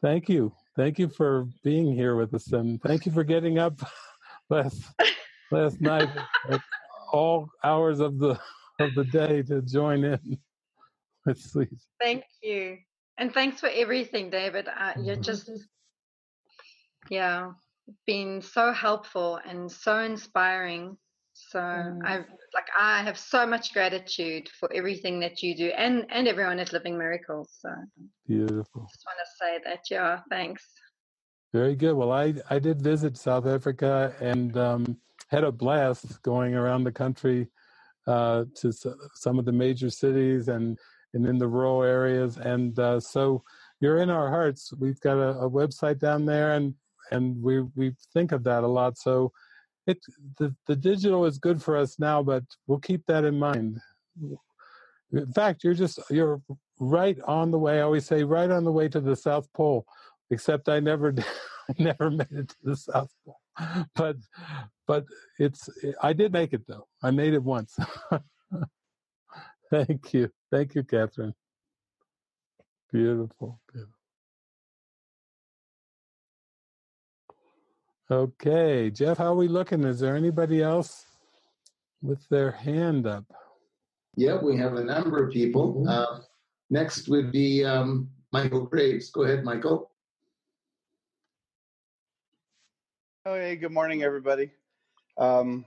[0.02, 3.80] thank you, thank you for being here with us, and thank you for getting up
[4.50, 4.82] last
[5.50, 6.08] last night
[6.50, 6.60] at
[7.12, 8.38] all hours of the
[8.80, 10.38] of the day to join in
[11.26, 11.70] with sleep.
[12.00, 12.78] Thank you.
[13.18, 14.68] And thanks for everything, David.
[14.68, 15.50] Uh, you're just,
[17.10, 17.52] yeah,
[18.06, 20.96] been so helpful and so inspiring.
[21.50, 21.60] So
[22.04, 22.24] I've
[22.54, 26.72] like I have so much gratitude for everything that you do and and everyone at
[26.72, 27.50] Living Miracles.
[27.60, 27.70] So
[28.26, 28.88] Beautiful.
[28.90, 30.64] just want to say that, yeah, thanks.
[31.52, 31.94] Very good.
[31.94, 34.96] Well, I, I did visit South Africa and um,
[35.28, 37.48] had a blast going around the country
[38.06, 40.78] uh, to s- some of the major cities and,
[41.12, 42.38] and in the rural areas.
[42.38, 43.44] And uh, so
[43.80, 44.72] you're in our hearts.
[44.78, 46.74] We've got a, a website down there, and
[47.10, 48.96] and we we think of that a lot.
[48.96, 49.32] So
[49.86, 49.98] it
[50.38, 53.80] the the digital is good for us now, but we'll keep that in mind.
[55.12, 56.40] In fact, you're just you're
[56.80, 57.78] right on the way.
[57.78, 59.86] I always say right on the way to the South Pole
[60.32, 61.14] except I never
[61.78, 63.38] never made it to the South Pole.
[63.94, 64.16] But
[64.86, 65.04] but
[65.38, 65.68] it's
[66.02, 66.88] I did make it though.
[67.02, 67.76] I made it once.
[69.70, 70.30] Thank you.
[70.50, 71.34] Thank you, Catherine.
[72.90, 73.60] Beautiful.
[73.72, 74.01] Beautiful.
[78.12, 79.84] Okay, Jeff, how are we looking?
[79.84, 81.06] Is there anybody else
[82.02, 83.24] with their hand up?
[84.18, 85.82] Yep, we have a number of people.
[85.88, 86.18] Uh,
[86.68, 89.10] next would be um, Michael Graves.
[89.10, 89.90] Go ahead, Michael.
[93.24, 94.50] Oh, hey, good morning, everybody.
[95.16, 95.64] Um,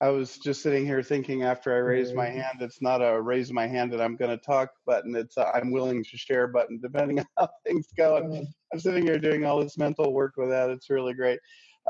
[0.00, 3.50] I was just sitting here thinking after I raised my hand, it's not a raise
[3.50, 5.16] my hand and I'm going to talk button.
[5.16, 8.16] It's a I'm willing to share button, depending on how things go.
[8.16, 10.68] And I'm sitting here doing all this mental work with that.
[10.68, 11.40] It's really great.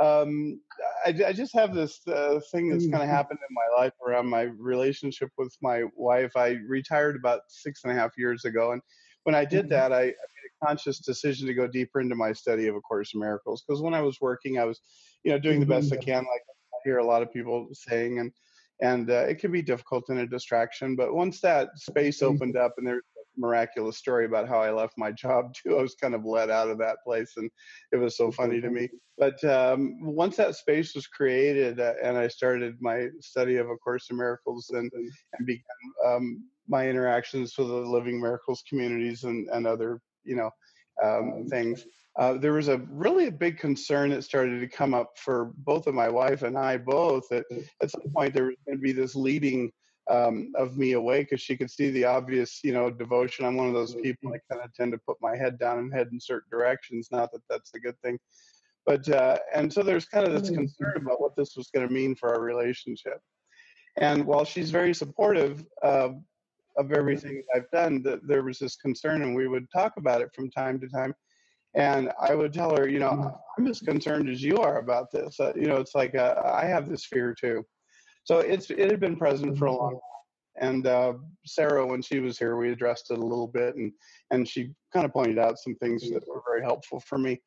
[0.00, 0.60] Um,
[1.04, 4.28] I, I just have this uh, thing that's kind of happened in my life around
[4.28, 6.36] my relationship with my wife.
[6.36, 8.72] I retired about six and a half years ago.
[8.72, 8.82] And
[9.24, 12.32] when I did that, I, I made a conscious decision to go deeper into my
[12.32, 13.64] study of A Course in Miracles.
[13.66, 14.80] Because when I was working, I was,
[15.24, 16.42] you know, doing the best I can, like
[16.86, 18.32] hear a lot of people saying, and
[18.80, 20.96] and uh, it can be difficult and a distraction.
[20.96, 24.98] But once that space opened up, and there's a miraculous story about how I left
[24.98, 27.50] my job too, I was kind of let out of that place, and
[27.92, 28.88] it was so funny to me.
[29.18, 33.76] But um, once that space was created, uh, and I started my study of A
[33.76, 35.62] Course in Miracles, and and began
[36.06, 40.50] um, my interactions with the Living Miracles communities and and other you know
[41.02, 41.84] um, things.
[42.18, 45.86] Uh, there was a really a big concern that started to come up for both
[45.86, 47.44] of my wife and I both that
[47.82, 49.70] at some point there was going to be this leading
[50.10, 53.44] um, of me away because she could see the obvious, you know, devotion.
[53.44, 55.92] I'm one of those people I kind of tend to put my head down and
[55.92, 57.08] head in certain directions.
[57.10, 58.18] Not that that's a good thing,
[58.86, 61.92] but uh, and so there's kind of this concern about what this was going to
[61.92, 63.20] mean for our relationship.
[63.98, 66.10] And while she's very supportive uh,
[66.76, 70.30] of everything I've done, that there was this concern, and we would talk about it
[70.34, 71.14] from time to time.
[71.74, 75.38] And I would tell her, you know, I'm as concerned as you are about this.
[75.38, 77.64] Uh, you know, it's like uh, I have this fear too.
[78.24, 80.00] So it's it had been present for a long time.
[80.58, 81.12] And uh,
[81.44, 83.92] Sarah, when she was here, we addressed it a little bit, and
[84.30, 87.40] and she kind of pointed out some things that were very helpful for me.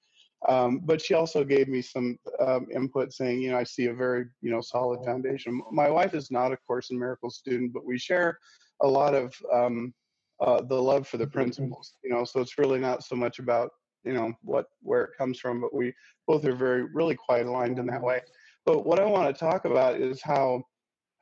[0.48, 3.94] Um, but she also gave me some um, input, saying, you know, I see a
[3.94, 5.62] very you know solid foundation.
[5.72, 8.38] My wife is not a Course in Miracles student, but we share
[8.82, 9.94] a lot of um,
[10.40, 11.94] uh, the love for the principles.
[12.04, 13.72] You know, so it's really not so much about
[14.04, 15.94] you know what where it comes from, but we
[16.28, 18.22] both are very really quite aligned in that way.
[18.66, 20.64] But what I want to talk about is how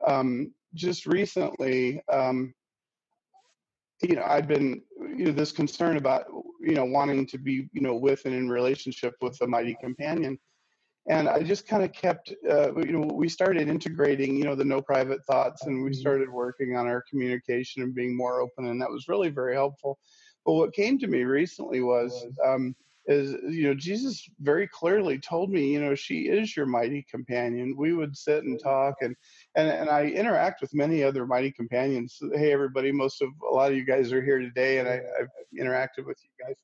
[0.05, 2.53] um, just recently, um,
[4.01, 6.25] you know, I've been you know this concern about
[6.67, 10.37] you know, wanting to be, you know, with and in relationship with the mighty companion.
[11.09, 14.65] And I just kind of kept, uh, you know, we started integrating, you know, the
[14.65, 18.81] no private thoughts, and we started working on our communication and being more open, and
[18.81, 19.97] that was really very helpful.
[20.45, 22.75] But what came to me recently was, um,
[23.07, 27.75] is you know jesus very clearly told me you know she is your mighty companion.
[27.77, 29.15] We would sit and talk and
[29.55, 32.19] and, and i interact with many other mighty companions.
[32.33, 35.29] Hey everybody most of a lot of you guys are here today and I, have
[35.57, 36.55] interacted with you guys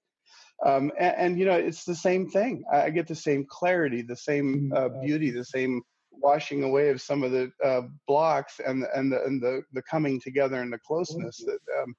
[0.66, 4.16] um, and, and, you know it's the same thing i get the same clarity the
[4.16, 5.82] same uh, beauty the same
[6.12, 10.20] washing away of some of the uh, blocks and and the and the the coming
[10.20, 11.94] together and the closeness that um,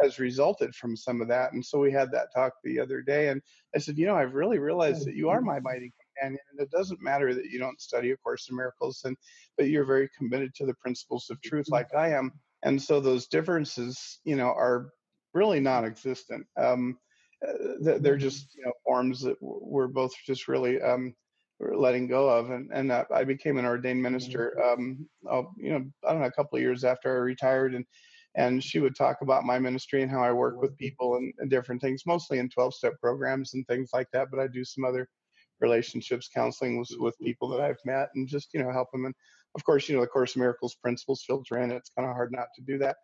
[0.00, 1.52] has resulted from some of that.
[1.52, 3.40] And so we had that talk the other day, and
[3.74, 6.70] I said, you know, I've really realized that you are my mighty companion, and it
[6.70, 9.16] doesn't matter that you don't study A Course in Miracles, and
[9.56, 12.32] but you're very committed to the principles of truth, like I am.
[12.64, 14.90] And so those differences, you know, are
[15.34, 16.46] really non-existent.
[16.56, 16.98] Um,
[17.46, 21.14] uh, they're just you know forms that we're both just really um,
[21.60, 25.84] letting go of and and uh, I became an ordained minister um oh, you know
[26.06, 27.84] I don't know a couple of years after I retired and
[28.38, 31.50] and she would talk about my ministry and how I work with people and, and
[31.50, 34.28] different things, mostly in 12 step programs and things like that.
[34.30, 35.08] But I do some other
[35.60, 39.06] relationships counseling with, with people that I've met and just, you know, help them.
[39.06, 39.14] And
[39.56, 41.72] of course, you know, the Course of Miracles principles filter in.
[41.72, 42.96] It's kind of hard not to do that.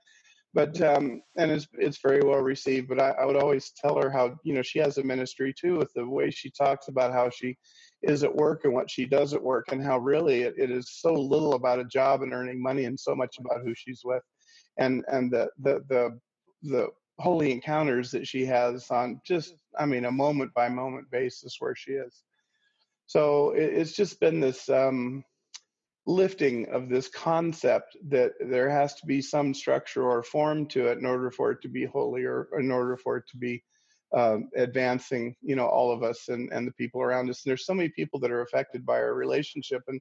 [0.55, 2.89] But, um, and it's, it's very well received.
[2.89, 5.76] But I, I would always tell her how, you know, she has a ministry too
[5.76, 7.56] with the way she talks about how she
[8.02, 10.90] is at work and what she does at work and how really it, it is
[11.01, 14.22] so little about a job and earning money and so much about who she's with
[14.78, 16.18] and and the the the
[16.62, 21.56] the holy encounters that she has on just i mean a moment by moment basis
[21.60, 22.22] where she is
[23.06, 25.22] so it, it's just been this um
[26.06, 30.98] lifting of this concept that there has to be some structure or form to it
[30.98, 33.62] in order for it to be holy or in order for it to be
[34.14, 37.44] um, advancing you know all of us and, and the people around us.
[37.44, 40.01] And there's so many people that are affected by our relationship and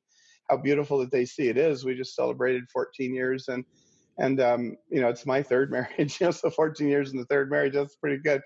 [0.49, 1.85] how beautiful that they see it is.
[1.85, 3.63] We just celebrated 14 years and
[4.19, 6.19] and um, you know it's my third marriage.
[6.19, 8.41] You know so 14 years in the third marriage that's pretty good.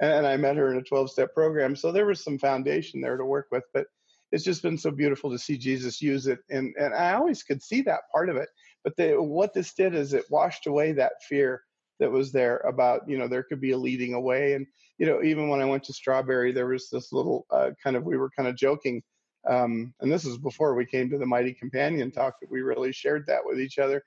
[0.00, 1.76] And, and i met her in a 12 step program.
[1.76, 3.86] So there was some foundation there to work with but
[4.32, 7.62] it's just been so beautiful to see jesus use it and and i always could
[7.62, 8.48] see that part of it
[8.84, 11.62] but the, what this did is it washed away that fear
[11.98, 14.66] that was there about you know there could be a leading away and
[14.98, 18.04] you know even when i went to strawberry there was this little uh, kind of
[18.04, 19.02] we were kind of joking
[19.48, 22.92] um, and this is before we came to the mighty companion talk that we really
[22.92, 24.02] shared that with each other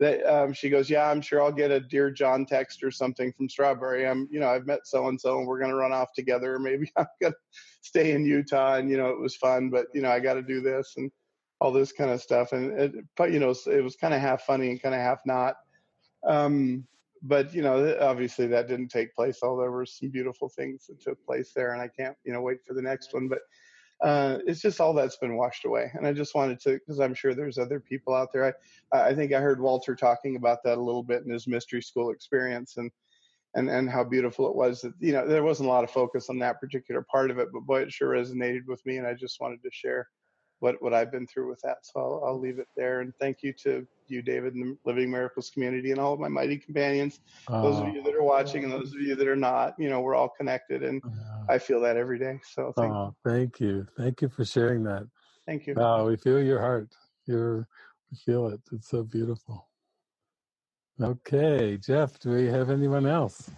[0.00, 3.32] that um, she goes, yeah, I'm sure I'll get a dear John text or something
[3.32, 4.06] from Strawberry.
[4.06, 6.58] I'm, you know, I've met so and so, and we're gonna run off together.
[6.60, 7.34] Maybe I'm gonna
[7.82, 10.42] stay in Utah, and you know, it was fun, but you know, I got to
[10.42, 11.10] do this and
[11.60, 12.52] all this kind of stuff.
[12.52, 15.20] And it, but you know, it was kind of half funny and kind of half
[15.26, 15.56] not.
[16.24, 16.86] Um,
[17.22, 19.40] but you know, obviously that didn't take place.
[19.42, 22.40] Although there were some beautiful things that took place there, and I can't, you know,
[22.40, 23.28] wait for the next one.
[23.28, 23.40] But
[24.00, 25.90] uh, it's just all that's been washed away.
[25.94, 28.56] And I just wanted to, because I'm sure there's other people out there.
[28.92, 31.82] I, I think I heard Walter talking about that a little bit in his mystery
[31.82, 32.90] school experience and,
[33.54, 36.30] and, and how beautiful it was that, you know, there wasn't a lot of focus
[36.30, 38.98] on that particular part of it, but boy, it sure resonated with me.
[38.98, 40.08] And I just wanted to share
[40.60, 41.78] what, what I've been through with that.
[41.82, 43.00] So I'll, I'll leave it there.
[43.00, 46.28] And thank you to you, David, and the Living Miracles community and all of my
[46.28, 47.20] mighty companions.
[47.48, 50.00] Those of you that are watching and those of you that are not, you know,
[50.00, 51.02] we're all connected and
[51.48, 52.40] I feel that every day.
[52.52, 53.30] So thank oh, you.
[53.30, 53.86] Thank you.
[53.96, 55.06] Thank you for sharing that.
[55.46, 55.74] Thank you.
[55.74, 56.88] Wow, we feel your heart.
[57.26, 57.68] You're,
[58.10, 58.60] we feel it.
[58.72, 59.68] It's so beautiful.
[61.00, 63.50] Okay, Jeff, do we have anyone else?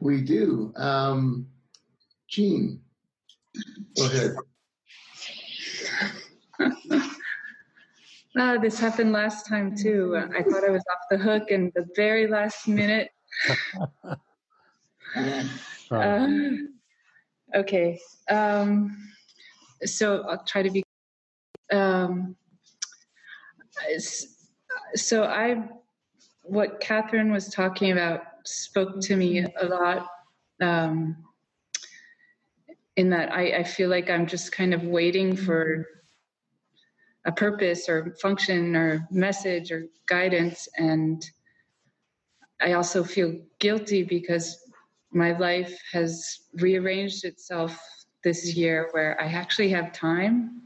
[0.00, 0.72] We do.
[0.76, 1.46] Um,
[2.28, 2.80] Jean,
[3.96, 4.36] go ahead.
[8.38, 10.16] Uh, this happened last time too.
[10.16, 13.10] I thought I was off the hook, and the very last minute.
[15.90, 16.26] uh,
[17.54, 18.96] okay, um,
[19.84, 20.82] so I'll try to be.
[21.70, 22.34] Um,
[24.94, 25.68] so I,
[26.42, 30.08] what Catherine was talking about spoke to me a lot.
[30.62, 31.18] Um,
[32.96, 35.86] in that I, I feel like I'm just kind of waiting for
[37.24, 40.68] a purpose or function or message or guidance.
[40.76, 41.24] And
[42.60, 44.58] I also feel guilty because
[45.12, 47.78] my life has rearranged itself
[48.24, 50.62] this year where I actually have time.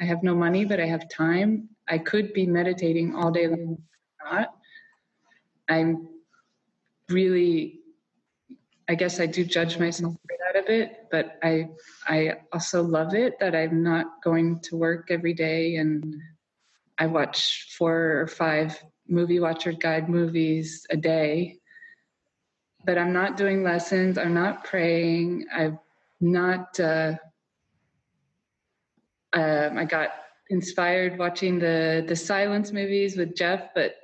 [0.00, 1.68] I have no money, but I have time.
[1.88, 3.78] I could be meditating all day long.
[4.24, 4.54] Not.
[5.68, 6.08] I'm
[7.08, 7.80] really
[8.88, 11.68] I guess I do judge myself for that a bit, but I
[12.06, 16.16] I also love it that I'm not going to work every day and
[16.98, 18.78] I watch four or five
[19.08, 21.58] movie watcher guide movies a day.
[22.86, 24.18] but I'm not doing lessons.
[24.18, 25.46] I'm not praying.
[25.54, 25.78] I'm
[26.20, 26.78] not.
[26.80, 27.14] Uh,
[29.32, 30.10] um, I got
[30.50, 33.96] inspired watching the the silence movies with Jeff, but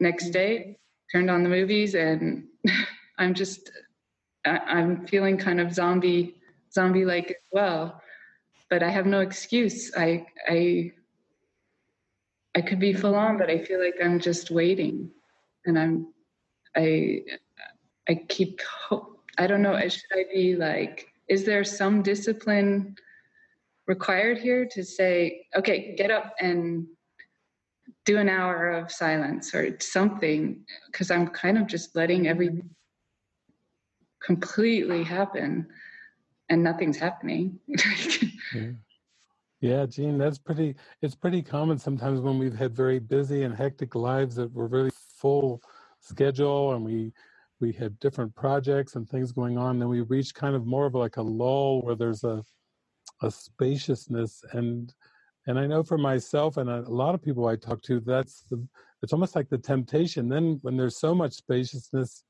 [0.00, 0.78] next day
[1.12, 2.44] turned on the movies and
[3.18, 3.70] I'm just
[4.44, 6.36] I, am feeling kind of zombie
[6.72, 8.00] zombie like as well.
[8.68, 9.92] But I have no excuse.
[9.96, 10.92] I I
[12.54, 15.10] I could be full on, but I feel like I'm just waiting,
[15.66, 16.12] and I'm
[16.76, 17.22] I
[18.08, 18.60] I keep
[19.38, 19.78] I don't know.
[19.88, 21.08] Should I be like?
[21.28, 22.96] Is there some discipline?
[23.90, 26.86] required here to say, okay, get up and
[28.04, 32.70] do an hour of silence or something, because I'm kind of just letting everything
[34.22, 35.66] completely happen
[36.48, 37.58] and nothing's happening.
[38.54, 38.70] yeah.
[39.60, 43.94] yeah, Jean, that's pretty, it's pretty common sometimes when we've had very busy and hectic
[43.94, 45.62] lives that we're really full
[46.00, 47.12] schedule and we,
[47.60, 50.94] we have different projects and things going on, then we reach kind of more of
[50.94, 52.42] like a lull where there's a
[53.22, 54.94] a spaciousness and
[55.46, 58.66] and I know for myself and a lot of people I talk to, that's the
[59.02, 60.28] it's almost like the temptation.
[60.28, 62.24] Then when there's so much spaciousness,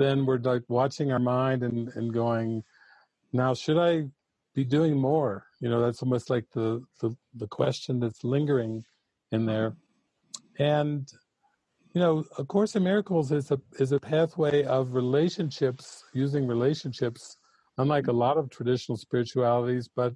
[0.00, 2.64] then we're like watching our mind and, and going,
[3.32, 4.06] now should I
[4.54, 5.46] be doing more?
[5.60, 8.84] You know, that's almost like the, the, the question that's lingering
[9.32, 9.76] in there.
[10.58, 11.08] And
[11.94, 17.36] you know, A Course in Miracles is a is a pathway of relationships, using relationships
[17.78, 19.88] unlike a lot of traditional spiritualities.
[19.94, 20.14] But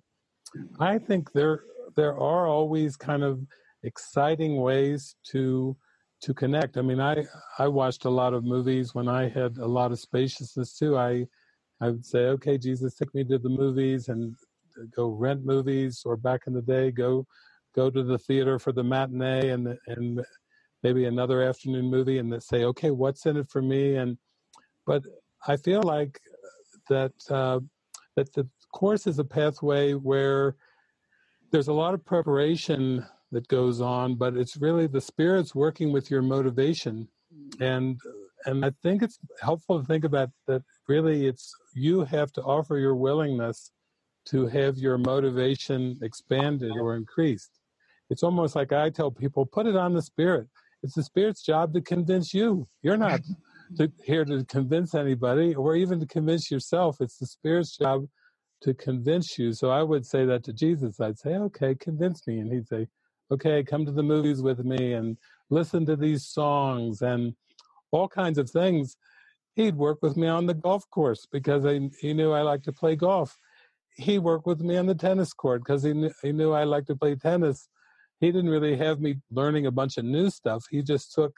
[0.79, 1.63] I think there
[1.97, 3.41] there are always kind of
[3.83, 5.77] exciting ways to
[6.25, 6.79] to connect.
[6.79, 7.27] I mean, I
[7.59, 10.97] I watched a lot of movies when I had a lot of spaciousness too.
[10.97, 11.27] I
[11.83, 14.35] I would say, okay, Jesus, take me to the movies and
[14.97, 17.27] go rent movies, or back in the day, go
[17.75, 20.25] go to the theater for the matinee and and
[20.83, 23.97] maybe another afternoon movie, and say, okay, what's in it for me?
[23.97, 24.17] And
[24.87, 25.03] but
[25.47, 26.19] I feel like
[26.89, 27.61] that uh,
[28.17, 30.57] that the course is a pathway where
[31.51, 36.11] there's a lot of preparation that goes on, but it's really the spirit's working with
[36.11, 37.09] your motivation,
[37.61, 38.01] and
[38.47, 40.63] and I think it's helpful to think about that.
[40.89, 43.71] Really, it's you have to offer your willingness
[44.27, 47.61] to have your motivation expanded or increased.
[48.09, 50.49] It's almost like I tell people, put it on the spirit.
[50.83, 52.67] It's the spirit's job to convince you.
[52.83, 53.21] You're not
[53.79, 56.99] to, here to convince anybody or even to convince yourself.
[57.01, 58.07] It's the Spirit's job
[58.63, 59.53] to convince you.
[59.53, 61.01] So I would say that to Jesus.
[61.01, 62.39] I'd say, okay, convince me.
[62.39, 62.89] And he'd say,
[63.35, 65.17] okay, come to the movies with me and
[65.51, 67.35] listen to these songs and
[67.93, 68.97] all kinds of things.
[69.55, 72.73] He'd work with me on the golf course because I, he knew I liked to
[72.73, 73.39] play golf.
[73.97, 76.89] He worked with me on the tennis court because he knew, he knew I liked
[76.89, 77.69] to play tennis.
[78.21, 80.65] He didn't really have me learning a bunch of new stuff.
[80.71, 81.33] He just took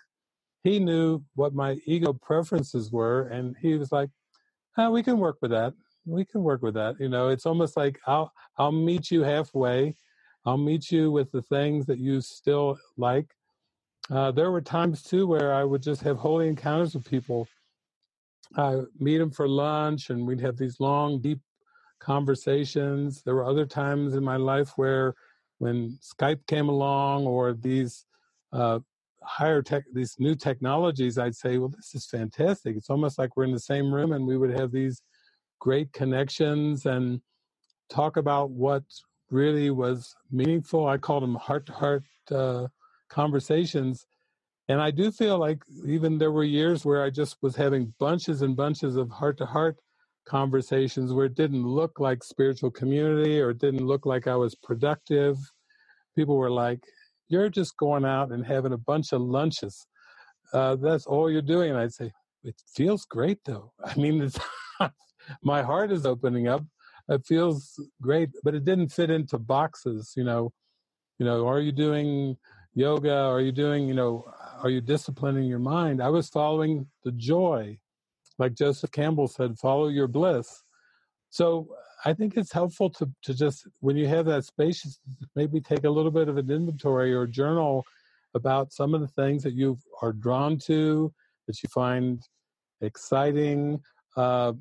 [0.66, 4.10] he knew what my ego preferences were and he was like
[4.78, 5.72] oh, we can work with that
[6.06, 9.94] we can work with that you know it's almost like i'll i'll meet you halfway
[10.46, 13.26] i'll meet you with the things that you still like.
[14.10, 17.46] Uh, there were times too where i would just have holy encounters with people.
[18.56, 21.40] I meet them for lunch and we'd have these long deep
[22.00, 23.22] conversations.
[23.22, 25.14] There were other times in my life where
[25.58, 28.04] when skype came along or these
[28.52, 28.80] uh,
[29.22, 32.76] higher tech, these new technologies, I'd say, well, this is fantastic.
[32.76, 35.02] It's almost like we're in the same room and we would have these
[35.60, 37.20] great connections and
[37.88, 38.82] talk about what
[39.30, 40.88] really was meaningful.
[40.88, 42.04] I called them heart to heart
[43.10, 44.06] conversations.
[44.68, 48.42] And I do feel like even there were years where I just was having bunches
[48.42, 49.78] and bunches of heart to heart
[50.26, 54.56] conversations where it didn't look like spiritual community or it didn't look like I was
[54.56, 55.36] productive.
[56.16, 56.80] People were like,
[57.28, 59.86] you're just going out and having a bunch of lunches.
[60.52, 61.70] Uh, that's all you're doing.
[61.70, 62.12] And I'd say,
[62.44, 63.72] it feels great though.
[63.84, 64.30] I mean,
[65.42, 66.64] my heart is opening up.
[67.08, 70.14] It feels great, but it didn't fit into boxes.
[70.16, 70.52] You know,
[71.18, 72.36] you know, are you doing
[72.74, 73.14] yoga?
[73.14, 74.24] Are you doing, you know,
[74.62, 76.02] are you disciplining your mind?
[76.02, 77.78] I was following the joy,
[78.38, 80.62] like Joseph Campbell said, follow your bliss.
[81.30, 81.68] So
[82.04, 84.98] I think it's helpful to to just when you have that space,
[85.34, 87.84] maybe take a little bit of an inventory or journal
[88.34, 91.12] about some of the things that you are drawn to,
[91.46, 92.22] that you find
[92.80, 93.80] exciting.
[94.16, 94.52] Uh,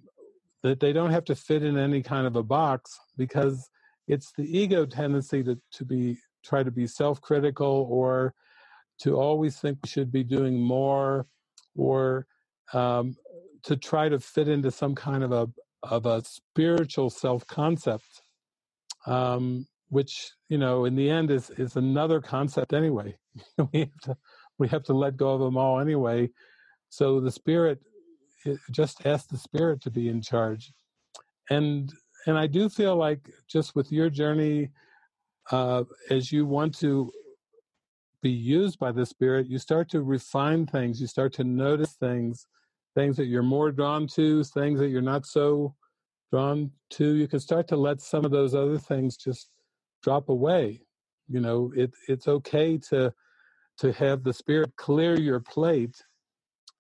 [0.66, 3.70] that they don't have to fit in any kind of a box because
[4.10, 8.34] it's the ego tendency to, to be try to be self-critical or
[9.00, 11.28] to always think we should be doing more
[11.78, 12.28] or
[12.74, 13.16] um,
[13.64, 15.50] to try to fit into some kind of a,
[15.84, 18.24] of a spiritual self concept,
[19.08, 23.18] um, which you know in the end is is another concept anyway.
[23.74, 24.18] we have to
[24.60, 26.30] we have to let go of them all anyway.
[26.90, 27.80] So the spirit
[28.46, 30.74] it, just ask the spirit to be in charge.
[31.50, 31.92] And
[32.28, 34.72] and I do feel like just with your journey,
[35.52, 37.12] uh, as you want to
[38.22, 41.00] be used by the spirit, you start to refine things.
[41.00, 42.48] You start to notice things,
[42.96, 45.76] things that you're more drawn to, things that you're not so
[46.32, 47.16] drawn to.
[47.16, 49.52] You can start to let some of those other things just
[50.02, 50.82] drop away.
[51.28, 53.14] You know, it, it's okay to
[53.78, 56.02] to have the spirit clear your plate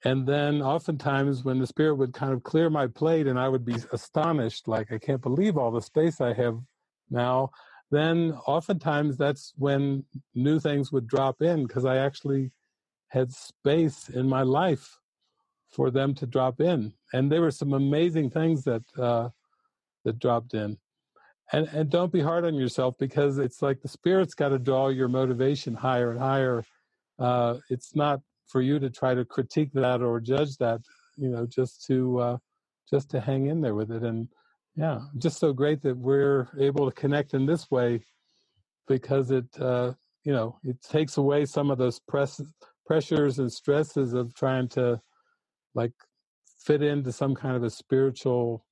[0.05, 3.65] and then oftentimes when the spirit would kind of clear my plate and i would
[3.65, 6.59] be astonished like i can't believe all the space i have
[7.11, 7.49] now
[7.91, 10.03] then oftentimes that's when
[10.35, 12.51] new things would drop in because i actually
[13.09, 14.99] had space in my life
[15.69, 16.93] for them to drop in.
[17.13, 19.29] And there were some amazing things that uh,
[20.05, 20.77] that dropped in.
[21.51, 24.89] And and don't be hard on yourself because it's like the spirit's got to draw
[24.89, 26.63] your motivation higher and higher.
[27.19, 30.81] Uh, it's not for you to try to critique that or judge that
[31.17, 32.37] you know just to uh,
[32.89, 34.27] just to hang in there with it and
[34.75, 38.01] yeah just so great that we're able to connect in this way
[38.87, 39.93] because it uh,
[40.23, 42.41] you know it takes away some of those press,
[42.85, 44.99] pressures and stresses of trying to
[45.75, 45.93] like
[46.59, 48.65] fit into some kind of a spiritual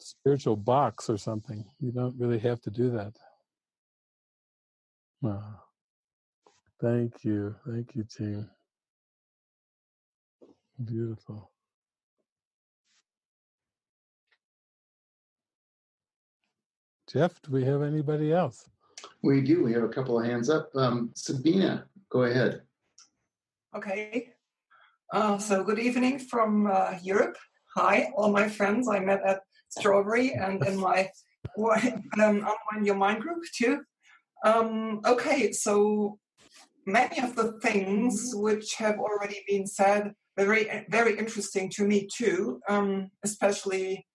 [0.00, 3.14] spiritual box or something you don't really have to do that
[5.22, 5.56] wow.
[6.80, 7.56] Thank you.
[7.66, 8.50] Thank you, team.
[10.84, 11.50] Beautiful.
[17.12, 18.68] Jeff, do we have anybody else?
[19.22, 19.64] We do.
[19.64, 20.70] We have a couple of hands up.
[20.76, 22.62] Um, Sabina, go ahead.
[23.74, 24.34] Okay.
[25.12, 27.36] Uh, so good evening from uh, Europe.
[27.74, 29.40] Hi, all my friends I met at
[29.70, 31.10] Strawberry and in my
[31.58, 33.80] um, online Your Mind group too.
[34.44, 36.18] Um, okay, so
[36.86, 42.60] many of the things which have already been said very very interesting to me too
[42.68, 44.06] um, especially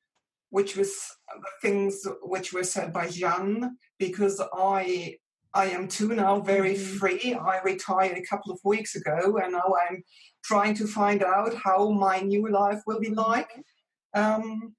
[0.50, 0.96] which was
[1.28, 5.18] the things which were said by Jan because I
[5.56, 6.98] I am too now very mm-hmm.
[6.98, 7.34] free.
[7.36, 10.04] I retired a couple of weeks ago, and now I'm
[10.44, 13.50] trying to find out how my new life will be like.
[14.14, 14.76] Um,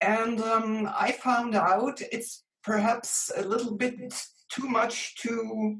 [0.00, 3.96] and um, I found out it's perhaps a little bit
[4.50, 5.78] too much to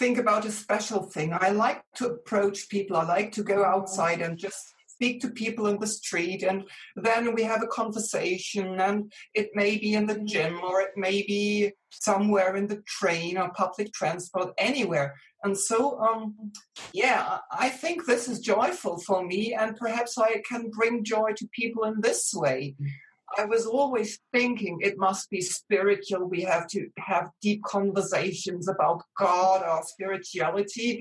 [0.00, 1.36] think about a special thing.
[1.38, 2.96] I like to approach people.
[2.96, 6.64] I like to go outside and just speak to people in the street and
[6.96, 11.22] then we have a conversation and it may be in the gym or it may
[11.22, 16.34] be somewhere in the train or public transport anywhere and so um,
[16.92, 21.48] yeah i think this is joyful for me and perhaps i can bring joy to
[21.60, 22.74] people in this way
[23.38, 26.28] I was always thinking it must be spiritual.
[26.28, 31.00] We have to have deep conversations about God or spirituality.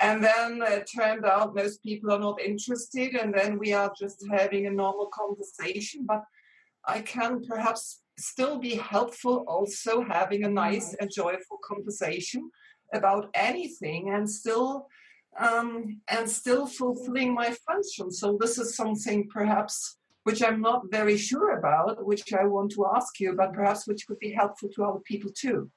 [0.00, 4.24] And then it turned out most people are not interested, and then we are just
[4.30, 6.04] having a normal conversation.
[6.06, 6.22] But
[6.84, 12.50] I can perhaps still be helpful also having a nice and joyful conversation
[12.92, 14.86] about anything and still
[15.38, 18.10] um, and still fulfilling my function.
[18.12, 22.86] So this is something perhaps which I'm not very sure about, which I want to
[22.94, 25.70] ask you, but perhaps which could be helpful to other people too.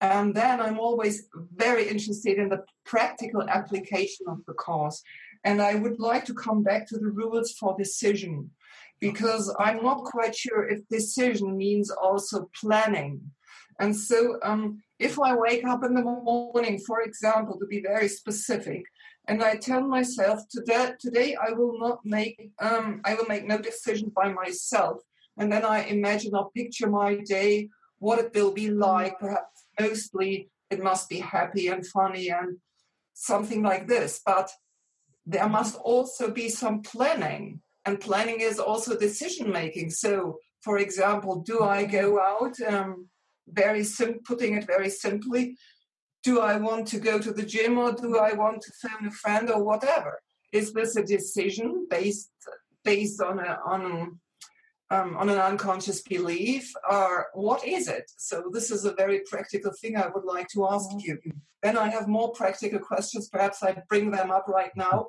[0.00, 5.02] And then I'm always very interested in the practical application of the course.
[5.44, 8.50] And I would like to come back to the rules for decision
[8.98, 13.20] because I'm not quite sure if decision means also planning.
[13.78, 18.08] And so, um, if I wake up in the morning, for example, to be very
[18.08, 18.84] specific,
[19.26, 23.58] and I tell myself today, today I will not make, um, I will make no
[23.58, 25.02] decision by myself.
[25.38, 27.68] And then I imagine or picture my day,
[27.98, 29.18] what it will be like.
[29.18, 32.56] Perhaps mostly it must be happy and funny and
[33.14, 34.20] something like this.
[34.24, 34.50] But
[35.26, 39.90] there must also be some planning, and planning is also decision making.
[39.90, 42.60] So, for example, do I go out?
[42.60, 43.08] Um,
[43.48, 45.56] very sim- putting it very simply,
[46.22, 49.10] do I want to go to the gym or do I want to phone a
[49.10, 50.20] friend or whatever?
[50.52, 52.30] Is this a decision based
[52.84, 54.18] based on a on
[54.90, 58.10] um, on an unconscious belief or what is it?
[58.16, 61.18] So this is a very practical thing I would like to ask you.
[61.62, 63.28] Then I have more practical questions.
[63.28, 65.08] Perhaps I bring them up right now.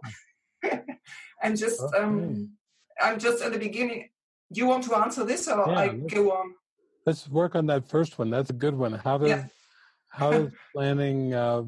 [1.41, 1.97] and just okay.
[1.97, 2.51] um,
[3.01, 4.09] I'm just at the beginning.
[4.51, 6.53] Do you want to answer this or yeah, I go on?
[7.05, 8.29] Let's work on that first one.
[8.29, 8.93] That's a good one.
[8.93, 9.45] How to yeah
[10.11, 11.63] how does planning uh,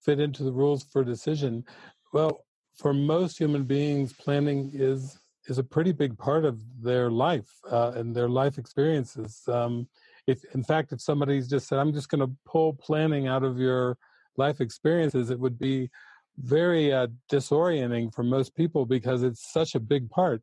[0.00, 1.64] fit into the rules for decision?
[2.12, 5.18] Well, for most human beings, planning is
[5.48, 9.42] is a pretty big part of their life uh, and their life experiences.
[9.48, 9.88] Um,
[10.28, 13.58] if, in fact, if somebody's just said, "I'm just going to pull planning out of
[13.58, 13.96] your
[14.36, 15.90] life experiences," it would be
[16.38, 20.42] very uh, disorienting for most people because it's such a big part.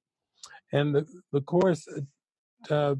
[0.72, 1.88] And the, the course,
[2.69, 2.95] uh,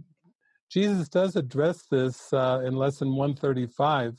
[0.70, 4.18] Jesus does address this uh, in lesson 135,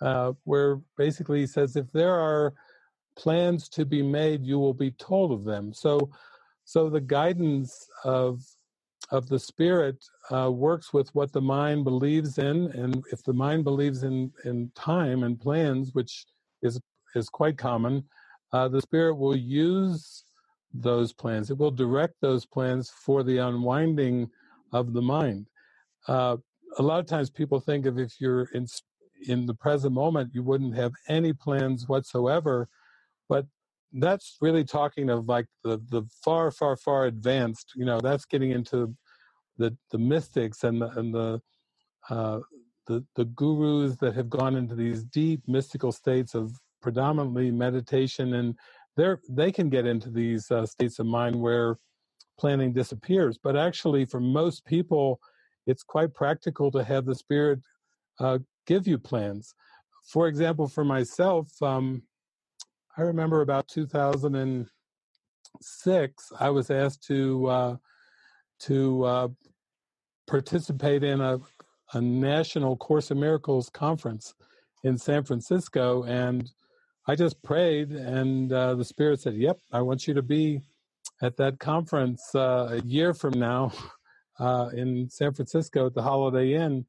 [0.00, 2.54] uh, where basically he says, if there are
[3.16, 5.72] plans to be made, you will be told of them.
[5.72, 6.10] So,
[6.64, 8.42] so the guidance of
[9.10, 13.64] of the spirit uh, works with what the mind believes in, and if the mind
[13.64, 16.24] believes in in time and plans, which
[16.62, 16.80] is
[17.14, 18.04] is quite common,
[18.52, 20.24] uh, the spirit will use
[20.72, 21.50] those plans.
[21.50, 24.30] It will direct those plans for the unwinding
[24.72, 25.46] of the mind.
[26.08, 26.36] Uh,
[26.78, 28.66] a lot of times, people think of if you're in
[29.28, 32.68] in the present moment, you wouldn't have any plans whatsoever,
[33.28, 33.46] but
[33.94, 38.50] that's really talking of like the the far far far advanced you know that's getting
[38.52, 38.94] into
[39.58, 41.40] the the mystics and the and the
[42.10, 42.40] uh,
[42.88, 46.52] the the gurus that have gone into these deep mystical states of
[46.82, 48.56] predominantly meditation and
[48.96, 51.78] they're they can get into these uh, states of mind where
[52.38, 55.20] planning disappears but actually for most people
[55.66, 57.60] it's quite practical to have the spirit
[58.20, 59.54] uh, give you plans
[60.06, 62.02] for example for myself um,
[62.98, 64.82] i remember about 2006
[66.40, 67.76] i was asked to uh,
[68.60, 69.28] to uh,
[70.26, 71.38] participate in a,
[71.92, 74.34] a national Course in Miracles conference
[74.84, 76.02] in San Francisco.
[76.04, 76.50] And
[77.06, 80.60] I just prayed, and uh, the Spirit said, Yep, I want you to be
[81.22, 83.72] at that conference uh, a year from now
[84.38, 86.86] uh, in San Francisco at the Holiday Inn.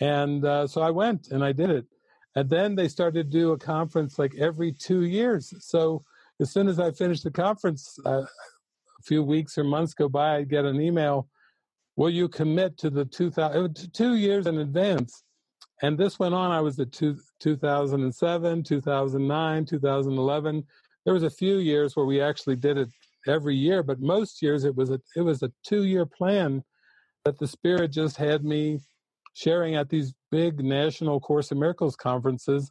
[0.00, 1.86] And uh, so I went and I did it.
[2.36, 5.52] And then they started to do a conference like every two years.
[5.60, 6.04] So
[6.40, 10.36] as soon as I finished the conference, uh, a few weeks or months go by,
[10.36, 11.28] I get an email
[12.00, 15.22] will you commit to the 2000 two years in advance
[15.82, 20.64] and this went on i was at two, 2007 2009 2011
[21.04, 22.88] there was a few years where we actually did it
[23.26, 26.62] every year but most years it was a it was a two year plan
[27.24, 28.78] that the spirit just had me
[29.34, 32.70] sharing at these big national course in miracles conferences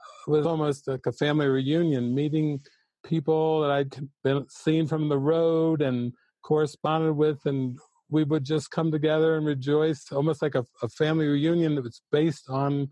[0.00, 2.58] uh, it was almost like a family reunion meeting
[3.04, 6.12] people that i'd been seen from the road and
[6.42, 7.78] corresponded with and
[8.10, 12.02] we would just come together and rejoice, almost like a, a family reunion that was
[12.10, 12.88] based on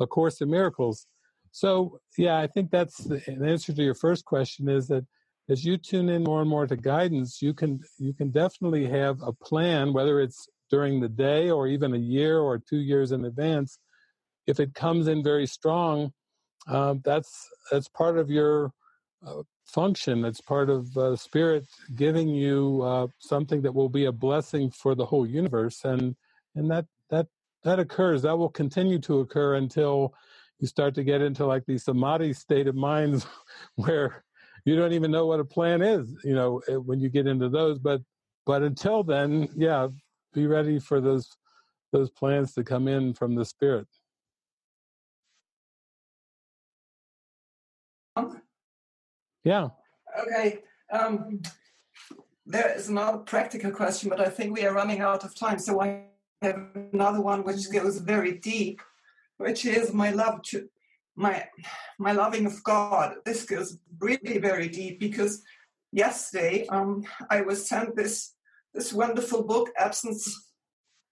[0.00, 1.06] A Course in Miracles.
[1.52, 5.04] So, yeah, I think that's the, an answer to your first question is that
[5.50, 9.20] as you tune in more and more to guidance, you can you can definitely have
[9.22, 13.26] a plan, whether it's during the day or even a year or two years in
[13.26, 13.78] advance.
[14.46, 16.12] If it comes in very strong,
[16.68, 18.72] um, that's that's part of your
[19.26, 20.24] uh, function.
[20.24, 21.66] It's part of uh, spirit
[21.96, 26.16] giving you uh, something that will be a blessing for the whole universe, and
[26.54, 27.28] and that that
[27.64, 28.22] that occurs.
[28.22, 30.14] That will continue to occur until
[30.60, 33.26] you start to get into like the samadhi state of minds,
[33.76, 34.24] where
[34.64, 36.14] you don't even know what a plan is.
[36.24, 38.02] You know, eh, when you get into those, but
[38.46, 39.88] but until then, yeah,
[40.32, 41.28] be ready for those
[41.92, 43.86] those plans to come in from the spirit.
[49.44, 49.68] Yeah.
[50.20, 50.58] Okay.
[50.92, 51.40] Um,
[52.46, 55.58] there is another practical question, but I think we are running out of time.
[55.58, 56.04] So I
[56.42, 56.60] have
[56.92, 58.80] another one which goes very deep,
[59.38, 60.68] which is my love to
[61.20, 61.46] my
[61.98, 63.16] my loving of God.
[63.24, 65.42] This goes really very deep because
[65.92, 68.34] yesterday um, I was sent this
[68.74, 70.52] this wonderful book, Absence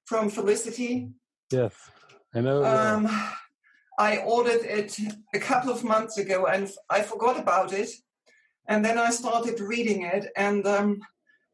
[0.07, 1.11] from Felicity.
[1.53, 1.75] Yes,
[2.35, 2.65] I know.
[2.65, 3.09] Um,
[3.99, 4.99] I ordered it
[5.35, 7.91] a couple of months ago and I forgot about it.
[8.69, 11.01] And then I started reading it, and um,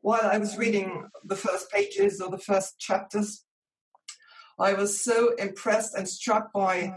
[0.01, 3.44] while I was reading the first pages or the first chapters,
[4.59, 6.93] I was so impressed and struck by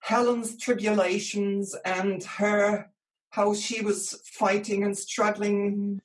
[0.00, 2.90] Helen's tribulations and her
[3.30, 6.00] how she was fighting and struggling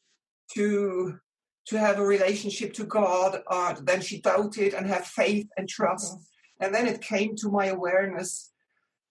[0.53, 1.19] to
[1.67, 3.41] to have a relationship to God.
[3.47, 6.17] Uh, then she doubted and had faith and trust,
[6.59, 8.51] and then it came to my awareness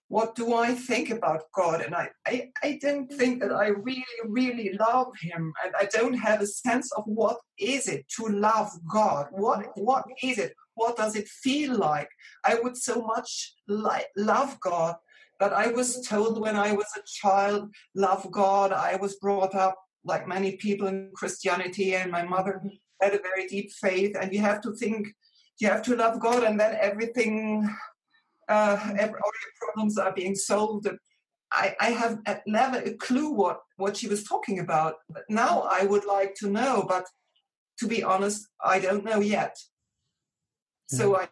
[0.09, 1.81] what do I think about God?
[1.81, 5.53] And I, I, I don't think that I really, really love him.
[5.65, 9.29] And I don't have a sense of what is it to love God?
[9.31, 10.55] What, what is it?
[10.75, 12.09] What does it feel like?
[12.45, 14.97] I would so much like, love God,
[15.39, 18.73] but I was told when I was a child, love God.
[18.73, 22.63] I was brought up like many people in Christianity, and my mother
[23.01, 24.17] had a very deep faith.
[24.21, 25.09] And you have to think,
[25.61, 27.69] you have to love God, and then everything
[28.49, 30.89] uh, all your problems are being solved.
[31.53, 34.95] I, I have never a clue what, what she was talking about.
[35.09, 37.05] But now I would like to know, but
[37.79, 39.57] to be honest, I don't know yet.
[40.87, 41.29] So, I,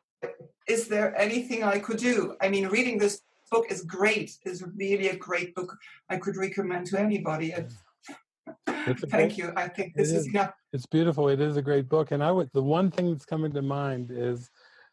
[0.68, 2.36] is there anything I could do?
[2.40, 3.20] I mean, reading this
[3.50, 4.32] book is great.
[4.44, 5.76] It's really a great book.
[6.08, 7.54] I could recommend to anybody.
[8.66, 9.52] Thank great, you.
[9.56, 10.50] I think this is, is yeah.
[10.72, 11.28] It's beautiful.
[11.28, 14.10] It is a great book, and I would the one thing that's coming to mind
[14.10, 14.50] is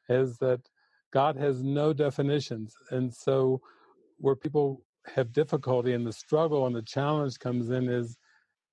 [0.09, 0.61] is that
[1.11, 3.61] God has no definitions, and so
[4.17, 4.83] where people
[5.15, 8.17] have difficulty and the struggle and the challenge comes in is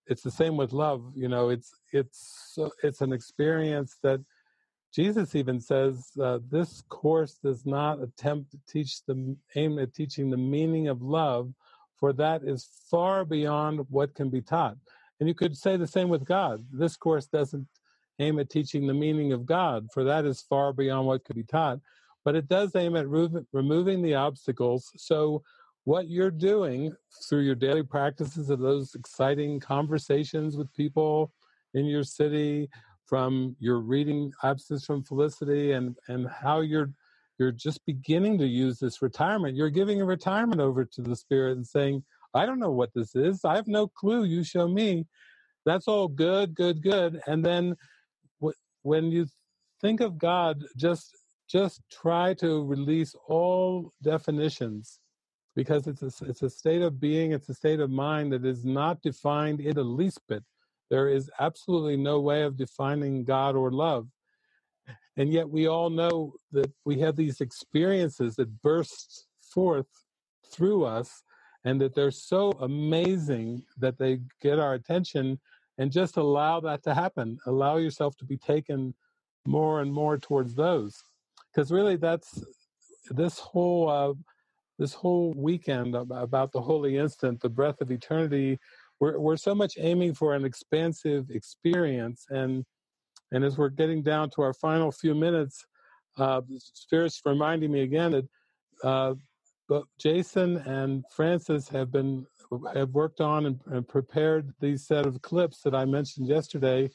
[0.06, 1.02] it's the same with love.
[1.14, 4.20] You know, it's it's it's an experience that
[4.94, 10.30] Jesus even says uh, this course does not attempt to teach the aim at teaching
[10.30, 11.52] the meaning of love,
[11.98, 14.76] for that is far beyond what can be taught.
[15.20, 16.64] And you could say the same with God.
[16.72, 17.66] This course doesn't
[18.18, 21.44] aim at teaching the meaning of God, for that is far beyond what could be
[21.44, 21.80] taught.
[22.26, 24.92] But it does aim at removing the obstacles.
[24.98, 25.44] So,
[25.86, 26.92] what you're doing
[27.28, 31.32] through your daily practices of those exciting conversations with people
[31.74, 32.68] in your city,
[33.06, 36.92] from your reading absence from felicity, and, and how you're
[37.38, 39.56] you're just beginning to use this retirement.
[39.56, 42.04] You're giving a retirement over to the spirit and saying,
[42.34, 43.44] I don't know what this is.
[43.44, 44.24] I have no clue.
[44.24, 45.06] You show me.
[45.66, 47.20] That's all good, good, good.
[47.28, 47.76] And then
[48.84, 49.26] when you
[49.82, 51.16] think of God, just
[51.48, 55.00] just try to release all definitions
[55.54, 58.64] because it's a, it's a state of being, it's a state of mind that is
[58.64, 60.42] not defined in the least bit.
[60.90, 64.08] There is absolutely no way of defining God or love.
[65.16, 69.86] And yet we all know that we have these experiences that burst forth
[70.52, 71.22] through us
[71.64, 75.40] and that they're so amazing that they get our attention
[75.78, 78.94] and just allow that to happen allow yourself to be taken
[79.46, 81.02] more and more towards those
[81.56, 82.44] because really that's
[83.10, 84.12] this whole uh,
[84.78, 88.58] this whole weekend about the holy instant the breath of eternity
[89.00, 92.64] we're, we're so much aiming for an expansive experience and
[93.32, 95.64] and as we're getting down to our final few minutes
[96.18, 98.28] uh, spirit's reminding me again that
[98.84, 99.14] uh,
[99.68, 102.26] but Jason and Francis have been
[102.74, 106.88] have worked on and, and, prepared these set of clips that I mentioned yesterday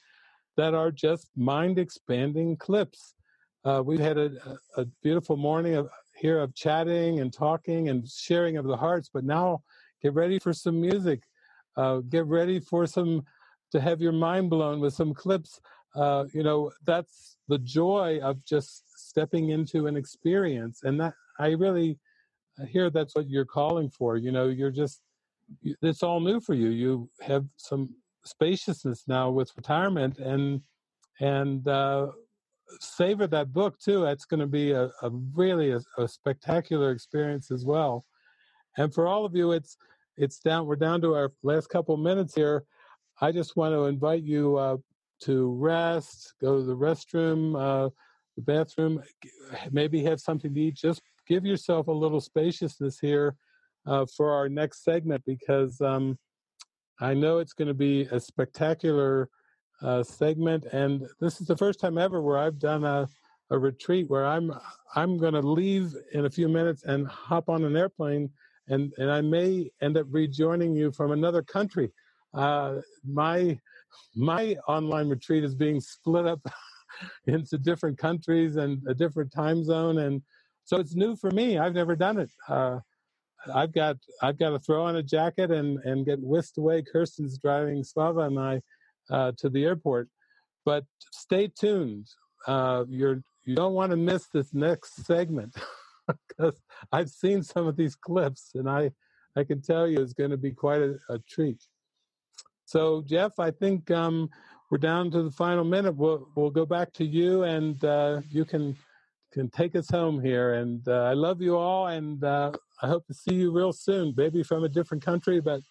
[0.55, 3.15] that are just mind expanding clips.
[3.63, 4.31] Uh, we've had a,
[4.77, 9.23] a, beautiful morning of, here of chatting and talking and sharing of the hearts, but
[9.23, 9.61] now
[10.01, 11.21] get ready for some music.
[11.77, 13.23] Uh, get ready for some
[13.71, 15.61] to have your mind blown with some clips.
[15.95, 21.49] Uh, you know, that's the joy of just stepping into an experience, and that I
[21.49, 21.99] really
[22.67, 24.17] hear that's what you're calling for.
[24.17, 25.01] You know, you're just,
[25.63, 26.69] it's all new for you.
[26.69, 27.93] You have some
[28.25, 30.61] spaciousness now with retirement and,
[31.19, 32.07] and, uh,
[32.79, 34.01] savor that book too.
[34.01, 38.05] That's going to be a, a really a, a, spectacular experience as well.
[38.77, 39.77] And for all of you, it's,
[40.17, 42.63] it's down, we're down to our last couple minutes here.
[43.19, 44.77] I just want to invite you, uh,
[45.21, 47.89] to rest, go to the restroom, uh,
[48.35, 49.01] the bathroom,
[49.71, 50.75] maybe have something to eat.
[50.75, 53.35] Just give yourself a little spaciousness here
[53.85, 56.17] uh, for our next segment because um,
[56.99, 59.29] I know it's going to be a spectacular
[59.83, 63.07] uh, segment, and this is the first time ever where I've done a,
[63.51, 64.51] a retreat where I'm
[64.95, 68.29] I'm going to leave in a few minutes and hop on an airplane,
[68.67, 71.91] and and I may end up rejoining you from another country.
[72.33, 73.59] Uh, my
[74.15, 76.39] my online retreat is being split up
[77.27, 80.21] into different countries and a different time zone and
[80.65, 81.57] so it's new for me.
[81.57, 82.31] I've never done it.
[82.47, 82.79] Uh,
[83.53, 86.83] I've got I've got to throw on a jacket and and get whisked away.
[86.83, 88.61] Kirsten's driving Slava and I
[89.09, 90.09] uh, to the airport.
[90.65, 92.07] But stay tuned.
[92.47, 95.55] Uh, you're you don't want to miss this next segment
[96.27, 96.61] because
[96.91, 98.91] I've seen some of these clips and I
[99.35, 101.61] I can tell you it's going to be quite a, a treat.
[102.65, 104.29] So Jeff, I think um,
[104.69, 105.95] we're down to the final minute.
[105.95, 108.75] We'll we'll go back to you and uh, you can
[109.31, 110.55] can take us home here.
[110.55, 112.51] And uh, I love you all, and uh,
[112.81, 115.61] I hope to see you real soon, maybe from a different country, but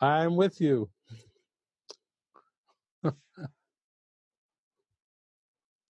[0.00, 0.88] I'm with you.